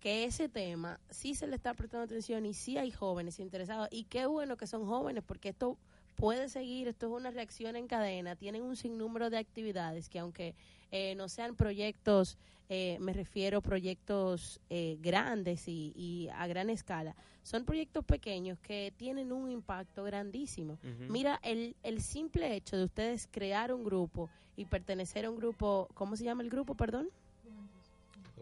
que 0.00 0.24
ese 0.24 0.48
tema 0.48 1.00
sí 1.10 1.34
se 1.34 1.46
le 1.46 1.56
está 1.56 1.74
prestando 1.74 2.04
atención 2.04 2.44
y 2.46 2.54
sí 2.54 2.76
hay 2.76 2.90
jóvenes 2.90 3.38
interesados. 3.38 3.88
Y 3.90 4.04
qué 4.04 4.26
bueno 4.26 4.56
que 4.56 4.66
son 4.66 4.86
jóvenes 4.86 5.22
porque 5.26 5.50
esto 5.50 5.78
puede 6.18 6.48
seguir, 6.48 6.88
esto 6.88 7.06
es 7.06 7.12
una 7.12 7.30
reacción 7.30 7.76
en 7.76 7.86
cadena, 7.86 8.34
tienen 8.34 8.62
un 8.62 8.74
sinnúmero 8.74 9.30
de 9.30 9.38
actividades 9.38 10.08
que 10.08 10.18
aunque 10.18 10.56
eh, 10.90 11.14
no 11.14 11.28
sean 11.28 11.54
proyectos, 11.54 12.36
eh, 12.68 12.98
me 13.00 13.12
refiero 13.12 13.58
a 13.58 13.60
proyectos 13.60 14.60
eh, 14.68 14.98
grandes 15.00 15.68
y, 15.68 15.92
y 15.94 16.28
a 16.34 16.48
gran 16.48 16.70
escala, 16.70 17.14
son 17.44 17.64
proyectos 17.64 18.04
pequeños 18.04 18.58
que 18.58 18.92
tienen 18.96 19.32
un 19.32 19.48
impacto 19.48 20.02
grandísimo. 20.02 20.78
Mira, 21.08 21.38
el, 21.44 21.76
el 21.84 22.02
simple 22.02 22.56
hecho 22.56 22.76
de 22.76 22.84
ustedes 22.84 23.28
crear 23.30 23.72
un 23.72 23.84
grupo 23.84 24.28
y 24.56 24.64
pertenecer 24.64 25.24
a 25.24 25.30
un 25.30 25.36
grupo, 25.36 25.88
¿cómo 25.94 26.16
se 26.16 26.24
llama 26.24 26.42
el 26.42 26.50
grupo, 26.50 26.74
perdón? 26.74 27.08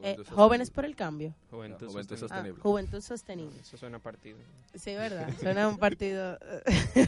Eh, 0.02 0.16
Jóvenes 0.30 0.70
por 0.70 0.84
el 0.84 0.94
Cambio. 0.96 1.34
Juventud, 1.50 1.86
No, 1.86 1.92
Juventud 1.92 2.16
Sostenible. 2.16 2.54
Ah. 2.58 2.62
Juventud 2.62 3.00
Sostenible. 3.00 3.60
Eso 3.60 3.76
suena 3.76 3.96
a 3.98 4.00
partido. 4.00 4.38
Sí, 4.74 4.94
¿verdad? 4.94 5.28
Suena 5.40 5.64
a 5.64 5.68
un 5.68 5.78
partido... 5.78 6.38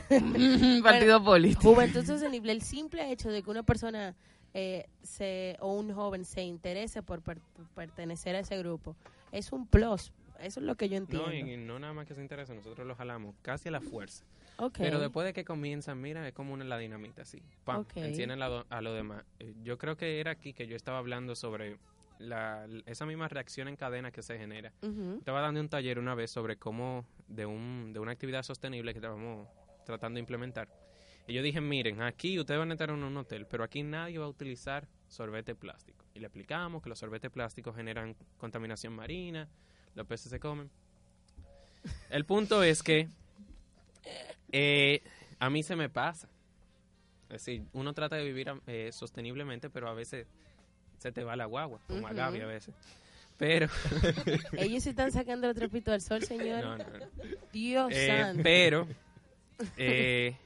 Partido 0.83 1.23
político. 1.25 1.63
Juventud 1.75 2.05
Sostenible, 2.05 2.53
el 2.53 2.63
simple 2.63 3.11
hecho 3.13 3.31
de 3.31 3.43
que 3.43 3.51
una 3.51 3.63
persona 3.63 4.15
eh, 4.55 4.87
se, 5.03 5.57
o 5.61 5.73
un 5.75 5.93
joven 5.93 6.25
se 6.25 6.43
interese 6.43 7.03
por, 7.03 7.21
per- 7.23 7.41
por 7.55 7.67
pertenecer 7.69 8.35
a 8.37 8.41
ese 8.41 8.57
grupo, 8.59 8.97
es 9.33 9.53
un 9.53 9.67
plus. 9.67 10.13
Eso 10.41 10.61
es 10.61 10.67
lo 10.67 10.77
que 10.77 10.89
yo 10.89 10.97
entiendo. 10.97 11.27
No, 11.27 11.35
y 11.35 11.57
no 11.57 11.79
nada 11.81 11.93
más 11.93 12.07
que 12.07 12.15
se 12.15 12.23
interesa, 12.23 12.55
nosotros 12.55 12.87
lo 12.87 12.95
jalamos 12.95 13.35
casi 13.43 13.69
a 13.69 13.73
la 13.73 13.81
fuerza. 13.81 14.25
Ok. 14.59 14.77
Pero 14.79 15.01
después 15.01 15.25
de 15.27 15.33
que 15.33 15.45
comienzan, 15.45 16.01
mira, 16.01 16.27
es 16.29 16.33
como 16.35 16.55
una 16.55 16.65
la 16.65 16.79
dinamita 16.79 17.23
así. 17.23 17.43
Pam, 17.65 17.81
Ok. 17.81 17.97
encienden 17.97 18.41
a 18.43 18.81
lo 18.81 18.93
demás. 18.95 19.25
Eh, 19.41 19.53
Yo 19.63 19.79
creo 19.79 19.97
que 19.97 20.21
era 20.21 20.31
aquí 20.33 20.53
que 20.53 20.67
yo 20.69 20.77
estaba 20.77 20.99
hablando 20.99 21.35
sobre 21.35 21.77
la, 22.19 22.67
esa 22.87 23.07
misma 23.07 23.29
reacción 23.29 23.69
en 23.69 23.77
cadena 23.77 24.11
que 24.11 24.23
se 24.23 24.39
genera. 24.39 24.73
Estaba 25.19 25.41
dando 25.41 25.61
un 25.61 25.69
taller 25.69 25.99
una 25.99 26.15
vez 26.15 26.31
sobre 26.31 26.57
cómo 26.57 27.07
de, 27.29 27.47
un, 27.47 27.93
de 27.93 28.01
una 28.01 28.13
actividad 28.13 28.43
sostenible 28.43 28.93
que 28.93 28.99
estábamos 28.99 29.49
tratando 29.85 30.17
de 30.17 30.21
implementar. 30.21 30.69
Y 31.27 31.35
yo 31.35 31.43
dije, 31.43 31.61
miren, 31.61 32.01
aquí 32.01 32.39
ustedes 32.39 32.59
van 32.59 32.71
a 32.71 32.75
estar 32.75 32.89
en 32.91 33.03
un 33.03 33.17
hotel, 33.17 33.47
pero 33.47 33.63
aquí 33.63 33.83
nadie 33.83 34.19
va 34.19 34.25
a 34.25 34.29
utilizar 34.29 34.89
sorbete 35.09 35.55
plástico. 35.55 36.05
Y 36.15 36.21
le 36.21 36.27
explicamos 36.27 36.83
que 36.83 36.89
los 36.89 36.99
sorbetes 36.99 37.31
plásticos 37.31 37.77
generan 37.77 38.17
contaminación 38.39 38.95
marina, 38.95 39.49
los 39.95 40.07
peces 40.07 40.31
se 40.31 40.41
comen. 40.41 40.71
El 42.11 42.25
punto 42.25 42.63
es 42.63 42.83
que 42.83 43.09
eh, 44.53 45.03
a 45.39 45.51
mí 45.51 45.63
se 45.63 45.77
me 45.77 45.89
pasa. 45.89 46.29
Es 47.25 47.45
decir, 47.45 47.67
uno 47.75 47.93
trata 47.93 48.17
de 48.17 48.25
vivir 48.25 48.51
eh, 48.67 48.91
sosteniblemente, 48.91 49.69
pero 49.69 49.89
a 49.89 49.95
veces 49.95 50.27
se 50.99 51.13
te 51.13 51.25
va 51.25 51.37
la 51.37 51.47
guagua, 51.47 51.81
como 51.87 52.07
a 52.07 52.11
Ujú. 52.11 52.17
Gaby 52.19 52.41
a 52.41 52.47
veces. 52.47 52.75
Pero, 53.37 53.69
Ellos 54.59 54.83
se 54.83 54.91
están 54.91 55.13
sacando 55.13 55.49
el 55.49 55.55
trapito 55.55 55.93
al 55.93 56.01
sol, 56.01 56.23
señor. 56.25 56.65
no, 56.65 56.77
no, 56.79 56.85
no. 56.85 57.07
Dios 57.53 57.93
Eh, 57.93 58.07
santo. 58.09 58.41
pero 58.43 58.89
eh, 59.77 60.37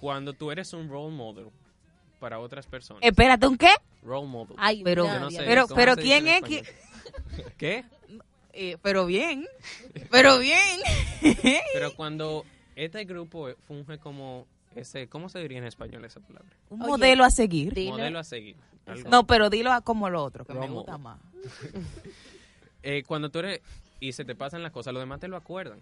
cuando 0.00 0.32
tú 0.32 0.50
eres 0.50 0.72
un 0.72 0.88
role 0.88 1.14
model 1.14 1.46
para 2.18 2.38
otras 2.38 2.66
personas, 2.66 3.02
Espérate, 3.02 3.46
¿un 3.46 3.56
qué? 3.58 3.70
role 4.02 4.26
model. 4.26 4.56
Ay, 4.58 4.82
pero- 4.82 5.30
sé 5.30 5.42
pero- 5.44 5.66
pero 5.74 5.96
¿quién 5.96 6.26
es. 6.26 6.42
¿Qué? 7.58 7.84
Eh, 8.52 8.76
pero 8.82 9.06
bien, 9.06 9.46
pero 10.10 10.38
bien. 10.38 10.80
Pero 11.72 11.94
cuando 11.94 12.44
este 12.76 13.04
grupo 13.04 13.48
funge 13.68 13.98
como 13.98 14.46
ese, 14.74 15.08
¿cómo 15.08 15.28
se 15.28 15.38
diría 15.40 15.58
en 15.58 15.64
español 15.64 16.04
esa 16.04 16.20
palabra? 16.20 16.50
Un 16.68 16.80
Oye, 16.82 16.90
modelo 16.90 17.24
a 17.24 17.30
seguir. 17.30 17.74
Dilo. 17.74 17.92
Modelo 17.92 18.18
a 18.18 18.24
seguir. 18.24 18.56
algo. 18.86 19.08
No, 19.10 19.26
pero 19.26 19.50
dilo 19.50 19.72
a 19.72 19.80
como 19.80 20.08
lo 20.10 20.22
otro, 20.22 20.44
que 20.44 20.54
me 20.54 20.68
gusta 20.68 20.98
más. 20.98 21.20
Eh, 22.82 23.02
cuando 23.06 23.30
tú 23.30 23.40
eres 23.40 23.60
y 24.00 24.12
se 24.12 24.24
te 24.24 24.34
pasan 24.34 24.62
las 24.62 24.72
cosas, 24.72 24.94
los 24.94 25.02
demás 25.02 25.20
te 25.20 25.28
lo 25.28 25.36
acuerdan. 25.36 25.80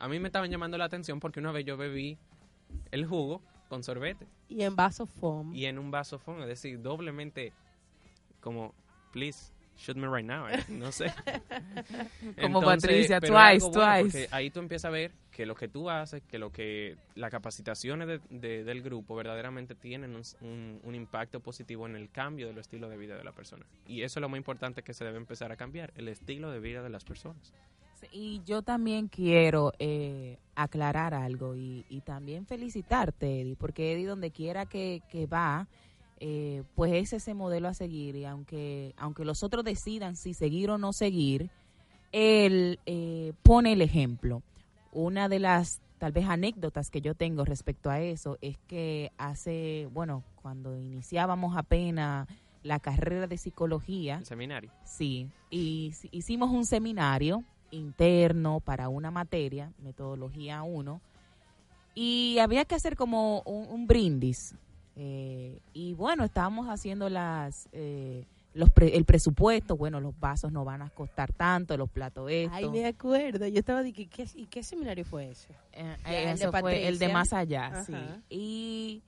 A 0.00 0.08
mí 0.08 0.18
me 0.18 0.26
estaban 0.26 0.50
llamando 0.50 0.76
la 0.76 0.86
atención 0.86 1.20
porque 1.20 1.38
una 1.38 1.52
vez 1.52 1.64
yo 1.64 1.76
bebí 1.76 2.18
el 2.90 3.06
jugo 3.06 3.40
con 3.68 3.84
sorbete 3.84 4.26
Y 4.48 4.62
en 4.62 4.74
vaso 4.74 5.06
foam. 5.06 5.54
y 5.54 5.66
en 5.66 5.78
un 5.78 5.92
vaso 5.92 6.18
fondo, 6.18 6.42
es 6.42 6.48
decir, 6.48 6.82
doblemente 6.82 7.52
como, 8.40 8.74
please, 9.12 9.51
shoot 9.76 9.96
me 9.96 10.06
right 10.08 10.24
now. 10.26 10.46
eh, 10.48 10.62
No 10.68 10.92
sé. 10.92 11.06
Como 12.40 12.60
Patricia, 12.62 13.20
pero 13.20 13.38
es 13.38 13.62
twice, 13.64 13.78
bueno 13.78 14.02
twice. 14.04 14.28
ahí 14.30 14.50
tú 14.50 14.60
empiezas 14.60 14.86
a 14.88 14.90
ver 14.90 15.12
que 15.30 15.46
lo 15.46 15.54
que 15.54 15.68
tú 15.68 15.88
haces, 15.90 16.22
que 16.22 16.38
lo 16.38 16.50
que 16.52 16.96
las 17.14 17.30
capacitaciones 17.30 18.06
de- 18.08 18.20
de- 18.30 18.64
del 18.64 18.82
grupo 18.82 19.14
verdaderamente 19.16 19.74
tienen 19.74 20.14
un, 20.14 20.22
un- 20.40 20.80
un 20.82 20.94
impacto 20.94 21.40
positivo 21.40 21.86
en 21.86 21.96
el 21.96 22.10
cambio 22.10 22.46
del 22.48 22.58
estilo 22.58 22.88
de 22.88 22.96
vida 22.96 23.16
de 23.16 23.24
la 23.24 23.32
persona. 23.32 23.64
Y 23.86 24.02
eso 24.02 24.18
es 24.18 24.22
lo 24.22 24.28
más 24.28 24.38
importante 24.38 24.82
que 24.82 24.94
se 24.94 25.04
debe 25.04 25.16
empezar 25.18 25.52
a 25.52 25.56
cambiar, 25.56 25.92
el 25.96 26.08
estilo 26.08 26.50
de 26.50 26.60
vida 26.60 26.82
de 26.82 26.90
las 26.90 27.04
personas. 27.04 27.52
Sí, 27.94 28.06
Y 28.12 28.42
yo 28.44 28.62
también 28.62 29.08
quiero 29.08 29.72
eh, 29.78 30.38
aclarar 30.54 31.14
algo 31.14 31.54
y, 31.56 31.84
y 31.88 32.00
también 32.00 32.46
felicitarte, 32.46 33.40
Eddie, 33.40 33.56
porque 33.56 33.92
Eddie 33.92 34.06
donde 34.06 34.30
quiera 34.32 34.66
que, 34.66 35.02
que 35.08 35.26
va, 35.26 35.68
eh, 36.24 36.62
pues 36.76 36.92
es 36.92 37.12
ese 37.14 37.34
modelo 37.34 37.66
a 37.66 37.74
seguir 37.74 38.14
y 38.14 38.24
aunque, 38.26 38.94
aunque 38.96 39.24
los 39.24 39.42
otros 39.42 39.64
decidan 39.64 40.14
si 40.14 40.34
seguir 40.34 40.70
o 40.70 40.78
no 40.78 40.92
seguir, 40.92 41.50
él 42.12 42.78
eh, 42.86 43.32
pone 43.42 43.72
el 43.72 43.82
ejemplo. 43.82 44.40
Una 44.92 45.28
de 45.28 45.40
las 45.40 45.80
tal 45.98 46.12
vez 46.12 46.28
anécdotas 46.28 46.90
que 46.90 47.00
yo 47.00 47.16
tengo 47.16 47.44
respecto 47.44 47.90
a 47.90 48.00
eso 48.00 48.38
es 48.40 48.56
que 48.68 49.10
hace, 49.18 49.88
bueno, 49.92 50.22
cuando 50.40 50.78
iniciábamos 50.78 51.56
apenas 51.56 52.28
la 52.62 52.78
carrera 52.78 53.26
de 53.26 53.36
psicología, 53.36 54.18
El 54.18 54.26
seminario. 54.26 54.70
Sí, 54.84 55.28
y 55.50 55.92
hicimos 56.12 56.50
un 56.50 56.66
seminario 56.66 57.42
interno 57.72 58.60
para 58.60 58.88
una 58.88 59.10
materia, 59.10 59.72
metodología 59.82 60.62
1, 60.62 61.00
y 61.96 62.38
había 62.38 62.64
que 62.64 62.76
hacer 62.76 62.94
como 62.94 63.42
un, 63.42 63.66
un 63.68 63.88
brindis. 63.88 64.54
Eh, 64.96 65.60
y 65.72 65.94
bueno, 65.94 66.24
estábamos 66.24 66.68
haciendo 66.68 67.08
las 67.08 67.68
eh, 67.72 68.26
los 68.54 68.68
pre- 68.70 68.94
el 68.96 69.04
presupuesto, 69.06 69.76
bueno, 69.78 69.98
los 70.00 70.18
vasos 70.20 70.52
no 70.52 70.62
van 70.64 70.82
a 70.82 70.90
costar 70.90 71.32
tanto, 71.32 71.74
los 71.78 71.88
platos 71.90 72.30
esto. 72.30 72.54
Ay, 72.54 72.68
me 72.68 72.84
acuerdo. 72.84 73.46
Yo 73.46 73.58
estaba 73.60 73.82
de 73.82 73.92
que, 73.94 74.06
¿qué, 74.08 74.28
¿y 74.34 74.44
qué 74.46 74.62
seminario 74.62 75.04
fue 75.06 75.30
ese? 75.30 75.48
Eh, 75.72 75.96
Ya, 76.04 76.18
el 76.20 76.26
de 76.38 76.44
eso 76.44 76.50
fue 76.50 76.86
el 76.86 76.98
de 76.98 77.08
más 77.08 77.32
allá, 77.32 77.82
sí. 77.84 77.94
Y 78.28 79.02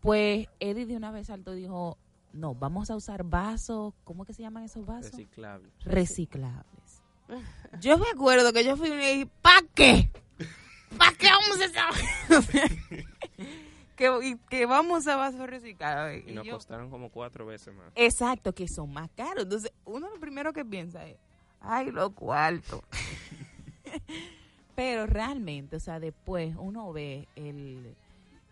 pues 0.00 0.46
Eddie 0.60 0.86
de 0.86 0.96
una 0.96 1.10
vez 1.10 1.26
saltó 1.26 1.52
y 1.56 1.62
dijo, 1.62 1.98
no, 2.32 2.54
vamos 2.54 2.88
a 2.90 2.94
usar 2.96 3.24
vasos, 3.24 3.92
¿cómo 4.04 4.24
que 4.24 4.32
se 4.34 4.42
llaman 4.42 4.62
esos 4.62 4.86
vasos? 4.86 5.10
Reciclable. 5.10 5.68
reciclables. 5.84 7.02
Yo 7.80 7.98
me 7.98 8.06
acuerdo 8.14 8.52
que 8.52 8.64
yo 8.64 8.76
fui 8.76 8.88
y 8.88 8.92
dije, 8.96 9.28
¿para 9.42 9.66
qué? 9.74 10.12
¿Para 10.96 11.12
qué 11.16 11.26
vamos 11.26 11.58
a 11.60 11.66
usar? 11.66 13.06
que, 13.96 14.38
que 14.48 14.66
vamos 14.66 15.06
a 15.06 15.16
vasos 15.16 15.48
reciclables. 15.48 16.24
Y 16.26 16.30
Y 16.30 16.34
nos 16.34 16.46
yo- 16.46 16.54
costaron 16.54 16.90
como 16.90 17.10
cuatro 17.10 17.46
veces 17.46 17.74
más. 17.74 17.90
Exacto, 17.94 18.52
que 18.54 18.68
son 18.68 18.92
más 18.92 19.10
caros. 19.16 19.44
Entonces, 19.44 19.72
uno 19.84 20.08
lo 20.10 20.20
primero 20.20 20.52
que 20.52 20.64
piensa 20.64 21.04
es, 21.06 21.16
ay, 21.60 21.90
los 21.90 22.10
cuartos. 22.12 22.80
Pero 24.74 25.06
realmente, 25.06 25.76
o 25.76 25.80
sea, 25.80 25.98
después 25.98 26.54
uno 26.58 26.92
ve 26.92 27.26
el, 27.34 27.94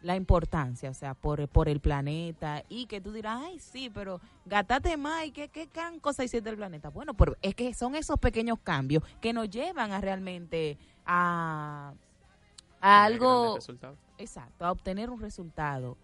la 0.01 0.17
importancia, 0.17 0.89
o 0.89 0.95
sea, 0.95 1.13
por, 1.13 1.47
por 1.49 1.69
el 1.69 1.81
planeta 1.81 2.65
y 2.71 2.87
que 2.87 3.01
tú 3.03 3.13
dirás, 3.13 3.41
ay, 3.45 3.59
sí, 3.59 3.91
pero 3.93 4.21
gastate 4.47 4.97
más 4.97 5.27
y 5.27 5.33
qué, 5.33 5.49
qué 5.49 5.69
gran 5.73 6.01
cosa 6.01 6.25
hiciste 6.25 6.49
el 6.49 6.57
planeta. 6.57 6.89
Bueno, 6.89 7.13
pero 7.13 7.37
es 7.43 7.55
que 7.55 7.75
son 7.75 7.95
esos 7.95 8.19
pequeños 8.19 8.59
cambios 8.63 9.03
que 9.21 9.35
nos 9.35 9.51
llevan 9.51 9.93
a 9.93 10.01
realmente 10.01 10.79
a, 11.05 11.93
algo. 12.81 13.59
Exacto, 14.19 14.65
a 14.65 14.73
obtener 14.73 15.11
un 15.11 15.21
resultado. 15.21 15.97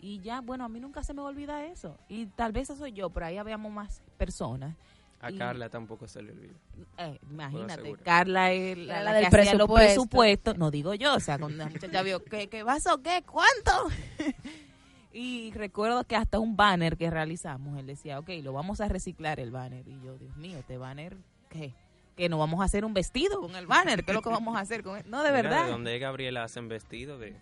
Y 0.00 0.20
ya, 0.20 0.40
bueno, 0.40 0.64
a 0.64 0.68
mí 0.68 0.78
nunca 0.78 1.02
se 1.02 1.12
me 1.12 1.22
olvida 1.22 1.64
eso. 1.66 1.96
Y 2.08 2.26
tal 2.26 2.52
vez 2.52 2.70
eso 2.70 2.76
soy 2.78 2.92
yo, 2.92 3.10
pero 3.10 3.26
ahí 3.26 3.36
habíamos 3.36 3.72
más 3.72 4.00
personas. 4.16 4.76
A 5.20 5.32
Y- 5.32 5.36
Carla 5.38 5.68
tampoco 5.68 6.06
se 6.06 6.22
le 6.22 6.30
olvida. 6.30 6.52
Eh, 6.98 7.18
imagínate. 7.28 7.92
Carla 8.04 8.52
es 8.52 8.78
la, 8.78 8.98
la 8.98 9.02
la 9.02 9.12
del 9.14 9.28
que 9.28 9.36
hacía 9.40 9.54
los 9.54 9.66
presupuesto. 9.66 9.74
presupuestos. 10.02 10.58
No 10.58 10.70
digo 10.70 10.94
yo, 10.94 11.14
o 11.16 11.20
sea, 11.20 11.38
cuando 11.38 11.56
la 11.58 11.68
muchacha 11.68 12.02
vio, 12.02 12.22
¿qué, 12.24 12.48
qué 12.48 12.62
vaso 12.62 13.02
qué? 13.02 13.24
¿Cuánto? 13.26 13.88
y 15.12 15.50
recuerdo 15.52 16.04
que 16.04 16.14
hasta 16.14 16.38
un 16.38 16.56
banner 16.56 16.96
que 16.96 17.10
realizamos, 17.10 17.76
él 17.78 17.86
decía, 17.86 18.18
ok, 18.20 18.28
lo 18.42 18.52
vamos 18.52 18.80
a 18.80 18.86
reciclar 18.88 19.40
el 19.40 19.50
banner. 19.50 19.86
Y 19.88 20.00
yo, 20.02 20.16
Dios 20.18 20.36
mío, 20.36 20.58
este 20.58 20.78
banner, 20.78 21.16
¿qué? 21.48 21.74
Que 22.16 22.28
no 22.28 22.38
vamos 22.38 22.60
a 22.60 22.64
hacer 22.64 22.84
un 22.84 22.94
vestido 22.94 23.40
con 23.40 23.56
el 23.56 23.66
banner, 23.66 24.04
¿qué 24.04 24.12
es 24.12 24.14
lo 24.14 24.22
que 24.22 24.28
vamos 24.28 24.56
a 24.56 24.60
hacer 24.60 24.82
con 24.84 24.96
él? 24.98 25.04
No, 25.08 25.22
de 25.24 25.30
Mira, 25.30 25.42
verdad. 25.42 25.64
De 25.64 25.70
donde 25.72 25.98
Gabriela 25.98 26.44
hacen 26.44 26.68
vestido 26.68 27.18
de... 27.18 27.34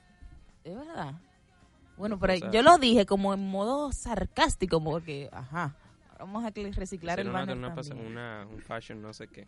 Es 0.66 0.76
verdad. 0.76 1.14
Bueno, 1.96 2.18
pero 2.18 2.34
yo 2.52 2.62
lo 2.62 2.76
dije 2.78 3.06
como 3.06 3.32
en 3.32 3.48
modo 3.48 3.92
sarcástico, 3.92 4.82
porque, 4.82 5.28
ajá, 5.32 5.76
vamos 6.18 6.44
a 6.44 6.50
que 6.50 6.70
reciclar 6.72 7.20
el 7.20 7.30
banner 7.30 7.56
una, 7.56 7.74
también. 7.74 8.04
una- 8.06 8.46
un 8.50 8.60
fashion 8.60 9.00
no 9.00 9.12
sé 9.12 9.28
qué. 9.28 9.46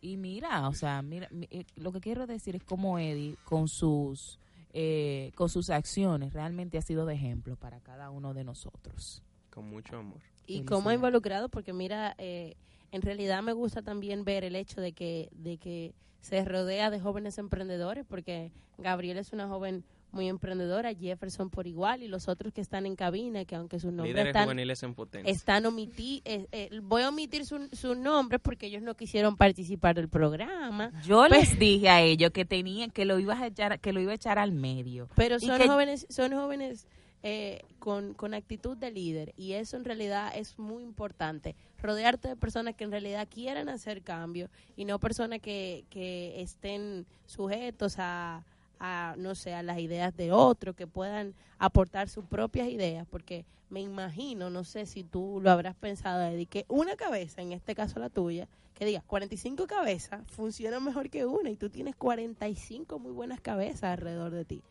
Y 0.00 0.16
mira, 0.16 0.66
o 0.68 0.72
sea, 0.72 1.02
mira, 1.02 1.28
mi- 1.30 1.46
eh, 1.50 1.64
lo 1.76 1.92
que 1.92 2.00
quiero 2.00 2.26
decir 2.26 2.56
es 2.56 2.64
como 2.64 2.98
Eddie 2.98 3.36
con 3.44 3.68
sus 3.68 4.38
eh, 4.78 5.32
con 5.36 5.48
sus 5.48 5.70
acciones 5.70 6.34
realmente 6.34 6.76
ha 6.76 6.82
sido 6.82 7.06
de 7.06 7.14
ejemplo 7.14 7.56
para 7.56 7.80
cada 7.80 8.10
uno 8.10 8.34
de 8.34 8.44
nosotros. 8.44 9.22
Con 9.50 9.70
mucho 9.70 9.96
amor. 9.96 10.20
Y 10.46 10.64
cómo 10.64 10.90
ha 10.90 10.94
involucrado, 10.94 11.48
porque 11.48 11.72
mira, 11.72 12.14
eh, 12.18 12.56
en 12.92 13.00
realidad 13.00 13.42
me 13.42 13.54
gusta 13.54 13.80
también 13.80 14.24
ver 14.24 14.44
el 14.44 14.54
hecho 14.54 14.80
de 14.82 14.92
que, 14.92 15.30
de 15.32 15.56
que 15.56 15.94
se 16.20 16.44
rodea 16.44 16.90
de 16.90 17.00
jóvenes 17.00 17.38
emprendedores, 17.38 18.04
porque 18.06 18.52
Gabriel 18.76 19.16
es 19.16 19.32
una 19.32 19.48
joven 19.48 19.82
muy 20.16 20.28
emprendedora, 20.28 20.92
Jefferson 20.92 21.50
por 21.50 21.66
igual, 21.68 22.02
y 22.02 22.08
los 22.08 22.26
otros 22.28 22.52
que 22.52 22.60
están 22.60 22.86
en 22.86 22.96
cabina, 22.96 23.44
que 23.44 23.54
aunque 23.54 23.78
sus 23.78 23.92
nombres 23.92 24.14
Líderes 24.14 24.30
están, 24.30 24.44
juveniles 24.44 24.82
en 24.82 24.94
potencia. 24.94 25.30
están 25.32 25.66
omití, 25.66 26.22
eh, 26.24 26.46
eh, 26.50 26.70
voy 26.82 27.02
a 27.02 27.10
omitir 27.10 27.44
sus 27.46 27.70
su 27.72 27.94
nombres 27.94 28.40
porque 28.42 28.66
ellos 28.66 28.82
no 28.82 28.94
quisieron 28.96 29.36
participar 29.36 29.94
del 29.94 30.08
programa, 30.08 30.90
Yo 31.04 31.24
Pues- 31.28 31.50
les 31.50 31.58
dije 31.58 31.88
a 31.88 32.00
ellos 32.02 32.32
que 32.32 32.44
tenían 32.44 32.90
que 32.90 33.04
lo 33.04 33.18
ibas 33.20 33.40
a 33.40 33.46
echar 33.46 33.78
que 33.78 33.92
lo 33.92 34.00
iba 34.00 34.12
a 34.12 34.16
echar 34.16 34.38
al 34.38 34.50
medio. 34.52 35.08
pero 35.14 35.38
son 35.38 35.58
que- 35.60 35.68
jóvenes, 35.68 36.06
son 36.10 36.32
jóvenes 36.32 36.86
eh, 37.22 37.62
con, 37.80 38.14
con 38.14 38.34
actitud 38.34 38.76
de 38.76 38.90
líder 38.92 39.32
y 39.36 39.52
eso 39.54 39.76
en 39.76 39.84
realidad 39.84 40.32
es 40.36 40.58
muy 40.60 40.82
importante. 40.84 41.56
Rodearte 41.82 42.28
de 42.28 42.36
personas 42.36 42.74
que 42.76 42.84
en 42.84 42.90
realidad 42.92 43.26
quieran 43.28 43.68
hacer 43.68 44.02
cambio 44.02 44.48
y 44.76 44.84
no 44.84 44.98
personas 45.00 45.40
que, 45.40 45.84
que 45.90 46.40
estén 46.40 47.04
sujetos 47.26 47.96
a, 47.98 48.44
a, 48.78 49.14
no 49.18 49.34
sé, 49.34 49.54
a 49.54 49.62
las 49.62 49.78
ideas 49.78 50.16
de 50.16 50.32
otros, 50.32 50.76
que 50.76 50.86
puedan 50.86 51.34
aportar 51.58 52.08
sus 52.08 52.24
propias 52.24 52.68
ideas, 52.68 53.06
porque 53.10 53.44
me 53.70 53.80
imagino, 53.80 54.50
no 54.50 54.64
sé 54.64 54.86
si 54.86 55.02
tú 55.02 55.40
lo 55.42 55.50
habrás 55.50 55.74
pensado, 55.74 56.22
Eddie, 56.22 56.46
que 56.46 56.64
una 56.68 56.96
cabeza, 56.96 57.42
en 57.42 57.52
este 57.52 57.74
caso 57.74 57.98
la 57.98 58.10
tuya, 58.10 58.48
que 58.74 58.84
diga 58.84 59.02
45 59.06 59.66
cabezas, 59.66 60.20
funciona 60.30 60.78
mejor 60.80 61.08
que 61.08 61.24
una 61.24 61.50
y 61.50 61.56
tú 61.56 61.70
tienes 61.70 61.96
45 61.96 62.98
muy 62.98 63.12
buenas 63.12 63.40
cabezas 63.40 63.84
alrededor 63.84 64.32
de 64.32 64.44
ti. 64.44 64.62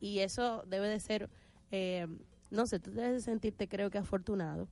Y 0.00 0.20
eso 0.20 0.64
debe 0.66 0.88
de 0.88 0.98
ser, 0.98 1.28
eh, 1.70 2.06
no 2.50 2.66
sé, 2.66 2.80
tú 2.80 2.90
debes 2.90 3.12
de 3.12 3.20
sentirte 3.20 3.68
creo 3.68 3.90
que 3.90 3.98
afortunado, 3.98 4.68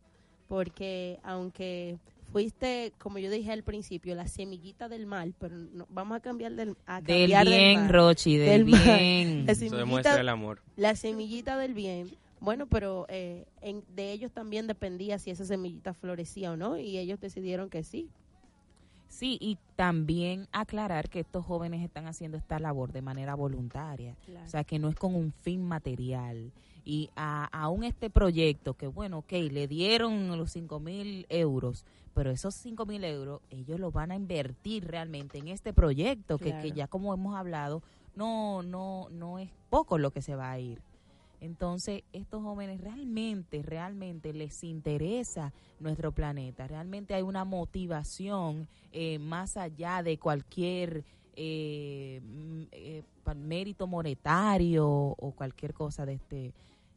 porque 0.49 1.21
aunque 1.23 1.99
fuiste, 2.33 2.93
como 2.99 3.19
yo 3.19 3.31
dije 3.31 3.53
al 3.53 3.63
principio, 3.63 4.15
la 4.15 4.27
semillita 4.29 4.89
del 4.89 5.07
mal, 5.07 5.35
pero 5.39 5.57
no- 5.57 5.87
vamos 5.91 6.17
a 6.17 6.21
cambiar 6.21 6.53
del, 6.55 6.77
a 6.87 7.01
Del 7.01 7.21
cambiar 7.31 7.45
del 7.49 7.55
bien, 7.59 7.81
mal. 7.81 7.89
Rochi, 7.91 8.37
del, 8.37 8.49
Del 8.49 8.67
mal. 8.67 8.85
bien. 8.99 9.47
La 9.47 9.53
Eso 9.53 9.77
demuestra 9.77 10.21
el 10.21 10.29
amor. 10.29 10.63
la 10.77 10.95
semillita 10.97 11.57
del 11.59 11.75
bien. 11.75 12.09
Bueno, 12.41 12.67
pero 12.67 13.05
eh, 13.11 13.45
en- 13.61 13.85
de 13.95 14.13
ellos 14.13 14.33
también 14.33 14.67
dependía 14.67 15.19
si 15.19 15.31
esa 15.31 15.45
semillita 15.45 15.93
florecía 15.93 16.53
o 16.53 16.57
no, 16.57 16.79
y 16.79 16.97
ellos 16.99 17.21
decidieron 17.21 17.69
que 17.69 17.83
sí. 17.85 18.09
Sí, 19.11 19.37
y 19.41 19.59
también 19.77 20.47
aclarar 20.53 21.11
que 21.11 21.21
estos 21.21 21.45
jóvenes 21.45 21.83
están 21.83 22.07
haciendo 22.07 22.39
esta 22.39 22.59
labor 22.59 22.93
de 22.93 23.03
manera 23.03 23.35
voluntaria, 23.35 24.15
Claro. 24.25 24.47
o 24.47 24.49
sea, 24.49 24.65
que 24.65 24.79
no 24.79 24.89
es 24.89 24.95
con 24.97 25.15
un 25.15 25.33
fin 25.43 25.63
material. 25.63 26.53
Y 26.85 27.11
a, 27.17 27.45
aún 27.53 27.85
este 27.85 28.09
proyecto, 28.09 28.75
que 28.75 28.87
bueno, 28.87 29.19
ok, 29.19 29.33
le 29.51 29.69
dieron 29.69 30.39
los 30.39 30.53
5 30.53 30.81
mil 30.81 31.27
euros, 31.29 31.85
pero 32.15 32.31
esos 32.31 32.55
5 32.55 32.87
mil 32.87 33.05
euros 33.05 33.41
ellos 33.51 33.79
los 33.79 33.93
van 33.93 34.13
a 34.13 34.15
invertir 34.17 34.87
realmente 34.87 35.39
en 35.39 35.49
este 35.49 35.73
proyecto, 35.75 36.39
que, 36.39 36.57
que 36.61 36.73
ya 36.73 36.87
como 36.87 37.13
hemos 37.13 37.37
hablado, 37.37 37.83
no, 38.15 38.63
no, 38.63 39.09
no 39.11 39.39
es 39.39 39.51
poco 39.69 39.99
lo 39.99 40.13
que 40.13 40.23
se 40.23 40.35
va 40.37 40.51
a 40.53 40.59
ir. 40.59 40.81
Entonces, 41.41 42.03
estos 42.13 42.43
jóvenes 42.43 42.81
realmente, 42.81 43.63
realmente 43.63 44.33
les 44.33 44.63
interesa 44.63 45.53
nuestro 45.79 46.13
planeta. 46.13 46.67
Realmente 46.67 47.15
hay 47.15 47.23
una 47.23 47.45
motivación 47.45 48.69
eh, 48.93 49.19
más 49.19 49.57
allá 49.57 50.03
de 50.03 50.19
cualquier 50.19 51.05
eh, 51.37 52.21
eh, 52.73 53.03
mérito 53.37 53.87
monetario 53.87 54.89
o 54.89 55.33
cualquier 55.33 55.73
cosa 55.73 56.05
de 56.05 56.15
este, 56.15 56.53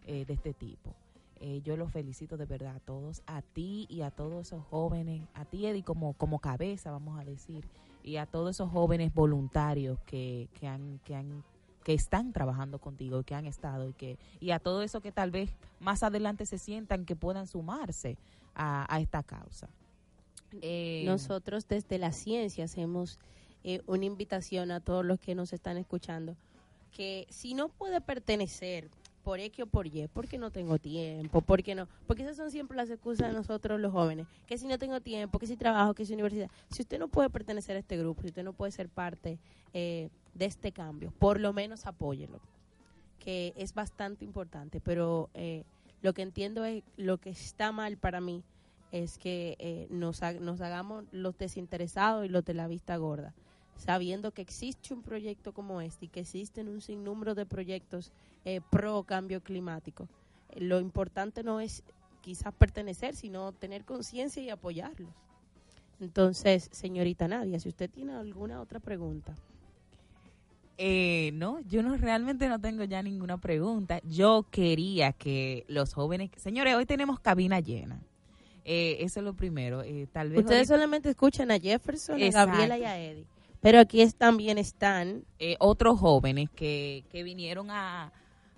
eh, 0.05 0.25
de 0.25 0.33
este 0.33 0.53
tipo. 0.53 0.93
Eh, 1.39 1.61
yo 1.63 1.75
los 1.75 1.91
felicito 1.91 2.37
de 2.37 2.45
verdad 2.45 2.75
a 2.77 2.79
todos, 2.79 3.21
a 3.27 3.41
ti 3.41 3.85
y 3.89 4.01
a 4.01 4.11
todos 4.11 4.47
esos 4.47 4.63
jóvenes, 4.65 5.21
a 5.33 5.43
ti 5.45 5.65
Eddie 5.65 5.83
como, 5.83 6.13
como 6.13 6.39
cabeza, 6.39 6.89
vamos 6.91 7.19
a 7.19 7.25
decir, 7.25 7.67
y 8.01 8.15
a 8.15 8.25
todos 8.25 8.51
esos 8.51 8.71
jóvenes 8.71 9.13
voluntarios 9.13 9.99
que, 10.05 10.47
que 10.59 10.67
han, 10.67 10.99
que 11.03 11.15
han 11.15 11.43
que 11.83 11.93
están 11.93 12.33
trabajando 12.33 12.79
contigo 12.79 13.19
y 13.19 13.23
que 13.23 13.35
han 13.35 13.45
estado 13.45 13.87
y 13.87 13.93
que 13.93 14.17
y 14.39 14.51
a 14.51 14.59
todo 14.59 14.81
eso 14.81 15.01
que 15.01 15.11
tal 15.11 15.31
vez 15.31 15.51
más 15.79 16.03
adelante 16.03 16.45
se 16.45 16.57
sientan 16.57 17.05
que 17.05 17.15
puedan 17.15 17.47
sumarse 17.47 18.17
a, 18.55 18.99
esta 18.99 19.23
causa. 19.23 19.67
Eh, 20.61 21.03
Nosotros 21.05 21.67
desde 21.67 21.97
la 21.97 22.11
ciencia 22.11 22.65
hacemos 22.65 23.19
eh, 23.63 23.81
una 23.87 24.05
invitación 24.05 24.71
a 24.71 24.79
todos 24.79 25.03
los 25.03 25.19
que 25.19 25.35
nos 25.35 25.51
están 25.53 25.77
escuchando 25.77 26.35
que 26.91 27.25
si 27.29 27.55
no 27.55 27.69
puede 27.69 28.01
pertenecer 28.01 28.89
por 29.23 29.39
X 29.39 29.63
o 29.63 29.67
por 29.67 29.87
Y, 29.87 30.07
porque 30.13 30.37
no 30.37 30.51
tengo 30.51 30.77
tiempo, 30.77 31.41
porque 31.41 31.75
no, 31.75 31.87
porque 32.07 32.23
esas 32.23 32.37
son 32.37 32.51
siempre 32.51 32.77
las 32.77 32.89
excusas 32.89 33.29
de 33.29 33.33
nosotros 33.33 33.79
los 33.79 33.91
jóvenes, 33.91 34.27
que 34.45 34.57
si 34.57 34.67
no 34.67 34.77
tengo 34.77 34.99
tiempo, 35.01 35.39
que 35.39 35.47
si 35.47 35.55
trabajo, 35.55 35.93
que 35.93 36.05
si 36.05 36.13
universidad, 36.13 36.49
si 36.69 36.81
usted 36.81 36.99
no 36.99 37.07
puede 37.07 37.29
pertenecer 37.29 37.75
a 37.75 37.79
este 37.79 37.97
grupo, 37.97 38.21
si 38.21 38.27
usted 38.27 38.43
no 38.43 38.53
puede 38.53 38.71
ser 38.71 38.89
parte 38.89 39.39
eh, 39.73 40.09
de 40.33 40.45
este 40.45 40.71
cambio, 40.71 41.11
por 41.19 41.39
lo 41.39 41.53
menos 41.53 41.85
apóyelo, 41.85 42.39
que 43.19 43.53
es 43.55 43.73
bastante 43.73 44.25
importante, 44.25 44.81
pero 44.81 45.29
eh, 45.33 45.63
lo 46.01 46.13
que 46.13 46.21
entiendo 46.21 46.65
es 46.65 46.83
lo 46.97 47.17
que 47.17 47.29
está 47.29 47.71
mal 47.71 47.97
para 47.97 48.19
mí 48.19 48.43
es 48.91 49.17
que 49.17 49.55
eh, 49.57 49.87
nos, 49.89 50.21
nos 50.39 50.61
hagamos 50.61 51.05
los 51.11 51.37
desinteresados 51.37 52.25
y 52.25 52.29
los 52.29 52.45
de 52.45 52.53
la 52.53 52.67
vista 52.67 52.97
gorda, 52.97 53.33
sabiendo 53.77 54.31
que 54.31 54.41
existe 54.41 54.93
un 54.93 55.01
proyecto 55.01 55.53
como 55.53 55.81
este 55.81 56.05
y 56.05 56.09
que 56.09 56.19
existen 56.19 56.67
un 56.67 56.81
sinnúmero 56.81 57.33
de 57.33 57.45
proyectos 57.45 58.11
eh, 58.45 58.61
pro 58.69 59.03
cambio 59.03 59.41
climático. 59.41 60.07
Lo 60.55 60.79
importante 60.79 61.43
no 61.43 61.59
es 61.59 61.83
quizás 62.21 62.53
pertenecer, 62.53 63.15
sino 63.15 63.51
tener 63.51 63.83
conciencia 63.85 64.41
y 64.43 64.49
apoyarlos. 64.49 65.09
Entonces, 65.99 66.69
señorita 66.71 67.27
Nadia, 67.27 67.59
si 67.59 67.69
usted 67.69 67.89
tiene 67.89 68.13
alguna 68.13 68.59
otra 68.61 68.79
pregunta. 68.79 69.35
Eh, 70.77 71.31
no, 71.35 71.59
yo 71.61 71.83
no 71.83 71.95
realmente 71.97 72.47
no 72.49 72.59
tengo 72.59 72.83
ya 72.83 73.01
ninguna 73.03 73.37
pregunta. 73.37 73.99
Yo 74.03 74.47
quería 74.49 75.13
que 75.13 75.65
los 75.67 75.93
jóvenes, 75.93 76.31
señores, 76.37 76.75
hoy 76.75 76.85
tenemos 76.85 77.19
cabina 77.19 77.59
llena. 77.59 78.01
Eh, 78.65 78.97
eso 79.01 79.19
es 79.19 79.23
lo 79.25 79.33
primero. 79.33 79.83
Eh, 79.83 80.07
tal 80.11 80.29
vez 80.29 80.39
Ustedes 80.39 80.69
ahorita- 80.69 80.73
solamente 80.75 81.09
escuchan 81.09 81.51
a 81.51 81.59
Jefferson, 81.59 82.21
a. 82.21 82.29
Gabriela 82.31 82.77
y 82.77 82.83
a 82.85 82.97
Eddie. 82.99 83.25
Pero 83.61 83.79
aquí 83.79 84.01
es- 84.01 84.15
también 84.15 84.57
están 84.57 85.23
eh, 85.39 85.55
otros 85.59 85.99
jóvenes 85.99 86.49
que, 86.49 87.03
que 87.11 87.23
vinieron 87.23 87.69
a, 87.69 88.11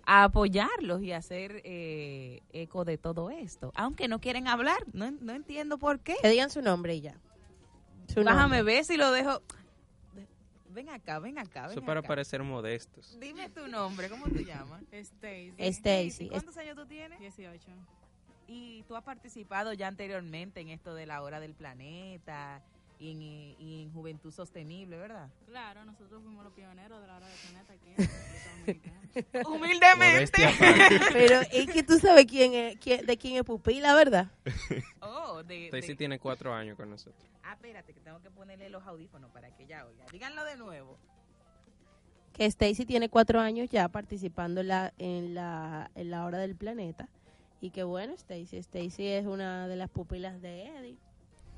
a 0.05 0.23
apoyarlos 0.25 1.01
y 1.01 1.11
hacer 1.11 1.61
eh, 1.63 2.41
eco 2.53 2.85
de 2.85 2.97
todo 2.97 3.29
esto. 3.29 3.71
Aunque 3.75 4.07
no 4.07 4.19
quieren 4.19 4.47
hablar, 4.47 4.77
no, 4.93 5.09
no 5.11 5.33
entiendo 5.33 5.77
por 5.77 5.99
qué. 5.99 6.15
que 6.21 6.29
digan 6.29 6.49
su 6.49 6.61
nombre 6.61 6.95
y 6.95 7.01
ya. 7.01 7.15
Su 8.07 8.19
Déjame 8.19 8.57
nombre. 8.57 8.63
ver 8.63 8.85
si 8.85 8.97
lo 8.97 9.11
dejo. 9.11 9.41
Ven 10.69 10.89
acá, 10.89 11.19
ven 11.19 11.39
acá, 11.39 11.67
Eso 11.67 11.75
ven 11.75 11.85
para 11.85 12.01
acá. 12.01 12.07
parecer 12.09 12.43
modestos. 12.43 13.17
Dime 13.19 13.49
tu 13.49 13.65
nombre, 13.67 14.09
¿cómo 14.09 14.25
te 14.25 14.43
llamas? 14.43 14.83
Stacy. 14.91 15.53
Stacy. 15.57 16.29
¿Cuántos 16.29 16.57
años 16.57 16.75
tú 16.75 16.85
tienes? 16.85 17.17
18. 17.19 17.65
Y 18.47 18.83
tú 18.83 18.95
has 18.97 19.03
participado 19.03 19.71
ya 19.73 19.87
anteriormente 19.87 20.59
en 20.59 20.69
esto 20.69 20.93
de 20.93 21.05
la 21.05 21.21
hora 21.23 21.39
del 21.39 21.55
planeta 21.55 22.61
y 22.99 23.11
en, 23.11 23.21
y 23.21 23.83
en 23.83 23.93
Juventud 23.93 24.31
Sostenible, 24.31 24.97
¿verdad? 24.97 25.29
Claro, 25.47 25.83
nosotros 25.85 26.21
fuimos 26.23 26.43
los 26.43 26.53
pioneros 26.53 27.01
de 27.01 27.07
la 27.07 27.17
hora 27.17 27.27
del 27.27 27.37
planeta 27.39 27.73
aquí 27.73 27.89
en 27.89 27.97
República 28.65 28.91
Dominicana. 29.43 29.49
Humildemente. 29.49 30.41
Pero 31.13 31.41
es 31.51 31.67
que 31.71 31.83
tú 31.83 31.97
sabes 31.99 32.25
quién 32.25 32.53
es, 32.53 32.77
quién- 32.77 33.05
de 33.05 33.17
quién 33.17 33.35
es 33.37 33.43
pupila, 33.43 33.93
¿verdad? 33.95 34.27
Oh, 35.01 35.43
de, 35.43 35.67
Stacy 35.67 35.87
de- 35.89 35.95
tiene 35.95 36.19
cuatro 36.19 36.53
años 36.53 36.75
con 36.77 36.89
nosotros. 36.89 37.23
Ah, 37.43 37.53
espérate, 37.53 37.93
que 37.93 37.99
tengo 37.99 38.21
que 38.21 38.31
ponerle 38.31 38.69
los 38.69 38.83
audífonos 38.85 39.29
para 39.31 39.49
que 39.55 39.63
ella 39.63 39.85
oiga. 39.85 40.05
Díganlo 40.11 40.43
de 40.45 40.55
nuevo. 40.57 40.97
Que 42.33 42.45
Stacy 42.45 42.85
tiene 42.85 43.07
cuatro 43.09 43.39
años 43.39 43.69
ya 43.69 43.87
participando 43.87 44.61
en 44.61 44.67
la, 44.67 44.93
en 44.97 45.33
la, 45.35 45.89
en 45.95 46.09
la 46.11 46.25
hora 46.25 46.39
del 46.39 46.55
planeta. 46.55 47.07
Y 47.61 47.69
que 47.71 47.83
bueno, 47.83 48.13
Stacy, 48.13 48.57
Stacy 48.57 49.07
es 49.07 49.25
una 49.25 49.67
de 49.67 49.75
las 49.75 49.89
pupilas 49.89 50.41
de 50.41 50.65
Eddie. 50.67 50.97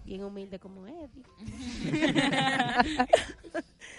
Bien 0.08 0.24
humilde 0.24 0.58
como 0.58 0.88
Eddie. 0.88 1.26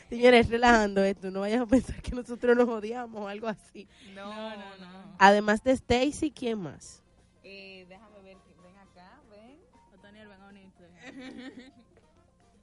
Señores, 0.08 0.48
relajando 0.48 1.04
esto, 1.04 1.30
no 1.30 1.40
vayas 1.40 1.60
a 1.60 1.66
pensar 1.66 2.00
que 2.00 2.12
nosotros 2.12 2.56
nos 2.56 2.66
odiamos 2.66 3.20
o 3.20 3.28
algo 3.28 3.46
así. 3.46 3.86
No, 4.14 4.56
no, 4.56 4.76
no. 4.78 5.16
Además 5.18 5.62
de 5.62 5.72
Stacy, 5.72 6.30
¿quién 6.30 6.60
más? 6.60 7.02
Eh, 7.42 7.84
déjame 7.90 8.22
ver, 8.22 8.38
ven 8.62 8.78
acá, 8.78 9.20
ven. 9.30 9.58
Otoniel, 9.98 10.28
ven 10.28 10.40
a 10.40 10.48
unirte. 10.48 10.88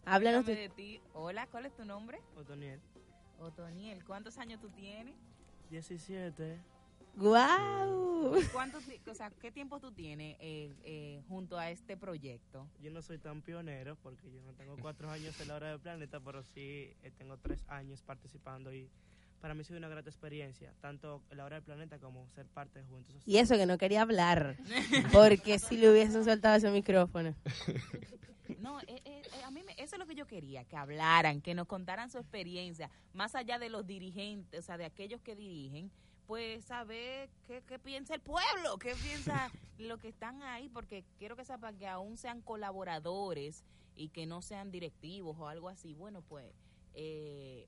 Háblanos 0.05 0.47
de... 0.47 0.55
de 0.55 0.69
ti. 0.69 0.99
Hola, 1.13 1.45
¿cuál 1.45 1.67
es 1.67 1.75
tu 1.75 1.85
nombre? 1.85 2.19
Otoniel. 2.35 2.79
Otoniel. 3.39 4.03
¿Cuántos 4.05 4.39
años 4.39 4.59
tú 4.59 4.69
tienes? 4.69 5.13
17. 5.69 6.59
¡Guau! 7.15 8.37
¿Y 8.39 8.43
cuánto 8.45 8.79
o 8.79 9.13
sea, 9.13 9.29
¿Qué 9.41 9.51
tiempo 9.51 9.79
tú 9.79 9.91
tienes 9.91 10.35
eh, 10.39 10.73
eh, 10.83 11.21
junto 11.27 11.57
a 11.57 11.69
este 11.69 11.95
proyecto? 11.95 12.67
Yo 12.81 12.91
no 12.91 13.01
soy 13.01 13.17
tan 13.19 13.41
pionero 13.41 13.95
porque 14.01 14.31
yo 14.31 14.41
no 14.41 14.53
tengo 14.53 14.75
cuatro 14.81 15.09
años 15.09 15.39
en 15.39 15.47
la 15.47 15.55
hora 15.55 15.69
del 15.69 15.79
planeta, 15.79 16.19
pero 16.19 16.43
sí 16.43 16.91
eh, 17.03 17.11
tengo 17.17 17.37
tres 17.37 17.63
años 17.67 18.01
participando 18.01 18.73
y 18.73 18.89
para 19.41 19.53
mí 19.53 19.61
ha 19.61 19.63
sido 19.63 19.77
una 19.77 19.89
grata 19.89 20.09
experiencia, 20.09 20.73
tanto 20.81 21.21
en 21.29 21.37
la 21.37 21.45
hora 21.45 21.57
del 21.57 21.63
planeta 21.63 21.99
como 21.99 22.27
ser 22.29 22.47
parte 22.47 22.79
de 22.79 22.85
Juventud 22.85 23.13
Social. 23.13 23.35
Y 23.35 23.37
eso 23.37 23.55
que 23.55 23.65
no 23.67 23.77
quería 23.77 24.01
hablar, 24.01 24.57
porque 25.13 25.59
si 25.59 25.77
le 25.77 25.91
hubiesen 25.91 26.23
soltado 26.25 26.55
ese 26.55 26.71
micrófono. 26.71 27.35
No, 28.59 28.79
eh, 28.81 28.85
eh, 29.05 29.21
eh, 29.23 29.43
a 29.43 29.51
mí 29.51 29.61
me- 29.63 29.73
eso 29.73 29.95
es 29.95 29.99
lo 29.99 30.05
que 30.07 30.15
yo 30.15 30.25
quería, 30.27 30.63
que 30.65 30.75
hablaran, 30.75 31.41
que 31.41 31.53
nos 31.53 31.67
contaran 31.67 32.09
su 32.09 32.17
experiencia, 32.17 32.89
más 33.13 33.35
allá 33.35 33.59
de 33.59 33.69
los 33.69 33.85
dirigentes, 33.85 34.59
o 34.59 34.63
sea, 34.63 34.77
de 34.77 34.85
aquellos 34.85 35.21
que 35.21 35.35
dirigen, 35.35 35.91
pues 36.27 36.65
saber 36.65 37.29
qué, 37.47 37.61
qué 37.67 37.79
piensa 37.79 38.15
el 38.15 38.21
pueblo, 38.21 38.77
qué 38.79 38.93
piensa 39.03 39.51
lo 39.77 39.97
que 39.97 40.07
están 40.09 40.41
ahí, 40.43 40.69
porque 40.69 41.03
quiero 41.19 41.35
que 41.35 41.45
sepan 41.45 41.77
que 41.77 41.87
aún 41.87 42.17
sean 42.17 42.41
colaboradores 42.41 43.63
y 43.95 44.09
que 44.09 44.25
no 44.25 44.41
sean 44.41 44.71
directivos 44.71 45.37
o 45.39 45.47
algo 45.47 45.69
así, 45.69 45.93
bueno, 45.93 46.21
pues 46.21 46.51
eh, 46.93 47.67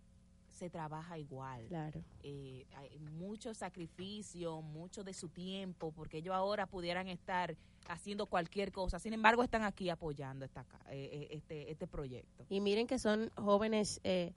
se 0.52 0.70
trabaja 0.70 1.18
igual. 1.18 1.66
Claro. 1.68 2.02
Eh, 2.24 2.66
hay 2.76 2.98
mucho 3.00 3.54
sacrificio, 3.54 4.62
mucho 4.62 5.04
de 5.04 5.14
su 5.14 5.30
tiempo, 5.30 5.92
porque 5.92 6.18
ellos 6.18 6.34
ahora 6.34 6.66
pudieran 6.66 7.08
estar 7.08 7.56
haciendo 7.90 8.26
cualquier 8.26 8.72
cosa. 8.72 9.00
Sin 9.00 9.14
embargo, 9.14 9.44
están 9.44 9.64
aquí 9.64 9.90
apoyando 9.90 10.44
esta, 10.46 10.64
ca- 10.64 10.82
eh, 10.90 11.10
eh, 11.14 11.28
este, 11.32 11.72
este 11.72 11.88
proyecto. 11.88 12.46
Y 12.50 12.60
miren 12.60 12.88
que 12.88 13.00
son 13.00 13.30
jóvenes, 13.36 14.02
eh, 14.04 14.34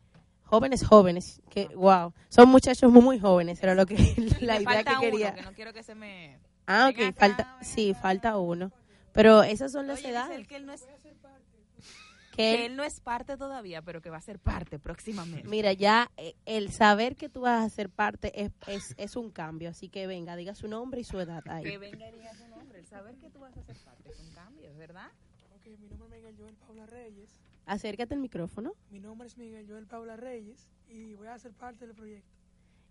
jóvenes 0.51 0.85
jóvenes, 0.87 1.41
que 1.49 1.69
wow, 1.77 2.13
son 2.29 2.49
muchachos 2.51 2.93
muy, 2.93 3.03
muy 3.03 3.19
jóvenes, 3.21 3.63
era 3.63 3.75
lo 3.75 3.87
que 3.87 3.95
la 4.41 4.55
Me 4.57 4.63
idea 4.63 4.75
falta 4.75 4.95
que 4.97 5.01
quería. 5.11 5.27
uno, 5.29 5.37
que 5.37 5.43
no 5.43 5.53
quiero 5.55 5.73
que 5.73 5.83
se 5.83 5.95
me... 5.95 6.39
Ah, 6.67 6.89
ok, 6.91 7.01
acá, 7.01 7.13
falta, 7.19 7.57
sí, 7.63 7.95
falta 7.95 8.37
uno. 8.37 8.71
Pero 9.13 9.43
esas 9.43 9.73
son 9.73 9.87
las 9.87 9.99
Oye, 9.99 10.09
dice 10.09 10.13
edades. 10.19 10.37
él 10.39 10.47
que 10.47 10.57
él 10.57 10.67
no 10.67 10.73
es 10.73 10.83
Que 10.83 12.37
que 12.37 12.55
él- 12.55 12.61
él 12.73 12.77
no 12.77 12.85
es 12.85 13.01
parte 13.01 13.37
todavía, 13.37 13.83
pero 13.83 14.01
que 14.01 14.09
va 14.11 14.19
a 14.19 14.21
ser 14.23 14.39
parte 14.39 14.79
próximamente. 14.79 15.49
mira, 15.49 15.73
ya 15.73 16.11
eh, 16.17 16.35
el 16.47 16.71
saber 16.71 17.17
que 17.17 17.29
tú 17.29 17.41
vas 17.43 17.65
a 17.65 17.69
ser 17.75 17.89
parte 17.91 18.41
es, 18.41 18.53
es, 18.69 18.95
es 18.99 19.17
un 19.17 19.31
cambio. 19.31 19.71
Así 19.71 19.89
que 19.89 20.07
venga, 20.07 20.37
diga 20.37 20.55
su 20.55 20.69
nombre 20.69 21.01
y 21.01 21.05
su 21.05 21.19
edad 21.19 21.43
que 21.43 21.51
ahí. 21.51 21.77
venga 21.77 22.09
y 22.09 22.13
diga 22.13 22.33
su 22.35 22.47
nombre, 22.49 22.79
el 22.79 22.87
saber 22.87 23.17
que 23.17 23.31
tú 23.31 23.41
vas 23.41 23.57
a 23.57 23.63
ser 23.65 23.77
parte 23.85 24.11
es 24.11 24.21
un 24.21 24.31
cambio, 24.31 24.73
¿verdad? 24.77 25.11
Ok, 25.57 25.67
mi 25.79 25.89
nombre 25.89 26.07
es 26.19 26.25
Miguel 26.25 26.37
Joel 26.39 26.55
Paula 26.57 26.87
Reyes. 26.87 27.31
Acércate 27.71 28.15
al 28.15 28.21
micrófono. 28.21 28.73
Mi 28.91 28.99
nombre 28.99 29.29
es 29.29 29.39
Miguel 29.39 29.65
Joel 29.69 29.87
Paula 29.87 30.17
Reyes 30.17 30.69
y 30.89 31.15
voy 31.15 31.29
a 31.29 31.39
ser 31.39 31.53
parte 31.53 31.87
del 31.87 31.95
proyecto. 31.95 32.29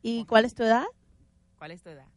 ¿Y 0.02 0.24
cuál 0.24 0.46
es 0.46 0.56
tu 0.56 0.64
edad? 0.64 0.86
¿Cuál 1.58 1.72
es 1.72 1.84
tu 1.84 1.90
edad? 1.90 2.08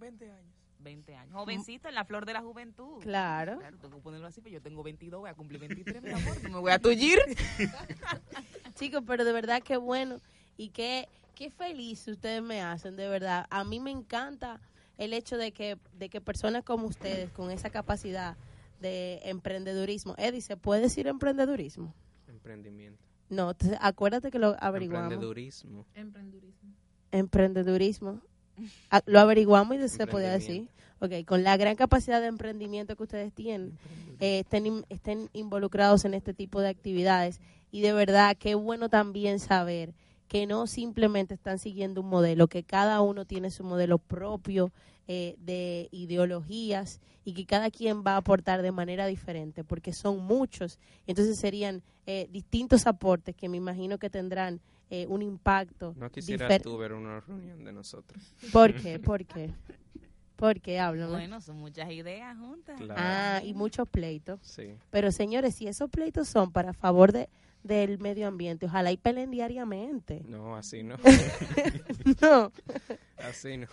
20 0.00 0.30
años. 0.30 0.54
20 0.78 1.14
años. 1.14 1.34
Jovencito 1.34 1.90
en 1.90 1.94
la 1.94 2.06
flor 2.06 2.24
de 2.24 2.32
la 2.32 2.40
juventud. 2.40 3.02
Claro. 3.02 3.58
Claro, 3.58 3.76
tengo 3.76 3.96
que 3.96 4.02
ponerlo 4.02 4.26
así, 4.26 4.40
pero 4.40 4.54
yo 4.54 4.62
tengo 4.62 4.82
22, 4.82 5.20
voy 5.20 5.28
a 5.28 5.34
cumplir 5.34 5.60
23, 5.60 6.02
mi 6.02 6.12
amor, 6.12 6.42
no 6.42 6.48
me 6.48 6.58
voy 6.60 6.72
a 6.72 6.78
tullir. 6.78 7.18
Chicos, 8.74 9.04
pero 9.06 9.26
de 9.26 9.32
verdad 9.34 9.62
que 9.62 9.76
bueno 9.76 10.16
y 10.56 10.70
qué, 10.70 11.10
qué 11.34 11.50
feliz 11.50 12.08
ustedes 12.08 12.42
me 12.42 12.62
hacen, 12.62 12.96
de 12.96 13.06
verdad. 13.06 13.46
A 13.50 13.64
mí 13.64 13.80
me 13.80 13.90
encanta 13.90 14.62
el 14.96 15.12
hecho 15.12 15.36
de 15.36 15.52
que, 15.52 15.76
de 15.92 16.08
que 16.08 16.22
personas 16.22 16.64
como 16.64 16.86
ustedes, 16.86 17.30
con 17.32 17.50
esa 17.50 17.68
capacidad 17.68 18.38
de 18.82 19.20
emprendedurismo, 19.24 20.14
Eddie, 20.18 20.40
¿se 20.42 20.56
puede 20.58 20.82
decir 20.82 21.06
emprendedurismo? 21.06 21.94
Emprendimiento. 22.28 22.98
No, 23.30 23.54
te- 23.54 23.78
acuérdate 23.80 24.30
que 24.30 24.38
lo 24.38 24.56
averiguamos. 24.60 25.08
Emprendedurismo. 25.94 26.70
Emprendedurismo. 27.12 28.20
Ah, 28.90 29.00
Lo 29.06 29.20
averiguamos 29.20 29.76
y 29.76 29.88
se 29.88 30.06
podía 30.06 30.28
decir. 30.32 30.68
Ok, 31.00 31.26
con 31.26 31.42
la 31.42 31.56
gran 31.56 31.74
capacidad 31.74 32.20
de 32.20 32.26
emprendimiento 32.28 32.94
que 32.94 33.02
ustedes 33.02 33.32
tienen, 33.32 33.76
eh, 34.20 34.40
estén, 34.40 34.66
in- 34.66 34.84
estén 34.88 35.30
involucrados 35.32 36.04
en 36.04 36.14
este 36.14 36.32
tipo 36.34 36.60
de 36.60 36.68
actividades. 36.68 37.40
Y 37.72 37.80
de 37.80 37.92
verdad, 37.92 38.36
qué 38.38 38.54
bueno 38.54 38.88
también 38.88 39.38
saber 39.40 39.94
que 40.32 40.46
no 40.46 40.66
simplemente 40.66 41.34
están 41.34 41.58
siguiendo 41.58 42.00
un 42.00 42.08
modelo, 42.08 42.48
que 42.48 42.62
cada 42.62 43.02
uno 43.02 43.26
tiene 43.26 43.50
su 43.50 43.64
modelo 43.64 43.98
propio 43.98 44.72
eh, 45.06 45.36
de 45.38 45.90
ideologías 45.92 47.00
y 47.22 47.34
que 47.34 47.44
cada 47.44 47.70
quien 47.70 48.02
va 48.02 48.12
a 48.14 48.16
aportar 48.16 48.62
de 48.62 48.72
manera 48.72 49.04
diferente, 49.06 49.62
porque 49.62 49.92
son 49.92 50.20
muchos. 50.24 50.78
Entonces 51.06 51.38
serían 51.38 51.82
eh, 52.06 52.28
distintos 52.32 52.86
aportes 52.86 53.36
que 53.36 53.50
me 53.50 53.58
imagino 53.58 53.98
que 53.98 54.08
tendrán 54.08 54.60
eh, 54.88 55.06
un 55.06 55.20
impacto. 55.20 55.94
No 55.98 56.10
quisieras 56.10 56.50
difer- 56.50 56.62
tú 56.62 56.78
ver 56.78 56.94
una 56.94 57.20
reunión 57.20 57.62
de 57.62 57.72
nosotros. 57.74 58.34
¿Por 58.54 58.72
qué? 58.80 58.98
¿Por 59.10 59.26
qué? 59.26 59.50
¿Por 60.36 60.62
qué? 60.62 60.80
Háblame. 60.80 61.12
Bueno, 61.12 61.42
son 61.42 61.58
muchas 61.58 61.90
ideas 61.90 62.38
juntas. 62.38 62.78
Claro. 62.80 62.94
Ah, 62.96 63.42
y 63.44 63.52
muchos 63.52 63.86
pleitos. 63.86 64.40
Sí. 64.42 64.76
Pero 64.90 65.12
señores, 65.12 65.56
si 65.56 65.68
esos 65.68 65.90
pleitos 65.90 66.26
son 66.26 66.50
para 66.52 66.72
favor 66.72 67.12
de, 67.12 67.28
del 67.62 67.98
medio 67.98 68.26
ambiente, 68.26 68.66
ojalá 68.66 68.92
y 68.92 68.96
peleen 68.96 69.30
diariamente. 69.30 70.22
No, 70.26 70.56
así 70.56 70.82
no. 70.82 70.96
no. 72.20 72.52
Así 73.18 73.56
no. 73.56 73.66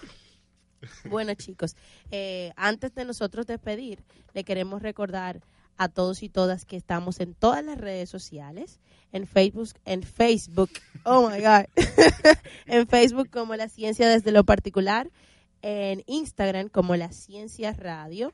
Bueno, 1.06 1.34
chicos, 1.34 1.76
eh, 2.12 2.52
antes 2.56 2.94
de 2.96 3.06
nosotros 3.06 3.46
despedir, 3.46 4.04
le 4.34 4.44
queremos 4.44 4.82
recordar 4.82 5.42
a 5.78 5.88
todos 5.88 6.24
y 6.24 6.30
todas 6.30 6.66
que 6.66 6.76
estamos 6.76 7.20
en 7.20 7.34
todas 7.34 7.64
las 7.64 7.78
redes 7.78 8.10
sociales, 8.10 8.80
en 9.12 9.26
Facebook, 9.26 9.70
en 9.86 10.04
Facebook, 10.04 10.70
oh 11.04 11.30
my 11.30 11.40
God, 11.40 11.66
en 12.68 12.88
Facebook 12.88 13.30
como 13.30 13.56
La 13.56 13.70
Ciencia 13.70 14.08
desde 14.10 14.32
lo 14.32 14.44
particular, 14.44 15.10
en 15.62 16.04
Instagram 16.06 16.70
como 16.70 16.96
La 16.96 17.12
Ciencia 17.12 17.74
Radio 17.74 18.34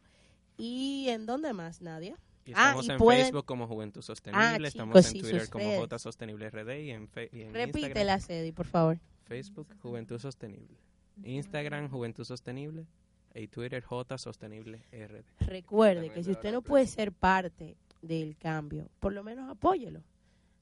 y 0.57 1.07
en 1.09 1.25
dónde 1.25 1.53
más, 1.53 1.81
Nadia. 1.81 2.17
Y 2.45 2.51
Ah, 2.53 2.67
estamos 2.69 2.87
y 2.87 2.91
en 2.91 2.97
pueden- 2.97 3.21
Facebook 3.23 3.45
como 3.45 3.67
Juventud 3.67 4.01
Sostenible, 4.01 4.45
Ah, 4.45 4.57
estamos 4.67 4.93
chicos, 5.11 5.15
en 5.15 5.21
Twitter 5.21 5.49
como. 5.49 5.75
J 5.77 5.99
Sostenible 5.99 6.49
RD 6.49 6.83
y 6.83 6.91
en, 6.91 7.07
fe- 7.07 7.29
y 7.33 7.41
en 7.41 7.53
Repítela. 7.53 8.19
Cedi, 8.19 8.51
por 8.51 8.67
favor. 8.67 8.99
Facebook 9.23 9.67
Juventud 9.81 10.19
Sostenible. 10.19 10.77
Instagram 11.23 11.89
Juventud 11.89 12.23
Sostenible 12.23 12.85
y 13.33 13.47
Twitter 13.47 13.81
J 13.83 14.17
Sostenible 14.17 14.83
RD. 14.91 15.23
Recuerde 15.39 16.11
que 16.11 16.23
si 16.23 16.31
usted 16.31 16.51
no 16.51 16.61
puede 16.61 16.85
ser 16.85 17.11
parte 17.11 17.77
del 18.01 18.37
cambio, 18.37 18.89
por 18.99 19.13
lo 19.13 19.23
menos 19.23 19.49
apóyelo. 19.49 20.03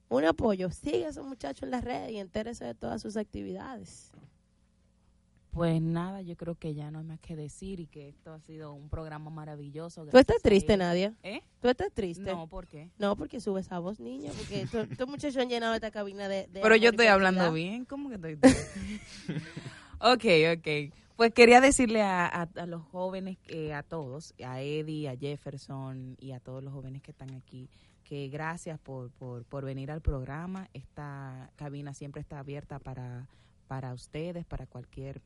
Un 0.08 0.24
apoyo, 0.24 0.70
siga 0.70 1.08
a 1.08 1.10
esos 1.10 1.26
muchachos 1.26 1.64
en 1.64 1.70
las 1.72 1.84
redes 1.84 2.12
y 2.12 2.18
entérese 2.18 2.64
de 2.64 2.74
todas 2.74 3.02
sus 3.02 3.16
actividades. 3.16 4.10
Pues 5.54 5.80
nada, 5.80 6.20
yo 6.20 6.36
creo 6.36 6.56
que 6.56 6.74
ya 6.74 6.90
no 6.90 6.98
hay 6.98 7.04
más 7.04 7.20
que 7.20 7.36
decir 7.36 7.78
y 7.78 7.86
que 7.86 8.08
esto 8.08 8.32
ha 8.32 8.40
sido 8.40 8.72
un 8.74 8.88
programa 8.88 9.30
maravilloso. 9.30 10.04
¿Tú 10.04 10.18
estás 10.18 10.38
a 10.38 10.40
triste. 10.40 10.76
Nadia? 10.76 11.14
¿Eh? 11.22 11.42
¿Tú 11.60 11.68
estás 11.68 11.92
triste? 11.92 12.24
No, 12.24 12.48
¿por 12.48 12.66
qué? 12.66 12.90
No, 12.98 13.14
porque 13.16 13.40
sube 13.40 13.60
esa 13.60 13.78
voz, 13.78 14.00
niña, 14.00 14.32
porque 14.36 14.62
estos 14.62 14.88
muchachos 15.08 15.36
han 15.36 15.48
llenado 15.48 15.72
esta 15.74 15.92
cabina 15.92 16.26
de... 16.28 16.48
de 16.48 16.60
Pero 16.60 16.74
yo 16.74 16.90
estoy 16.90 17.06
hablando 17.06 17.52
bien, 17.52 17.84
¿cómo 17.84 18.08
que 18.08 18.16
estoy? 18.16 18.34
ok, 20.00 20.58
ok. 20.58 20.92
Pues 21.16 21.32
quería 21.32 21.60
decirle 21.60 22.02
a, 22.02 22.26
a- 22.26 22.48
a 22.56 22.66
los 22.66 22.82
jóvenes, 22.86 23.38
eh, 23.46 23.72
a 23.72 23.84
todos, 23.84 24.34
a 24.44 24.60
Eddie, 24.60 25.08
a 25.08 25.16
Jefferson 25.16 26.16
y 26.18 26.32
a 26.32 26.40
todos 26.40 26.64
los 26.64 26.72
jóvenes 26.72 27.02
que 27.02 27.12
están 27.12 27.32
aquí, 27.34 27.68
que 28.02 28.26
gracias 28.28 28.80
por, 28.80 29.10
por, 29.12 29.44
por 29.44 29.64
venir 29.64 29.92
al 29.92 30.00
programa. 30.00 30.68
Esta 30.74 31.52
cabina 31.54 31.94
siempre 31.94 32.20
está 32.20 32.40
abierta 32.40 32.80
para, 32.80 33.28
para 33.68 33.94
ustedes, 33.94 34.44
para 34.44 34.66
cualquier 34.66 35.22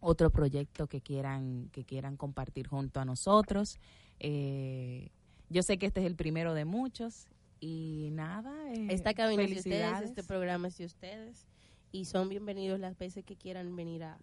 otro 0.00 0.30
proyecto 0.30 0.86
que 0.86 1.00
quieran 1.00 1.68
que 1.72 1.84
quieran 1.84 2.16
compartir 2.16 2.66
junto 2.66 3.00
a 3.00 3.04
nosotros. 3.04 3.78
Eh, 4.18 5.10
yo 5.48 5.62
sé 5.62 5.78
que 5.78 5.86
este 5.86 6.00
es 6.00 6.06
el 6.06 6.16
primero 6.16 6.54
de 6.54 6.64
muchos 6.64 7.28
y 7.60 8.08
nada. 8.12 8.52
eh, 8.72 8.88
Esta 8.90 9.14
cabina 9.14 9.42
es 9.42 9.50
de 9.50 9.56
ustedes, 9.58 10.02
este 10.04 10.22
programa 10.24 10.68
es 10.68 10.78
de 10.78 10.86
ustedes 10.86 11.46
y 11.92 12.04
son 12.06 12.28
bienvenidos 12.28 12.78
las 12.80 12.96
veces 12.98 13.24
que 13.24 13.36
quieran 13.36 13.74
venir 13.76 14.04
a, 14.04 14.18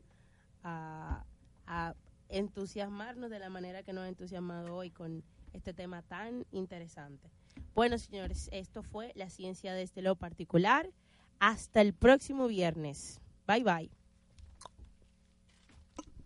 a, 0.64 1.24
a 1.68 1.96
entusiasmarnos 2.30 3.30
de 3.30 3.40
la 3.40 3.50
manera 3.50 3.84
que 3.84 3.94
nos 3.94 4.04
ha 4.06 4.08
entusiasmado 4.08 4.76
hoy 4.76 4.90
con 4.92 5.24
este 5.54 5.74
tema 5.74 6.02
tan 6.02 6.46
interesante. 6.52 7.30
Bueno, 7.76 7.98
señores, 7.98 8.50
esto 8.52 8.84
fue 8.84 9.12
la 9.16 9.30
ciencia 9.30 9.74
desde 9.74 10.02
lo 10.02 10.16
particular. 10.16 10.90
Hasta 11.40 11.82
el 11.82 11.94
próximo 11.94 12.48
viernes. 12.48 13.20
Bye 13.48 13.64
bye. 13.64 14.07